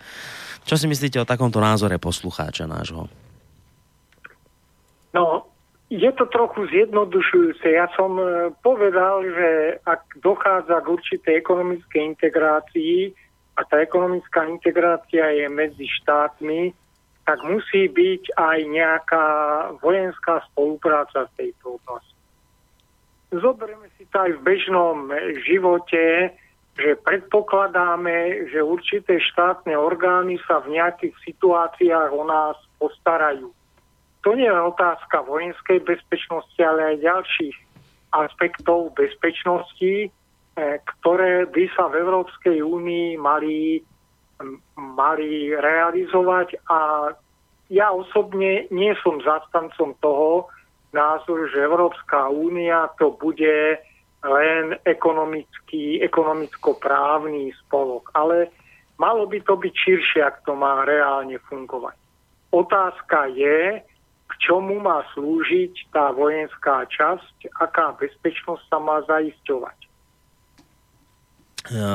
Čo 0.64 0.76
si 0.76 0.86
myslíte 0.86 1.20
o 1.22 1.30
takomto 1.30 1.62
názore 1.62 1.98
poslucháča 1.98 2.70
nášho? 2.70 3.10
No, 5.14 5.50
je 5.90 6.12
to 6.14 6.30
trochu 6.30 6.70
zjednodušujúce. 6.70 7.66
Ja 7.66 7.90
som 7.98 8.14
e, 8.22 8.54
povedal, 8.62 9.26
že 9.26 9.50
ak 9.82 10.22
dochádza 10.22 10.86
k 10.86 10.92
určitej 10.94 11.34
ekonomickej 11.42 12.02
integrácii 12.14 13.10
a 13.58 13.66
tá 13.66 13.82
ekonomická 13.82 14.46
integrácia 14.46 15.26
je 15.34 15.50
medzi 15.50 15.90
štátmi, 15.90 16.78
tak 17.26 17.42
musí 17.42 17.90
byť 17.90 18.38
aj 18.38 18.58
nejaká 18.70 19.26
vojenská 19.82 20.46
spolupráca 20.54 21.26
v 21.30 21.36
tejto 21.38 21.82
oblasti. 21.82 22.18
Zoberieme 23.30 23.90
si 23.98 24.06
to 24.10 24.18
aj 24.30 24.32
v 24.38 24.42
bežnom 24.42 25.10
živote, 25.46 26.34
že 26.80 27.00
predpokladáme, 27.04 28.50
že 28.50 28.64
určité 28.64 29.20
štátne 29.20 29.76
orgány 29.76 30.40
sa 30.48 30.64
v 30.64 30.80
nejakých 30.80 31.16
situáciách 31.28 32.10
o 32.16 32.24
nás 32.24 32.56
postarajú. 32.80 33.52
To 34.24 34.30
nie 34.36 34.48
je 34.48 34.68
otázka 34.68 35.24
vojenskej 35.24 35.80
bezpečnosti, 35.84 36.60
ale 36.60 36.96
aj 36.96 37.06
ďalších 37.06 37.58
aspektov 38.12 38.92
bezpečnosti, 38.98 39.94
e, 40.04 40.10
ktoré 40.98 41.48
by 41.48 41.64
sa 41.78 41.88
v 41.88 42.04
Európskej 42.04 42.60
únii 42.60 43.16
mali, 43.16 43.80
mali 44.76 45.56
realizovať 45.56 46.60
a 46.68 47.12
ja 47.70 47.94
osobne 47.94 48.66
nie 48.74 48.92
som 49.06 49.22
zastancom 49.22 49.94
toho 50.02 50.50
názoru, 50.90 51.46
že 51.54 51.62
Európska 51.62 52.34
únia 52.34 52.90
to 52.98 53.14
bude 53.14 53.78
len 54.20 54.76
ekonomický, 54.84 56.04
ekonomicko-právny 56.04 57.56
spolok, 57.66 58.12
ale 58.12 58.52
malo 59.00 59.24
by 59.24 59.40
to 59.44 59.56
byť 59.56 59.74
širšie, 59.74 60.22
ak 60.28 60.44
to 60.44 60.60
má 60.60 60.84
reálne 60.84 61.40
fungovať. 61.48 61.96
Otázka 62.52 63.32
je, 63.32 63.80
k 64.30 64.34
čomu 64.44 64.82
má 64.84 65.08
slúžiť 65.16 65.94
tá 65.96 66.12
vojenská 66.12 66.84
časť, 66.92 67.48
aká 67.64 67.96
bezpečnosť 67.96 68.64
sa 68.68 68.78
má 68.78 69.00
zaisťovať. 69.08 69.78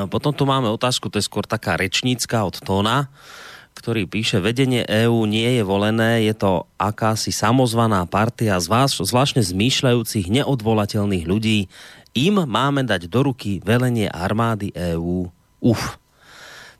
Potom 0.09 0.31
tu 0.31 0.47
máme 0.47 0.69
otázku, 0.71 1.11
to 1.11 1.19
je 1.19 1.27
skôr 1.27 1.43
taká 1.43 1.75
rečnícka 1.75 2.41
od 2.41 2.57
Tóna, 2.63 3.11
ktorý 3.75 4.07
píše, 4.07 4.39
vedenie 4.39 4.87
EÚ 4.87 5.27
nie 5.27 5.59
je 5.59 5.63
volené, 5.67 6.23
je 6.23 6.31
to 6.31 6.63
akási 6.79 7.35
samozvaná 7.35 8.07
partia 8.07 8.55
zvláštne 8.63 9.43
zmýšľajúcich 9.43 10.31
neodvolateľných 10.31 11.25
ľudí, 11.27 11.67
im 12.15 12.47
máme 12.47 12.87
dať 12.87 13.11
do 13.11 13.27
ruky 13.27 13.59
velenie 13.59 14.07
armády 14.07 14.71
EÚ. 14.71 15.27
Uf. 15.59 15.99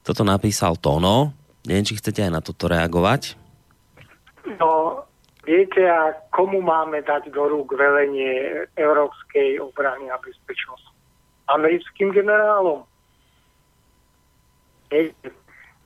Toto 0.02 0.24
napísal 0.24 0.80
Tono. 0.80 1.36
Neviem, 1.68 1.86
či 1.86 1.98
chcete 2.00 2.24
aj 2.24 2.32
na 2.32 2.42
toto 2.42 2.70
reagovať. 2.72 3.36
No, 4.62 5.02
viete, 5.44 5.82
a 5.82 6.14
komu 6.30 6.62
máme 6.62 7.02
dať 7.02 7.34
do 7.34 7.50
rúk 7.50 7.74
velenie 7.74 8.64
európskej 8.78 9.58
obrany 9.60 10.08
a 10.14 10.22
bezpečnosti? 10.22 10.94
Americkým 11.50 12.14
generálom. 12.14 12.86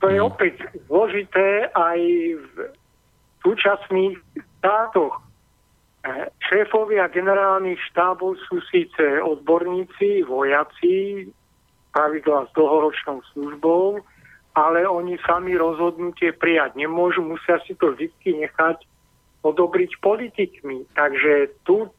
To 0.00 0.06
je 0.08 0.20
hmm. 0.20 0.28
opäť 0.28 0.54
zložité 0.88 1.72
aj 1.72 1.98
v 2.36 2.54
súčasných 3.40 4.20
štátoch. 4.60 5.29
E, 6.00 6.32
šéfovia 6.48 7.12
generálnych 7.12 7.76
štábov 7.92 8.40
sú 8.48 8.64
síce 8.72 9.20
odborníci, 9.20 10.24
vojaci, 10.24 11.28
pravidla 11.92 12.48
s 12.48 12.50
dlhoročnou 12.56 13.20
službou, 13.36 14.00
ale 14.56 14.88
oni 14.88 15.20
sami 15.28 15.60
rozhodnutie 15.60 16.32
prijať 16.32 16.80
nemôžu, 16.80 17.20
musia 17.20 17.60
si 17.68 17.76
to 17.76 17.92
vždy 17.92 18.08
nechať 18.48 18.80
odobriť 19.44 20.00
politikmi. 20.00 20.88
Takže 20.96 21.52
tu 21.68 21.92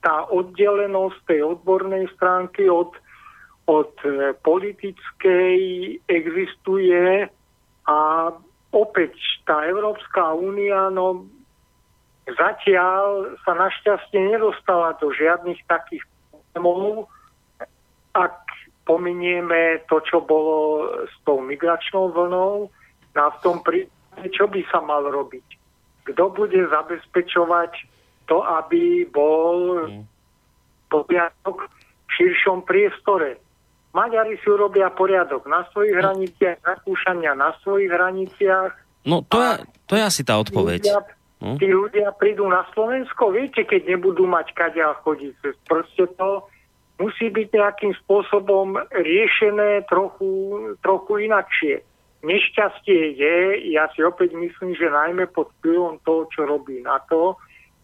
tá 0.00 0.24
oddelenosť 0.30 1.18
tej 1.26 1.40
odbornej 1.44 2.06
stránky 2.14 2.70
od, 2.70 2.94
od 3.66 3.92
e, 4.06 4.32
politickej 4.38 5.58
existuje 6.06 7.26
a 7.90 7.98
opäť 8.70 9.12
tá 9.44 9.66
Európska 9.66 10.30
únia, 10.36 10.88
no 10.94 11.26
Zatiaľ 12.26 13.38
sa 13.46 13.54
našťastie 13.54 14.18
nedostala 14.18 14.98
do 14.98 15.14
žiadnych 15.14 15.62
takých 15.70 16.02
problémov, 16.50 17.06
ak 18.18 18.34
pominieme 18.82 19.82
to, 19.86 20.02
čo 20.02 20.18
bolo 20.18 20.86
s 21.06 21.14
tou 21.22 21.38
migračnou 21.38 22.10
vlnou, 22.10 22.66
na 23.14 23.30
v 23.30 23.36
tom 23.46 23.62
prípade, 23.62 24.26
čo 24.34 24.50
by 24.50 24.60
sa 24.74 24.82
mal 24.82 25.06
robiť? 25.06 25.46
Kto 26.06 26.34
bude 26.34 26.60
zabezpečovať 26.66 27.72
to, 28.26 28.42
aby 28.42 29.06
bol 29.06 29.86
mm. 29.86 30.02
poriadok 30.90 31.66
v 31.70 32.10
širšom 32.10 32.66
priestore? 32.66 33.38
Maďari 33.94 34.36
si 34.42 34.46
urobia 34.50 34.90
poriadok 34.90 35.46
na 35.46 35.62
svojich 35.70 35.94
mm. 35.94 36.00
hraniciach, 36.02 36.58
zakúšania 36.62 37.32
na 37.38 37.54
svojich 37.62 37.90
hraniciach. 37.90 38.70
No 39.06 39.22
to 39.26 39.38
je, 39.38 39.52
to 39.86 39.92
je 39.94 40.02
asi 40.02 40.22
tá 40.26 40.34
odpoveď. 40.38 40.90
Hm? 41.36 41.60
Tí 41.60 41.68
ľudia 41.68 42.16
prídu 42.16 42.48
na 42.48 42.64
Slovensko, 42.72 43.28
viete, 43.28 43.68
keď 43.68 43.92
nebudú 43.96 44.24
mať 44.24 44.56
kadia 44.56 44.96
chodiť 45.04 45.36
proste 45.68 46.08
to 46.16 46.48
musí 46.96 47.28
byť 47.28 47.48
nejakým 47.52 47.92
spôsobom 48.04 48.80
riešené 48.88 49.84
trochu, 49.88 50.28
trochu 50.80 51.28
inakšie. 51.28 51.84
Nešťastie 52.24 53.20
je, 53.20 53.36
ja 53.76 53.86
si 53.92 54.00
opäť 54.00 54.32
myslím, 54.32 54.72
že 54.74 54.88
najmä 54.88 55.28
pod 55.28 55.52
vplyvom 55.60 56.00
toho, 56.02 56.24
čo 56.32 56.48
robí 56.48 56.80
na 56.80 56.98
to, 57.06 57.36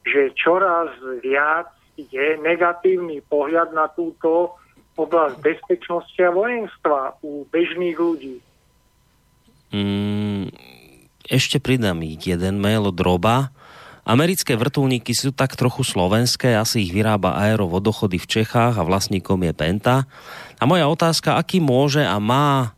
že 0.03 0.33
čoraz 0.35 0.91
viac 1.21 1.71
je 1.95 2.41
negatívny 2.41 3.21
pohľad 3.29 3.77
na 3.77 3.87
túto 3.93 4.57
oblasť 4.97 5.37
bezpečnosti 5.45 6.19
a 6.21 6.33
vojenstva 6.33 7.21
u 7.21 7.45
bežných 7.53 7.97
ľudí. 7.97 8.37
Mm, 9.73 10.32
ešte 11.33 11.57
pridám 11.57 12.05
jeden 12.05 12.61
mail 12.61 12.85
od 12.85 12.99
Roba. 13.01 13.49
Americké 14.05 14.53
vrtulníky 14.53 15.17
sú 15.17 15.33
tak 15.33 15.57
trochu 15.57 15.81
slovenské, 15.81 16.53
asi 16.53 16.85
ich 16.85 16.93
vyrába 16.93 17.39
Aero 17.41 17.71
vodochody 17.73 18.21
v 18.21 18.29
Čechách 18.29 18.77
a 18.77 18.85
vlastníkom 18.85 19.41
je 19.41 19.53
Penta. 19.57 20.05
A 20.61 20.69
moja 20.69 20.85
otázka, 20.85 21.41
aký 21.41 21.63
môže 21.63 22.05
a 22.05 22.21
má 22.21 22.77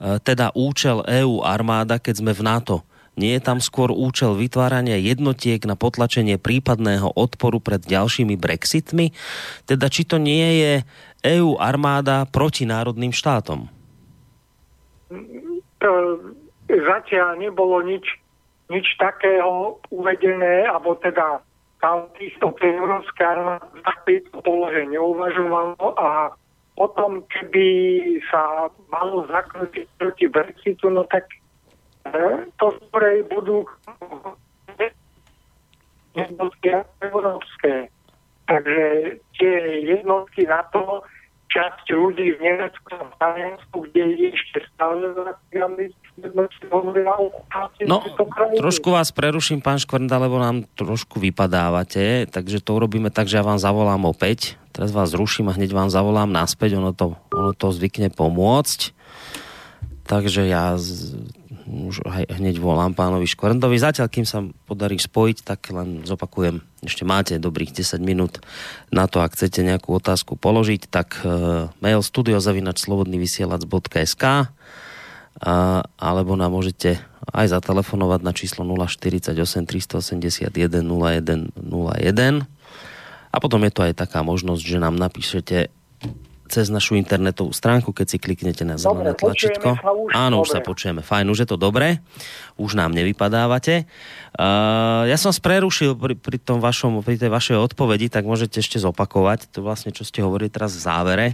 e, 0.00 0.18
teda 0.18 0.50
účel 0.56 1.06
EU 1.06 1.44
armáda, 1.46 2.02
keď 2.02 2.14
sme 2.24 2.32
v 2.34 2.42
NATO? 2.42 2.76
Nie 3.12 3.36
je 3.36 3.44
tam 3.44 3.60
skôr 3.60 3.92
účel 3.92 4.32
vytvárania 4.32 4.96
jednotiek 4.96 5.60
na 5.68 5.76
potlačenie 5.76 6.40
prípadného 6.40 7.12
odporu 7.12 7.60
pred 7.60 7.84
ďalšími 7.84 8.40
Brexitmi? 8.40 9.12
Teda 9.68 9.92
či 9.92 10.08
to 10.08 10.16
nie 10.16 10.64
je 10.64 10.72
EU 11.36 11.60
armáda 11.60 12.24
proti 12.24 12.64
národným 12.64 13.12
štátom? 13.12 13.68
Zatiaľ 16.80 17.36
nebolo 17.36 17.84
nič, 17.84 18.04
nič 18.72 18.86
takého 18.96 19.76
uvedené, 19.92 20.64
alebo 20.64 20.96
teda 20.96 21.44
tam 21.82 22.06
týchto 22.14 22.54
európske 22.62 23.20
armády 23.26 24.22
v 24.22 24.38
polohe 24.46 24.86
neuvažovalo 24.86 25.98
a 25.98 26.30
potom, 26.78 27.20
keby 27.28 27.68
sa 28.32 28.72
malo 28.88 29.28
zakročiť 29.28 29.86
proti 30.00 30.24
Brexitu, 30.30 30.88
no 30.88 31.04
tak 31.04 31.28
e, 32.08 32.48
to 32.56 32.66
skorej 32.88 33.28
budú 33.28 33.68
jednotky 36.16 36.80
európske. 37.04 37.92
Takže 38.48 38.84
tie 39.36 39.56
jednotky 39.84 40.48
na 40.48 40.64
to, 40.72 41.04
časť 41.52 41.86
ľudí 41.92 42.32
v 42.36 42.40
Nemecku 42.40 42.88
a 42.96 43.04
v 43.04 43.14
Taliansku, 43.20 43.76
kde 43.92 44.02
je 44.16 44.28
ešte 44.32 44.58
stále 44.72 45.12
No, 47.82 47.98
trošku 48.56 48.88
vás 48.92 49.12
preruším, 49.12 49.60
pán 49.60 49.80
Škvrnda, 49.80 50.16
lebo 50.16 50.40
nám 50.40 50.64
trošku 50.76 51.20
vypadávate, 51.20 52.28
takže 52.28 52.64
to 52.64 52.76
urobíme 52.76 53.12
tak, 53.12 53.28
že 53.28 53.40
ja 53.40 53.44
vám 53.44 53.60
zavolám 53.60 54.08
opäť. 54.08 54.56
Teraz 54.72 54.92
vás 54.92 55.12
zruším 55.12 55.52
a 55.52 55.56
hneď 55.56 55.76
vám 55.76 55.92
zavolám 55.92 56.32
naspäť, 56.32 56.80
ono 56.80 56.96
to, 56.96 57.20
ono 57.32 57.52
to 57.52 57.68
zvykne 57.72 58.08
pomôcť. 58.08 58.96
Takže 60.08 60.48
ja 60.48 60.80
z, 60.80 61.20
už 61.72 62.04
hneď 62.28 62.60
volám 62.60 62.92
pánovi 62.92 63.24
Škvrndovi. 63.24 63.80
Zatiaľ, 63.80 64.12
kým 64.12 64.28
sa 64.28 64.44
podarí 64.68 65.00
spojiť, 65.00 65.40
tak 65.40 65.72
len 65.72 66.04
zopakujem. 66.04 66.60
Ešte 66.84 67.08
máte 67.08 67.40
dobrých 67.40 67.80
10 67.80 67.96
minút 68.04 68.44
na 68.92 69.08
to, 69.08 69.24
ak 69.24 69.32
chcete 69.32 69.64
nejakú 69.64 69.96
otázku 69.96 70.36
položiť, 70.36 70.92
tak 70.92 71.24
uh, 71.24 71.72
mail 71.80 72.04
studiozavinačslobodnyvysielac.sk 72.04 74.24
a, 75.42 75.82
alebo 75.96 76.36
nám 76.36 76.52
môžete 76.52 77.00
aj 77.32 77.56
zatelefonovať 77.56 78.20
na 78.20 78.36
číslo 78.36 78.68
048 78.68 79.32
381 79.32 80.52
0101 80.84 82.44
a 83.32 83.40
potom 83.40 83.64
je 83.64 83.72
to 83.72 83.88
aj 83.88 83.96
taká 83.96 84.20
možnosť, 84.20 84.60
že 84.60 84.76
nám 84.76 85.00
napíšete 85.00 85.72
cez 86.52 86.68
našu 86.68 87.00
internetovú 87.00 87.48
stránku, 87.56 87.96
keď 87.96 88.06
si 88.12 88.18
kliknete 88.20 88.68
na 88.68 88.76
zelené 88.76 89.16
tlačítko. 89.16 89.80
Už 89.80 90.12
Áno, 90.12 90.44
už 90.44 90.52
sa 90.52 90.60
počujeme. 90.60 91.00
Fajn, 91.00 91.32
už 91.32 91.38
je 91.42 91.48
to 91.48 91.56
dobré. 91.56 92.04
Už 92.60 92.76
nám 92.76 92.92
nevypadávate. 92.92 93.88
Uh, 94.36 95.08
ja 95.08 95.16
som 95.16 95.32
sprerušil 95.32 95.96
pri, 95.96 96.12
pri, 96.12 96.36
tom 96.36 96.60
vašom, 96.60 97.00
pri 97.00 97.16
tej 97.16 97.32
vašej 97.32 97.56
odpovedi, 97.56 98.12
tak 98.12 98.28
môžete 98.28 98.60
ešte 98.60 98.76
zopakovať 98.76 99.48
to 99.48 99.64
vlastne, 99.64 99.96
čo 99.96 100.04
ste 100.04 100.20
hovorili 100.20 100.52
teraz 100.52 100.76
v 100.76 100.84
závere, 100.84 101.26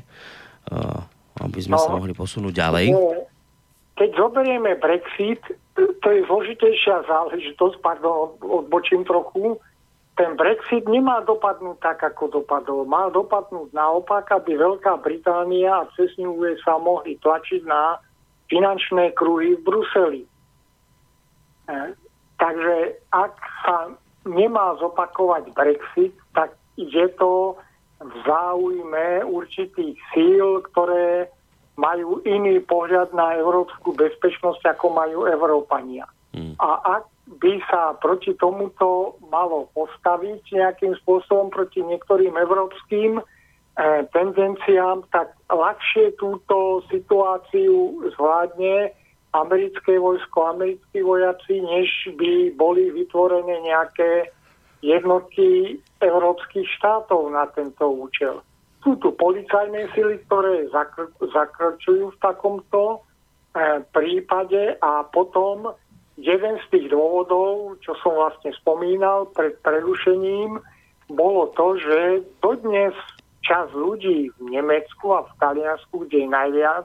uh, 0.70 1.02
aby 1.42 1.58
sme 1.58 1.74
no, 1.74 1.82
sa 1.82 1.90
mohli 1.90 2.14
posunúť 2.14 2.54
ďalej. 2.54 2.94
Keď 3.98 4.10
zoberieme 4.14 4.78
Brexit, 4.78 5.42
to 5.74 6.08
je 6.14 6.22
zložitejšia 6.30 7.10
záležitosť, 7.10 7.82
pardon, 7.82 8.38
odbočím 8.38 9.02
trochu, 9.02 9.58
ten 10.18 10.34
Brexit 10.34 10.82
nemá 10.90 11.22
dopadnúť 11.22 11.78
tak, 11.78 12.02
ako 12.02 12.42
dopadol. 12.42 12.82
Má 12.82 13.06
dopadnúť 13.14 13.70
naopak, 13.70 14.26
aby 14.34 14.58
Veľká 14.58 14.98
Británia 14.98 15.86
a 15.86 15.88
cez 15.94 16.10
ňu 16.18 16.42
USA 16.42 16.74
mohli 16.74 17.14
tlačiť 17.22 17.62
na 17.62 18.02
finančné 18.50 19.14
kruhy 19.14 19.54
v 19.54 19.62
Bruseli. 19.62 20.22
E, 20.26 20.30
takže 22.34 22.98
ak 23.14 23.34
sa 23.62 23.94
nemá 24.26 24.74
zopakovať 24.82 25.54
Brexit, 25.54 26.14
tak 26.34 26.58
je 26.74 27.06
to 27.14 27.54
v 28.02 28.14
záujme 28.26 29.22
určitých 29.22 29.94
síl, 30.10 30.66
ktoré 30.74 31.30
majú 31.78 32.18
iný 32.26 32.58
pohľad 32.66 33.14
na 33.14 33.38
európsku 33.38 33.94
bezpečnosť, 33.94 34.66
ako 34.66 34.86
majú 34.98 35.30
Európania. 35.30 36.10
Hmm. 36.34 36.58
A 36.58 36.98
ak 36.98 37.04
by 37.36 37.60
sa 37.68 37.92
proti 38.00 38.32
tomuto 38.40 39.20
malo 39.28 39.68
postaviť 39.76 40.48
nejakým 40.48 40.96
spôsobom 41.04 41.52
proti 41.52 41.84
niektorým 41.84 42.32
európskym 42.32 43.20
e, 43.20 43.22
tendenciám, 44.16 45.04
tak 45.12 45.36
ľahšie 45.52 46.16
túto 46.16 46.80
situáciu 46.88 48.00
zvládne 48.16 48.96
americké 49.36 50.00
vojsko, 50.00 50.56
americkí 50.56 51.04
vojaci, 51.04 51.60
než 51.60 51.88
by 52.16 52.56
boli 52.56 52.88
vytvorené 52.96 53.60
nejaké 53.60 54.32
jednotky 54.80 55.76
európskych 56.00 56.64
štátov 56.80 57.28
na 57.28 57.44
tento 57.52 57.92
účel. 57.92 58.40
Sú 58.80 58.96
tu 59.02 59.12
policajné 59.12 59.90
sily, 59.92 60.22
ktoré 60.24 60.70
zakr- 60.72 61.12
zakročujú 61.20 62.14
v 62.14 62.20
takomto 62.24 63.04
e, 63.52 63.84
prípade 63.92 64.80
a 64.80 65.04
potom 65.04 65.76
jeden 66.18 66.58
z 66.58 66.66
tých 66.74 66.86
dôvodov, 66.90 67.78
čo 67.80 67.94
som 68.02 68.18
vlastne 68.18 68.50
spomínal 68.58 69.30
pred 69.30 69.54
prerušením, 69.62 70.58
bolo 71.08 71.54
to, 71.54 71.78
že 71.78 72.26
dodnes 72.42 72.92
čas 73.40 73.70
ľudí 73.72 74.28
v 74.36 74.40
Nemecku 74.50 75.14
a 75.14 75.24
v 75.24 75.32
Taliansku, 75.40 76.04
kde 76.04 76.26
je 76.26 76.28
najviac 76.28 76.84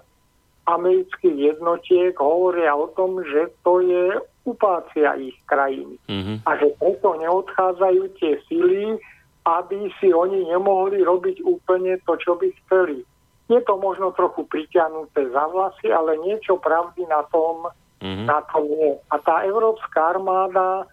amerických 0.63 1.59
jednotiek 1.59 2.15
hovoria 2.15 2.71
o 2.71 2.87
tom, 2.95 3.19
že 3.19 3.51
to 3.67 3.83
je 3.83 4.15
upácia 4.47 5.15
ich 5.19 5.35
krajiny. 5.47 5.99
Mm-hmm. 6.07 6.37
A 6.47 6.49
že 6.59 6.71
preto 6.79 7.19
neodchádzajú 7.19 8.01
tie 8.19 8.39
sily, 8.47 8.95
aby 9.43 9.91
si 9.99 10.15
oni 10.15 10.47
nemohli 10.47 11.03
robiť 11.03 11.43
úplne 11.43 11.99
to, 12.07 12.15
čo 12.15 12.39
by 12.39 12.47
chceli. 12.63 13.03
Je 13.51 13.59
to 13.67 13.75
možno 13.75 14.15
trochu 14.15 14.47
priťahnuté 14.47 15.27
za 15.35 15.43
vlasy, 15.51 15.91
ale 15.91 16.15
niečo 16.23 16.55
pravdy 16.63 17.03
na 17.11 17.27
tom, 17.27 17.67
mm-hmm. 18.03 18.27
tom 18.51 18.65
je. 18.67 18.91
A 19.07 19.15
tá 19.23 19.47
európska 19.47 20.19
armáda 20.19 20.83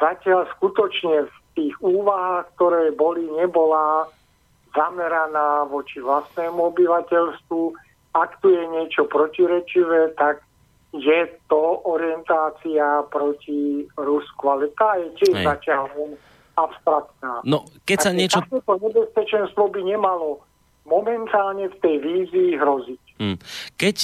zatiaľ 0.00 0.48
skutočne 0.56 1.28
v 1.28 1.36
tých 1.56 1.74
úvahách, 1.84 2.48
ktoré 2.56 2.92
boli, 2.96 3.28
nebola 3.36 4.08
zameraná 4.72 5.64
voči 5.68 6.00
vlastnému 6.00 6.72
obyvateľstvu. 6.72 7.62
Ak 8.16 8.40
tu 8.40 8.52
je 8.52 8.64
niečo 8.72 9.08
protirečivé, 9.08 10.16
tak 10.16 10.44
je 10.96 11.20
to 11.48 11.84
orientácia 11.84 13.04
proti 13.12 13.84
Rusku, 13.96 14.44
ale 14.48 14.72
tá 14.76 14.96
je 14.96 15.08
tiež 15.20 15.44
zatiaľ 15.44 15.92
abstraktná. 16.56 17.44
No, 17.44 17.68
keď 17.84 17.98
sa 18.00 18.10
niečo... 18.16 18.40
Takéto 18.40 18.80
nebezpečenstvo 18.80 19.68
by 19.68 19.80
nemalo 19.84 20.40
momentálne 20.88 21.68
v 21.68 21.76
tej 21.84 21.96
vízii 22.00 22.50
hroziť. 22.56 23.02
Hmm. 23.20 23.36
Keď 23.76 23.96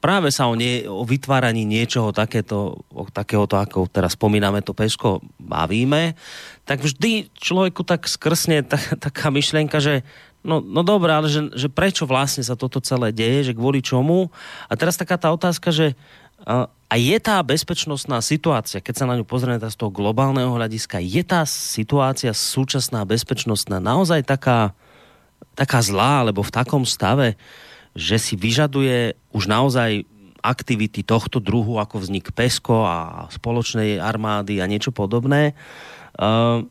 práve 0.00 0.32
sa 0.32 0.48
o, 0.48 0.56
nie, 0.56 0.88
o 0.88 1.04
vytváraní 1.04 1.68
niečoho 1.68 2.10
takéto, 2.10 2.82
o 2.90 3.04
takéhoto, 3.12 3.60
ako 3.60 3.86
teraz 3.86 4.16
spomíname 4.16 4.64
to 4.64 4.72
pesko, 4.72 5.20
bavíme, 5.36 6.16
tak 6.64 6.80
vždy 6.80 7.28
človeku 7.36 7.84
tak 7.84 8.08
skrsne 8.08 8.64
ta, 8.64 8.80
taká 9.04 9.28
myšlienka, 9.28 9.78
že 9.78 10.02
no, 10.40 10.64
no 10.64 10.80
dobré, 10.80 11.12
ale 11.12 11.28
že, 11.28 11.52
že 11.52 11.68
prečo 11.68 12.08
vlastne 12.08 12.40
sa 12.40 12.56
toto 12.56 12.80
celé 12.80 13.12
deje, 13.12 13.52
že 13.52 13.56
kvôli 13.56 13.84
čomu. 13.84 14.32
A 14.66 14.74
teraz 14.74 14.96
taká 14.96 15.20
tá 15.20 15.28
otázka, 15.30 15.68
že 15.68 15.92
a 16.90 16.94
je 16.96 17.16
tá 17.20 17.44
bezpečnostná 17.44 18.24
situácia, 18.24 18.80
keď 18.80 18.94
sa 18.96 19.08
na 19.08 19.20
ňu 19.20 19.28
pozrieme 19.28 19.60
z 19.60 19.76
toho 19.76 19.92
globálneho 19.92 20.56
hľadiska, 20.56 20.96
je 21.04 21.20
tá 21.20 21.44
situácia 21.44 22.32
súčasná 22.32 23.04
bezpečnostná 23.04 23.76
naozaj 23.76 24.24
taká, 24.24 24.72
taká 25.52 25.84
zlá, 25.84 26.24
alebo 26.24 26.40
v 26.40 26.54
takom 26.54 26.88
stave, 26.88 27.36
že 27.94 28.16
si 28.22 28.34
vyžaduje 28.38 29.18
už 29.34 29.44
naozaj 29.50 30.06
aktivity 30.40 31.04
tohto 31.04 31.36
druhu, 31.36 31.76
ako 31.76 32.00
vznik 32.00 32.32
PESCO 32.32 32.88
a 32.88 33.28
spoločnej 33.28 34.00
armády 34.00 34.64
a 34.64 34.70
niečo 34.70 34.88
podobné. 34.88 35.52
Uh, 36.16 36.64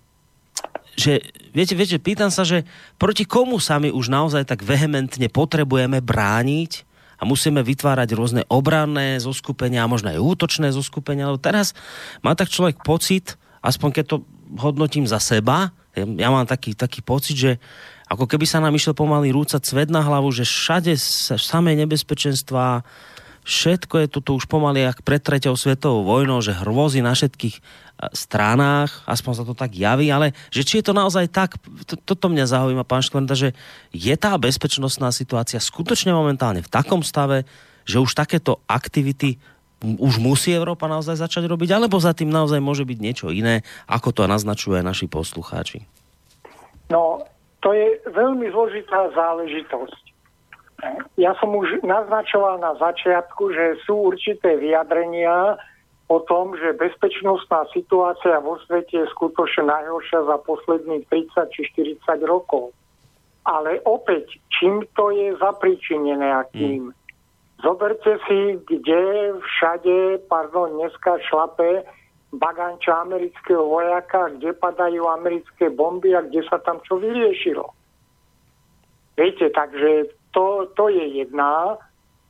že, 0.99 1.23
viete, 1.55 1.77
viete, 1.77 1.95
pýtam 2.01 2.27
sa, 2.33 2.43
že 2.43 2.67
proti 2.99 3.23
komu 3.23 3.61
sa 3.61 3.79
my 3.79 3.93
už 3.93 4.11
naozaj 4.11 4.43
tak 4.43 4.65
vehementne 4.65 5.31
potrebujeme 5.31 6.03
brániť 6.03 6.83
a 7.19 7.23
musíme 7.23 7.63
vytvárať 7.63 8.09
rôzne 8.15 8.43
obranné 8.51 9.19
zoskupenia 9.21 9.85
a 9.85 9.91
možno 9.91 10.11
aj 10.11 10.19
útočné 10.19 10.75
zoskupenia, 10.75 11.31
lebo 11.31 11.39
teraz 11.39 11.71
má 12.19 12.35
tak 12.35 12.51
človek 12.51 12.83
pocit, 12.83 13.39
aspoň 13.63 13.89
keď 14.01 14.05
to 14.07 14.17
hodnotím 14.59 15.07
za 15.07 15.23
seba, 15.23 15.71
ja, 15.95 16.29
mám 16.31 16.47
taký, 16.47 16.75
taký 16.77 17.03
pocit, 17.03 17.35
že 17.35 17.51
ako 18.09 18.25
keby 18.25 18.45
sa 18.49 18.57
nám 18.57 18.73
išiel 18.73 18.97
pomaly 18.97 19.29
rúcať 19.29 19.61
svet 19.61 19.93
na 19.93 20.01
hlavu, 20.01 20.33
že 20.33 20.41
všade 20.41 20.97
sa 20.97 21.37
samé 21.37 21.77
nebezpečenstva, 21.77 22.81
všetko 23.45 23.95
je 24.01 24.07
tu 24.09 24.19
už 24.33 24.49
pomaly 24.49 24.81
jak 24.81 25.05
pred 25.05 25.21
treťou 25.21 25.53
svetovou 25.53 26.01
vojnou, 26.01 26.41
že 26.41 26.57
hrôzy 26.57 27.05
na 27.05 27.13
všetkých 27.13 27.55
e, 27.57 27.61
stranách, 28.17 29.05
aspoň 29.05 29.33
sa 29.37 29.43
to 29.45 29.53
tak 29.53 29.77
javí, 29.77 30.09
ale 30.09 30.33
že 30.49 30.65
či 30.65 30.81
je 30.81 30.89
to 30.89 30.93
naozaj 30.97 31.29
tak, 31.29 31.61
to, 31.85 31.93
toto 32.01 32.33
mňa 32.33 32.49
zaujíma, 32.49 32.81
pán 32.81 33.05
Škvenda, 33.05 33.37
že 33.37 33.53
je 33.93 34.15
tá 34.17 34.33
bezpečnostná 34.41 35.13
situácia 35.13 35.61
skutočne 35.61 36.09
momentálne 36.09 36.65
v 36.65 36.69
takom 36.69 37.05
stave, 37.05 37.45
že 37.85 38.01
už 38.01 38.17
takéto 38.17 38.57
aktivity 38.65 39.37
už 39.79 40.19
musí 40.19 40.51
Európa 40.51 40.91
naozaj 40.91 41.23
začať 41.23 41.47
robiť, 41.47 41.71
alebo 41.71 41.95
za 42.03 42.11
tým 42.11 42.27
naozaj 42.27 42.59
môže 42.59 42.83
byť 42.83 42.99
niečo 42.99 43.31
iné, 43.31 43.63
ako 43.87 44.11
to 44.11 44.27
naznačujú 44.27 44.75
aj 44.75 44.83
naši 44.83 45.07
poslucháči? 45.07 45.87
No, 46.91 47.23
to 47.59 47.75
je 47.75 47.99
veľmi 48.07 48.47
zložitá 48.51 49.11
záležitosť. 49.11 50.03
Ja 51.19 51.35
som 51.43 51.51
už 51.51 51.83
naznačoval 51.83 52.63
na 52.63 52.71
začiatku, 52.79 53.51
že 53.51 53.83
sú 53.83 54.15
určité 54.15 54.55
vyjadrenia 54.55 55.59
o 56.07 56.23
tom, 56.23 56.55
že 56.55 56.79
bezpečnostná 56.79 57.67
situácia 57.75 58.39
vo 58.39 58.57
svete 58.63 59.03
je 59.03 59.11
skutočne 59.11 59.67
najhoršia 59.67 60.23
za 60.23 60.37
posledných 60.41 61.03
30 61.11 61.53
či 61.53 61.61
40 61.99 62.23
rokov. 62.23 62.71
Ale 63.43 63.83
opäť, 63.83 64.39
čím 64.55 64.87
to 64.95 65.11
je 65.11 65.35
zapričinené 65.37 66.31
akým? 66.31 66.89
Mm. 66.89 66.97
Zoberte 67.59 68.15
si, 68.23 68.55
kde 68.71 69.35
všade, 69.35 70.23
pardon, 70.31 70.79
dneska 70.79 71.19
šlape 71.27 71.83
baganča 72.29 73.01
amerického 73.01 73.65
vojaka, 73.65 74.29
kde 74.37 74.53
padajú 74.53 75.09
americké 75.09 75.73
bomby 75.73 76.13
a 76.13 76.21
kde 76.21 76.45
sa 76.45 76.61
tam 76.61 76.77
čo 76.85 77.01
vyriešilo. 77.01 77.65
Viete, 79.17 79.49
takže 79.49 80.13
to, 80.31 80.69
to 80.77 80.93
je 80.93 81.25
jedna 81.25 81.75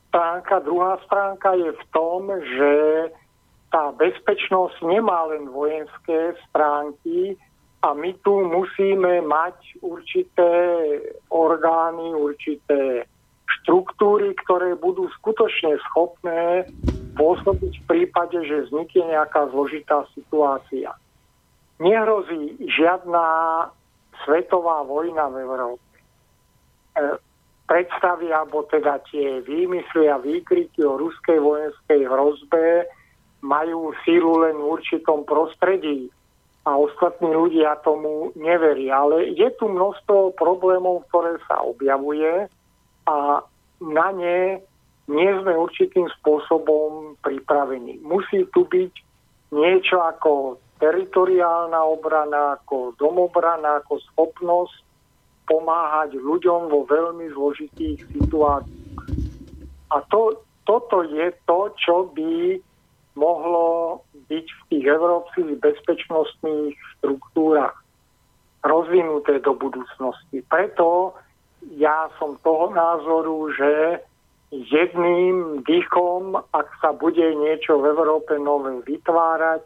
stránka. 0.08 0.64
Druhá 0.64 0.98
stránka 1.06 1.54
je 1.54 1.70
v 1.70 1.84
tom, 1.92 2.32
že 2.32 2.72
tá 3.70 3.94
bezpečnosť 3.94 4.82
nemá 4.82 5.30
len 5.30 5.46
vojenské 5.46 6.34
stránky 6.48 7.38
a 7.86 7.94
my 7.94 8.10
tu 8.26 8.42
musíme 8.42 9.22
mať 9.22 9.78
určité 9.80 10.50
orgány, 11.30 12.10
určité 12.12 13.06
štruktúry, 13.60 14.34
ktoré 14.44 14.74
budú 14.74 15.06
skutočne 15.22 15.78
schopné 15.90 16.66
pôsobiť 17.16 17.72
v 17.82 17.84
prípade, 17.86 18.38
že 18.44 18.68
vznikne 18.68 19.16
nejaká 19.16 19.50
zložitá 19.50 20.06
situácia. 20.14 20.94
Nehrozí 21.80 22.60
žiadna 22.68 23.24
svetová 24.24 24.84
vojna 24.84 25.32
v 25.32 25.36
Európe. 25.40 25.90
E, 26.96 27.16
predstavy, 27.64 28.34
alebo 28.34 28.66
teda 28.68 29.00
tie 29.08 29.40
výmysly 29.46 30.10
a 30.10 30.20
výkriky 30.20 30.84
o 30.84 30.98
ruskej 30.98 31.38
vojenskej 31.40 32.04
hrozbe 32.04 32.84
majú 33.40 33.96
sílu 34.04 34.44
len 34.44 34.58
v 34.60 34.76
určitom 34.76 35.24
prostredí 35.24 36.12
a 36.68 36.76
ostatní 36.76 37.32
ľudia 37.32 37.80
tomu 37.80 38.34
neveria. 38.36 39.00
Ale 39.00 39.32
je 39.32 39.48
tu 39.56 39.72
množstvo 39.72 40.36
problémov, 40.36 41.08
ktoré 41.08 41.40
sa 41.48 41.64
objavuje 41.64 42.50
a 43.08 43.40
na 43.80 44.08
ne 44.12 44.60
nie 45.10 45.30
sme 45.42 45.58
určitým 45.58 46.06
spôsobom 46.22 47.18
pripravení. 47.18 47.98
Musí 48.06 48.46
tu 48.54 48.62
byť 48.62 48.92
niečo 49.50 49.98
ako 49.98 50.62
teritoriálna 50.78 51.82
obrana, 51.82 52.56
ako 52.62 52.94
domobrana, 52.94 53.82
ako 53.82 53.98
schopnosť 54.14 54.86
pomáhať 55.50 56.14
ľuďom 56.14 56.70
vo 56.70 56.86
veľmi 56.86 57.26
zložitých 57.34 58.06
situáciách. 58.14 59.02
A 59.90 59.96
to, 60.06 60.46
toto 60.62 61.02
je 61.02 61.34
to, 61.50 61.74
čo 61.74 62.06
by 62.14 62.62
mohlo 63.18 64.00
byť 64.30 64.46
v 64.46 64.62
tých 64.70 64.84
európskych 64.86 65.58
bezpečnostných 65.58 66.78
štruktúrach 66.96 67.74
rozvinuté 68.62 69.42
do 69.42 69.58
budúcnosti. 69.58 70.46
Preto 70.46 71.18
ja 71.74 72.06
som 72.22 72.38
toho 72.46 72.70
názoru, 72.70 73.50
že 73.58 74.00
jedným 74.50 75.62
dýchom, 75.62 76.34
ak 76.50 76.68
sa 76.82 76.90
bude 76.90 77.22
niečo 77.22 77.78
v 77.78 77.94
Európe 77.94 78.34
nové 78.38 78.82
vytvárať, 78.82 79.62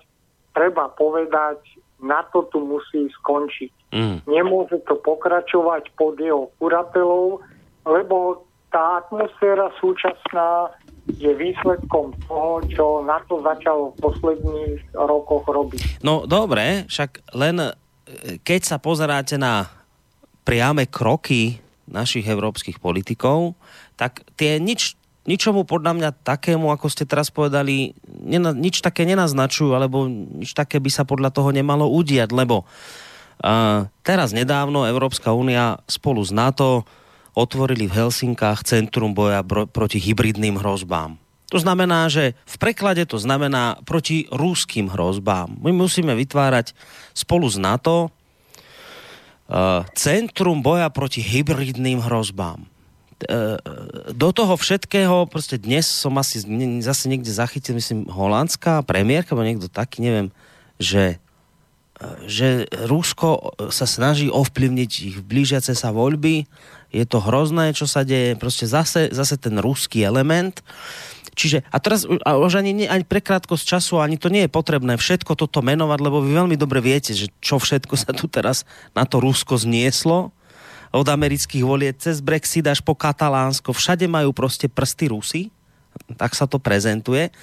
treba 0.53 0.93
povedať, 0.93 1.61
na 2.05 2.21
to 2.29 2.45
tu 2.53 2.61
musí 2.61 3.09
skončiť. 3.21 3.73
Mm. 3.97 4.17
Nemôže 4.29 4.85
to 4.85 5.01
pokračovať 5.01 5.89
pod 5.97 6.21
jeho 6.21 6.53
kuratelou, 6.61 7.41
lebo 7.89 8.45
tá 8.69 9.01
atmosféra 9.01 9.73
súčasná 9.81 10.69
je 11.07 11.31
výsledkom 11.33 12.17
toho, 12.27 12.61
čo 12.73 12.85
na 13.05 13.21
to 13.29 13.41
začalo 13.45 13.93
v 13.95 13.97
posledných 14.03 14.81
rokoch 14.97 15.45
robiť. 15.47 16.03
No 16.03 16.25
dobre, 16.25 16.89
však 16.89 17.37
len 17.37 17.61
e, 17.61 17.71
keď 18.41 18.61
sa 18.65 18.77
pozeráte 18.83 19.37
na 19.39 19.69
priame 20.43 20.89
kroky 20.89 21.61
našich 21.85 22.25
európskych 22.25 22.81
politikov, 22.81 23.55
tak 23.95 24.27
tie 24.35 24.59
nič, 24.59 24.99
ničomu 25.25 25.65
podľa 25.65 25.93
mňa 25.97 26.11
takému, 26.27 26.69
ako 26.71 26.87
ste 26.91 27.09
teraz 27.09 27.31
povedali, 27.31 27.97
nena, 28.07 28.53
nič 28.53 28.83
také 28.85 29.09
nenaznačujú, 29.09 29.73
alebo 29.73 30.07
nič 30.11 30.53
také 30.53 30.79
by 30.83 30.91
sa 30.93 31.07
podľa 31.07 31.33
toho 31.33 31.51
nemalo 31.55 31.89
udiať, 31.89 32.35
lebo 32.35 32.67
uh, 32.67 33.89
teraz 34.05 34.35
nedávno 34.37 34.85
Európska 34.85 35.33
únia 35.33 35.81
spolu 35.89 36.21
s 36.21 36.35
NATO 36.35 36.85
otvorili 37.35 37.91
v 37.91 37.97
Helsinkách 38.05 38.63
Centrum 38.63 39.15
boja 39.17 39.43
bro- 39.43 39.67
proti 39.67 39.99
hybridným 39.99 40.59
hrozbám. 40.59 41.19
To 41.53 41.59
znamená, 41.63 42.11
že 42.11 42.35
v 42.51 42.57
preklade 42.59 43.07
to 43.07 43.15
znamená 43.21 43.79
proti 43.87 44.27
rúským 44.33 44.91
hrozbám. 44.91 45.55
My 45.63 45.71
musíme 45.71 46.11
vytvárať 46.19 46.75
spolu 47.15 47.47
s 47.47 47.63
NATO 47.63 48.11
uh, 48.11 49.87
Centrum 49.95 50.67
boja 50.67 50.91
proti 50.91 51.23
hybridným 51.23 52.03
hrozbám 52.03 52.74
do 54.13 54.29
toho 54.31 54.55
všetkého, 54.55 55.27
proste 55.27 55.57
dnes 55.57 55.89
som 55.89 56.15
asi 56.21 56.45
zase 56.85 57.09
niekde 57.09 57.33
zachytil, 57.33 57.77
myslím, 57.77 58.07
holandská 58.09 58.85
premiérka, 58.85 59.33
alebo 59.33 59.49
niekto 59.49 59.69
taký, 59.73 60.05
neviem, 60.05 60.29
že 60.79 61.19
že 62.27 62.67
Rusko 62.91 63.55
sa 63.71 63.87
snaží 63.87 64.27
ovplyvniť 64.27 64.91
ich 64.91 65.17
blížiace 65.23 65.79
sa 65.79 65.95
voľby. 65.95 66.45
Je 66.91 67.07
to 67.07 67.23
hrozné, 67.23 67.71
čo 67.71 67.87
sa 67.87 68.03
deje. 68.03 68.35
Proste 68.35 68.67
zase, 68.67 69.15
zase 69.15 69.39
ten 69.39 69.57
ruský 69.63 70.03
element. 70.03 70.59
Čiže, 71.35 71.67
a 71.71 71.77
teraz 71.83 72.07
a 72.07 72.39
už 72.39 72.63
ani, 72.63 72.87
ani 72.87 73.03
pre 73.07 73.19
krátkosť 73.19 73.65
času, 73.79 73.99
ani 73.99 74.19
to 74.19 74.31
nie 74.31 74.47
je 74.47 74.51
potrebné 74.51 74.95
všetko 74.99 75.35
toto 75.35 75.63
menovať, 75.63 75.99
lebo 76.03 76.23
vy 76.23 76.31
veľmi 76.35 76.57
dobre 76.59 76.79
viete, 76.79 77.11
že 77.11 77.31
čo 77.43 77.59
všetko 77.59 77.95
sa 77.99 78.15
tu 78.15 78.31
teraz 78.31 78.63
na 78.95 79.03
to 79.07 79.19
Rusko 79.19 79.59
znieslo 79.59 80.31
od 80.95 81.07
amerických 81.11 81.67
voliet 81.67 81.99
cez 81.99 82.23
Brexit 82.23 82.71
až 82.71 82.79
po 82.79 82.95
Katalánsko. 82.95 83.75
Všade 83.75 84.07
majú 84.07 84.31
proste 84.31 84.71
prsty 84.71 85.11
Rusy. 85.11 85.43
Tak 86.15 86.39
sa 86.39 86.47
to 86.47 86.63
prezentuje. 86.63 87.35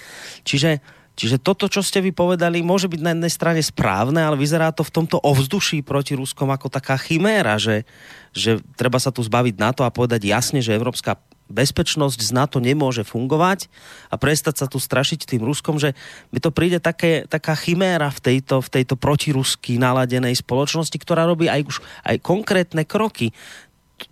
Čiže 0.47 0.79
Čiže 1.11 1.43
toto, 1.43 1.67
čo 1.67 1.83
ste 1.83 1.99
vy 1.99 2.15
povedali, 2.15 2.63
môže 2.63 2.87
byť 2.87 3.01
na 3.03 3.11
jednej 3.11 3.29
strane 3.29 3.61
správne, 3.61 4.23
ale 4.23 4.39
vyzerá 4.39 4.71
to 4.71 4.81
v 4.81 4.95
tomto 4.95 5.19
ovzduší 5.19 5.83
proti 5.83 6.15
Ruskom 6.15 6.47
ako 6.49 6.71
taká 6.71 6.95
chiméra, 6.95 7.59
že, 7.59 7.83
že 8.31 8.63
treba 8.79 8.95
sa 8.95 9.11
tu 9.11 9.19
zbaviť 9.19 9.55
na 9.59 9.75
to 9.75 9.83
a 9.83 9.91
povedať 9.91 10.23
jasne, 10.23 10.63
že 10.63 10.71
Európska 10.71 11.19
bezpečnosť 11.51 12.19
z 12.19 12.31
NATO 12.31 12.57
nemôže 12.57 13.03
fungovať 13.03 13.67
a 14.09 14.15
prestať 14.15 14.63
sa 14.63 14.65
tu 14.71 14.79
strašiť 14.79 15.27
tým 15.27 15.43
Ruskom, 15.43 15.77
že 15.77 15.93
mi 16.31 16.39
to 16.39 16.49
príde 16.49 16.79
také, 16.79 17.27
taká 17.27 17.53
chiméra 17.53 18.09
v 18.09 18.19
tejto, 18.19 18.63
v 18.63 18.69
tejto 18.81 18.95
protirusky 18.95 19.77
naladenej 19.77 20.39
spoločnosti, 20.39 20.95
ktorá 20.95 21.27
robí 21.27 21.51
aj 21.51 21.61
už 21.67 21.77
aj 22.07 22.15
konkrétne 22.23 22.87
kroky. 22.87 23.35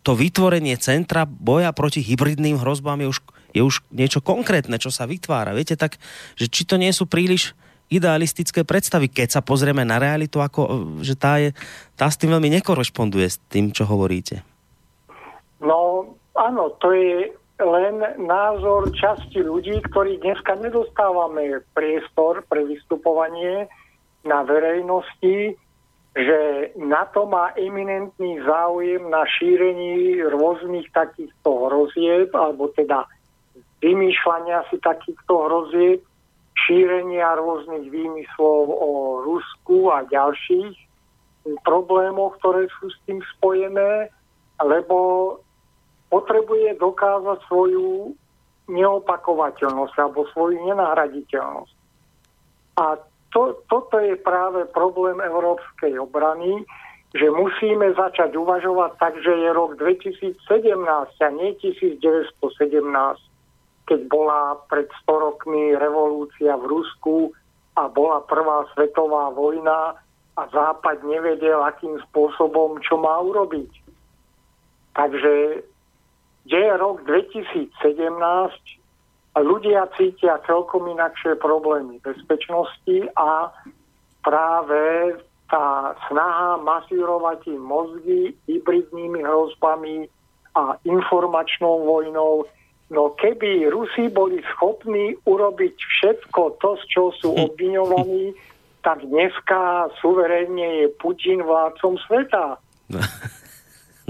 To 0.06 0.14
vytvorenie 0.14 0.78
centra 0.78 1.26
boja 1.26 1.74
proti 1.74 2.06
hybridným 2.06 2.62
hrozbám 2.62 3.02
je 3.02 3.08
už, 3.10 3.18
je 3.58 3.62
už 3.66 3.76
niečo 3.90 4.22
konkrétne, 4.22 4.78
čo 4.78 4.94
sa 4.94 5.10
vytvára. 5.10 5.58
Viete, 5.58 5.74
tak, 5.74 5.98
že 6.38 6.46
či 6.46 6.68
to 6.68 6.78
nie 6.78 6.94
sú 6.94 7.10
príliš 7.10 7.58
idealistické 7.90 8.62
predstavy, 8.62 9.10
keď 9.10 9.34
sa 9.34 9.42
pozrieme 9.42 9.82
na 9.82 9.98
realitu, 9.98 10.38
ako, 10.38 11.02
že 11.02 11.18
tá, 11.18 11.42
je, 11.42 11.58
tá 11.98 12.06
s 12.06 12.22
tým 12.22 12.38
veľmi 12.38 12.62
nekorešponduje 12.62 13.28
s 13.28 13.42
tým, 13.50 13.74
čo 13.74 13.90
hovoríte. 13.90 14.46
No, 15.60 16.14
áno, 16.36 16.76
to 16.82 16.92
je 16.94 17.32
len 17.60 18.00
názor 18.24 18.88
časti 18.96 19.44
ľudí, 19.44 19.84
ktorí 19.92 20.24
dneska 20.24 20.56
nedostávame 20.56 21.60
priestor 21.76 22.44
pre 22.48 22.64
vystupovanie 22.64 23.68
na 24.24 24.48
verejnosti, 24.48 25.60
že 26.16 26.40
na 26.80 27.04
to 27.12 27.28
má 27.28 27.52
eminentný 27.60 28.40
záujem 28.48 29.12
na 29.12 29.28
šírení 29.28 30.24
rôznych 30.24 30.88
takýchto 30.96 31.70
hrozieb, 31.70 32.32
alebo 32.32 32.72
teda 32.74 33.04
vymýšľania 33.84 34.68
si 34.72 34.80
takýchto 34.80 35.34
hrozieb, 35.48 36.00
šírenia 36.68 37.40
rôznych 37.40 37.88
výmyslov 37.88 38.64
o 38.68 38.92
Rusku 39.24 39.92
a 39.92 40.04
ďalších 40.08 40.76
problémoch, 41.64 42.36
ktoré 42.44 42.68
sú 42.80 42.92
s 42.92 42.98
tým 43.08 43.24
spojené, 43.38 44.12
lebo 44.60 44.98
potrebuje 46.10 46.78
dokázať 46.82 47.40
svoju 47.46 48.14
neopakovateľnosť 48.70 49.96
alebo 49.98 50.30
svoju 50.34 50.62
nenahraditeľnosť. 50.70 51.74
A 52.78 52.98
to, 53.30 53.62
toto 53.70 53.98
je 54.02 54.18
práve 54.18 54.66
problém 54.74 55.22
európskej 55.22 55.98
obrany, 56.02 56.66
že 57.14 57.30
musíme 57.34 57.90
začať 57.98 58.38
uvažovať 58.38 58.92
tak, 59.02 59.14
že 59.22 59.34
je 59.34 59.50
rok 59.50 59.78
2017 59.82 60.38
a 61.26 61.30
nie 61.34 61.58
1917, 61.58 62.38
keď 63.90 64.00
bola 64.06 64.62
pred 64.70 64.86
100 65.06 65.26
rokmi 65.26 65.74
revolúcia 65.74 66.54
v 66.54 66.66
Rusku 66.70 67.34
a 67.74 67.90
bola 67.90 68.22
prvá 68.30 68.70
svetová 68.78 69.34
vojna 69.34 69.98
a 70.38 70.42
Západ 70.54 71.02
nevedel, 71.02 71.58
akým 71.66 71.98
spôsobom, 72.10 72.78
čo 72.86 73.02
má 73.02 73.18
urobiť. 73.26 73.72
Takže 74.94 75.66
kde 76.50 76.66
je 76.66 76.74
rok 76.82 77.06
2017 77.06 77.78
a 79.38 79.38
ľudia 79.38 79.86
cítia 79.94 80.42
celkom 80.50 80.90
inakšie 80.90 81.38
problémy 81.38 82.02
bezpečnosti 82.02 83.06
a 83.14 83.54
práve 84.26 85.14
tá 85.46 85.94
snaha 86.10 86.58
masírovať 86.58 87.54
im 87.54 87.62
mozgy 87.62 88.34
hybridnými 88.50 89.22
hrozbami 89.22 90.10
a 90.58 90.74
informačnou 90.90 91.86
vojnou. 91.86 92.50
No 92.90 93.14
keby 93.14 93.70
Rusi 93.70 94.10
boli 94.10 94.42
schopní 94.58 95.22
urobiť 95.30 95.78
všetko 95.78 96.58
to, 96.58 96.82
z 96.82 96.84
čo 96.90 97.04
sú 97.22 97.30
obviňovaní, 97.38 98.34
tak 98.82 99.06
dneska 99.06 99.94
suverénne 100.02 100.82
je 100.82 100.88
Putin 100.98 101.46
vládcom 101.46 101.94
sveta. 102.10 102.58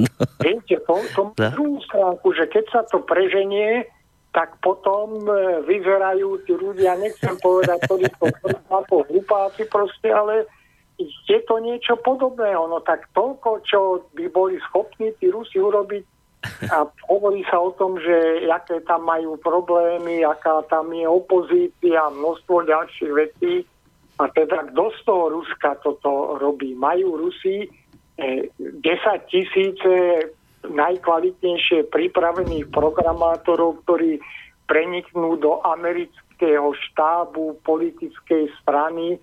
Viete, 0.46 0.76
to, 0.84 0.96
to 1.16 1.22
má 1.36 1.52
druhú 1.52 1.80
stránku, 1.86 2.28
že 2.34 2.46
keď 2.48 2.66
sa 2.72 2.82
to 2.88 3.04
preženie, 3.04 3.88
tak 4.30 4.62
potom 4.62 5.26
e, 5.26 5.66
vyzerajú 5.66 6.46
tí 6.46 6.54
ľudia, 6.54 7.02
nechcem 7.02 7.34
povedať, 7.42 7.82
ktorí 7.90 8.06
to 8.22 8.26
ako 8.70 9.10
hlupáci 9.10 9.66
proste, 9.66 10.14
ale 10.14 10.46
je 11.02 11.40
to 11.48 11.56
niečo 11.64 11.98
podobné. 12.04 12.54
No 12.54 12.84
tak 12.84 13.08
toľko, 13.16 13.64
čo 13.66 13.80
by 14.14 14.30
boli 14.30 14.60
schopní 14.70 15.16
tí 15.18 15.32
Rusi 15.32 15.58
urobiť 15.58 16.04
a 16.72 16.88
hovorí 17.12 17.44
sa 17.48 17.60
o 17.60 17.76
tom, 17.76 18.00
že 18.00 18.48
aké 18.48 18.80
tam 18.88 19.08
majú 19.08 19.36
problémy, 19.40 20.24
aká 20.24 20.64
tam 20.72 20.92
je 20.92 21.08
opozícia, 21.08 22.08
množstvo 22.12 22.68
ďalších 22.68 23.12
vecí. 23.12 23.54
A 24.20 24.28
teda 24.36 24.68
kto 24.72 24.92
z 24.92 25.00
toho 25.08 25.24
Ruska 25.40 25.80
toto 25.80 26.36
robí? 26.40 26.76
Majú 26.76 27.16
Rusi 27.16 27.68
10 28.20 29.32
tisíce 29.32 29.94
najkvalitnejšie 30.68 31.88
pripravených 31.88 32.68
programátorov, 32.70 33.80
ktorí 33.88 34.20
preniknú 34.68 35.40
do 35.40 35.64
amerického 35.64 36.76
štábu 36.76 37.64
politickej 37.64 38.52
strany, 38.60 39.18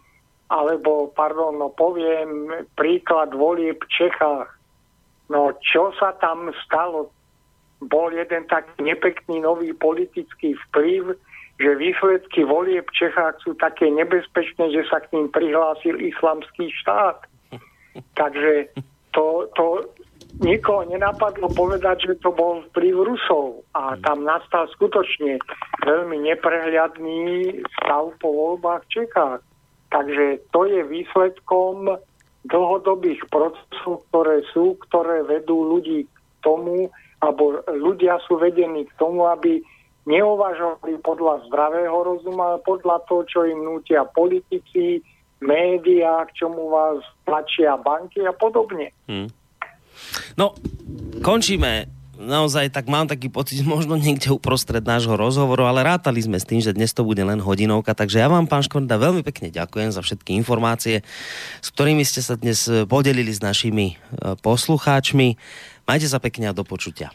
alebo, 0.49 1.13
pardon, 1.13 1.59
no 1.59 1.69
poviem 1.75 2.51
príklad 2.79 3.35
volie 3.37 3.77
v 3.77 3.85
Čechách. 3.91 4.49
No 5.27 5.55
čo 5.59 5.91
sa 5.99 6.15
tam 6.23 6.55
stalo? 6.65 7.11
Bol 7.83 8.17
jeden 8.17 8.49
taký 8.49 8.81
nepekný 8.81 9.43
nový 9.43 9.77
politický 9.77 10.57
vplyv, 10.71 11.19
že 11.61 11.71
výsledky 11.77 12.47
volie 12.47 12.81
v 12.81 12.95
Čechách 12.95 13.43
sú 13.45 13.53
také 13.59 13.91
nebezpečné, 13.91 14.73
že 14.73 14.87
sa 14.89 15.03
k 15.05 15.13
ním 15.13 15.29
prihlásil 15.29 16.01
islamský 16.01 16.73
štát. 16.85 17.27
Takže 18.15 18.69
to, 19.13 19.49
to 19.57 19.67
nikoho 20.45 20.85
nenapadlo 20.85 21.49
povedať, 21.57 22.13
že 22.13 22.15
to 22.21 22.33
bol 22.33 22.61
vplyv 22.73 22.95
Rusov 23.09 23.65
a 23.73 23.97
tam 24.05 24.29
nastal 24.29 24.69
skutočne 24.77 25.41
veľmi 25.85 26.21
neprehľadný 26.29 27.53
stav 27.81 28.13
po 28.21 28.29
voľbách 28.29 28.85
v 28.85 28.93
Čechách. 28.93 29.41
Takže 29.89 30.25
to 30.53 30.61
je 30.67 30.81
výsledkom 30.85 31.97
dlhodobých 32.47 33.23
procesov, 33.33 34.05
ktoré 34.11 34.43
sú, 34.53 34.79
ktoré 34.87 35.25
vedú 35.25 35.67
ľudí 35.77 36.07
k 36.07 36.17
tomu, 36.43 36.91
alebo 37.25 37.65
ľudia 37.71 38.21
sú 38.29 38.39
vedení 38.39 38.87
k 38.87 38.93
tomu, 39.01 39.27
aby 39.27 39.63
neuvažovali 40.07 41.03
podľa 41.03 41.51
zdravého 41.51 41.97
rozuma, 41.97 42.63
podľa 42.63 43.03
toho, 43.11 43.23
čo 43.27 43.41
im 43.43 43.67
nútia 43.67 44.07
politici, 44.07 45.03
médiá, 45.41 46.25
k 46.29 46.45
čomu 46.45 46.73
vás 46.73 47.01
tlačia 47.29 47.77
banky 47.77 48.25
a 48.25 48.33
podobne. 48.33 48.93
Hmm. 49.09 49.29
No, 50.37 50.53
končíme 51.25 51.97
naozaj 52.17 52.73
tak 52.73 52.89
mám 52.89 53.07
taký 53.07 53.29
pocit, 53.29 53.61
možno 53.63 53.95
niekde 54.01 54.33
uprostred 54.33 54.83
nášho 54.83 55.15
rozhovoru, 55.15 55.69
ale 55.69 55.85
rátali 55.85 56.19
sme 56.25 56.41
s 56.41 56.49
tým, 56.49 56.65
že 56.65 56.73
dnes 56.73 56.97
to 56.97 57.05
bude 57.05 57.21
len 57.21 57.39
hodinovka, 57.39 57.93
takže 57.93 58.21
ja 58.25 58.29
vám, 58.33 58.49
pán 58.49 58.65
Škorda, 58.65 58.97
veľmi 58.97 59.21
pekne 59.23 59.53
ďakujem 59.53 59.93
za 59.93 60.01
všetky 60.01 60.33
informácie, 60.41 61.05
s 61.61 61.69
ktorými 61.71 62.03
ste 62.03 62.25
sa 62.25 62.35
dnes 62.41 62.65
e, 62.67 62.89
podelili 62.89 63.31
s 63.31 63.45
našimi 63.45 63.95
e, 63.95 63.95
poslucháčmi. 64.41 65.37
Majte 65.85 66.09
sa 66.09 66.19
pekne 66.19 66.51
a 66.51 66.57
do 66.57 66.65
počutia. 66.65 67.13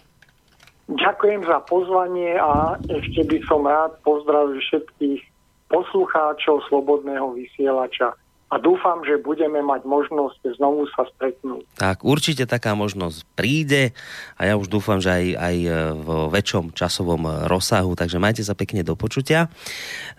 Ďakujem 0.92 1.48
za 1.48 1.60
pozvanie 1.66 2.36
a 2.36 2.76
ešte 2.84 3.24
by 3.26 3.38
som 3.48 3.64
rád 3.64 3.96
pozdravil 4.04 4.60
všetkých 4.60 5.31
poslucháčov 5.72 6.68
Slobodného 6.68 7.32
vysielača 7.34 8.14
a 8.52 8.60
dúfam, 8.60 9.00
že 9.08 9.16
budeme 9.16 9.64
mať 9.64 9.88
možnosť 9.88 10.60
znovu 10.60 10.84
sa 10.92 11.08
stretnúť. 11.16 11.64
Tak, 11.80 12.04
určite 12.04 12.44
taká 12.44 12.76
možnosť 12.76 13.24
príde 13.32 13.96
a 14.36 14.52
ja 14.52 14.60
už 14.60 14.68
dúfam, 14.68 15.00
že 15.00 15.08
aj, 15.08 15.26
aj 15.40 15.58
v 15.96 16.08
väčšom 16.36 16.76
časovom 16.76 17.48
rozsahu, 17.48 17.96
takže 17.96 18.20
majte 18.20 18.44
sa 18.44 18.52
pekne 18.52 18.84
do 18.84 19.00
počutia. 19.00 19.48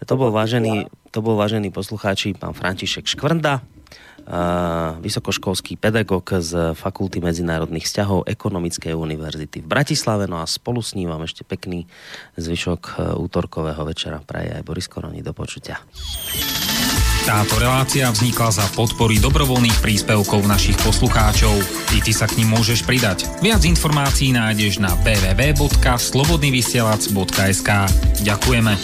To 0.09 0.17
bol 0.17 0.33
vážený, 0.33 0.89
to 1.13 1.21
bol 1.21 1.37
vážený 1.37 1.69
poslucháči 1.69 2.33
pán 2.33 2.57
František 2.57 3.05
Škvrnda, 3.05 3.61
vysokoškolský 5.03 5.77
pedagóg 5.77 6.33
z 6.39 6.75
Fakulty 6.79 7.21
medzinárodných 7.21 7.87
vzťahov 7.87 8.25
Ekonomickej 8.29 8.95
univerzity 8.95 9.61
v 9.63 9.71
Bratislave. 9.71 10.27
No 10.31 10.39
a 10.39 10.47
spolu 10.47 10.83
s 10.83 10.95
ním 10.95 11.09
vám 11.11 11.23
ešte 11.27 11.43
pekný 11.43 11.87
zvyšok 12.39 12.83
e, 12.83 12.93
útorkového 13.19 13.85
večera 13.87 14.21
praje 14.23 14.55
aj 14.55 14.63
Boris 14.63 14.89
Koroni. 14.89 15.23
Do 15.23 15.33
počutia. 15.35 15.81
Táto 17.23 17.55
relácia 17.63 18.11
vznikla 18.11 18.51
za 18.51 18.67
podpory 18.75 19.23
dobrovoľných 19.23 19.79
príspevkov 19.79 20.43
našich 20.43 20.75
poslucháčov. 20.83 21.55
I 21.95 22.03
ty 22.03 22.11
sa 22.11 22.27
k 22.27 22.43
ním 22.43 22.59
môžeš 22.59 22.83
pridať. 22.83 23.31
Viac 23.39 23.63
informácií 23.63 24.35
nájdeš 24.35 24.83
na 24.83 24.91
www.slobodnyvysielac.sk 25.07 27.71
Ďakujeme. 28.27 28.75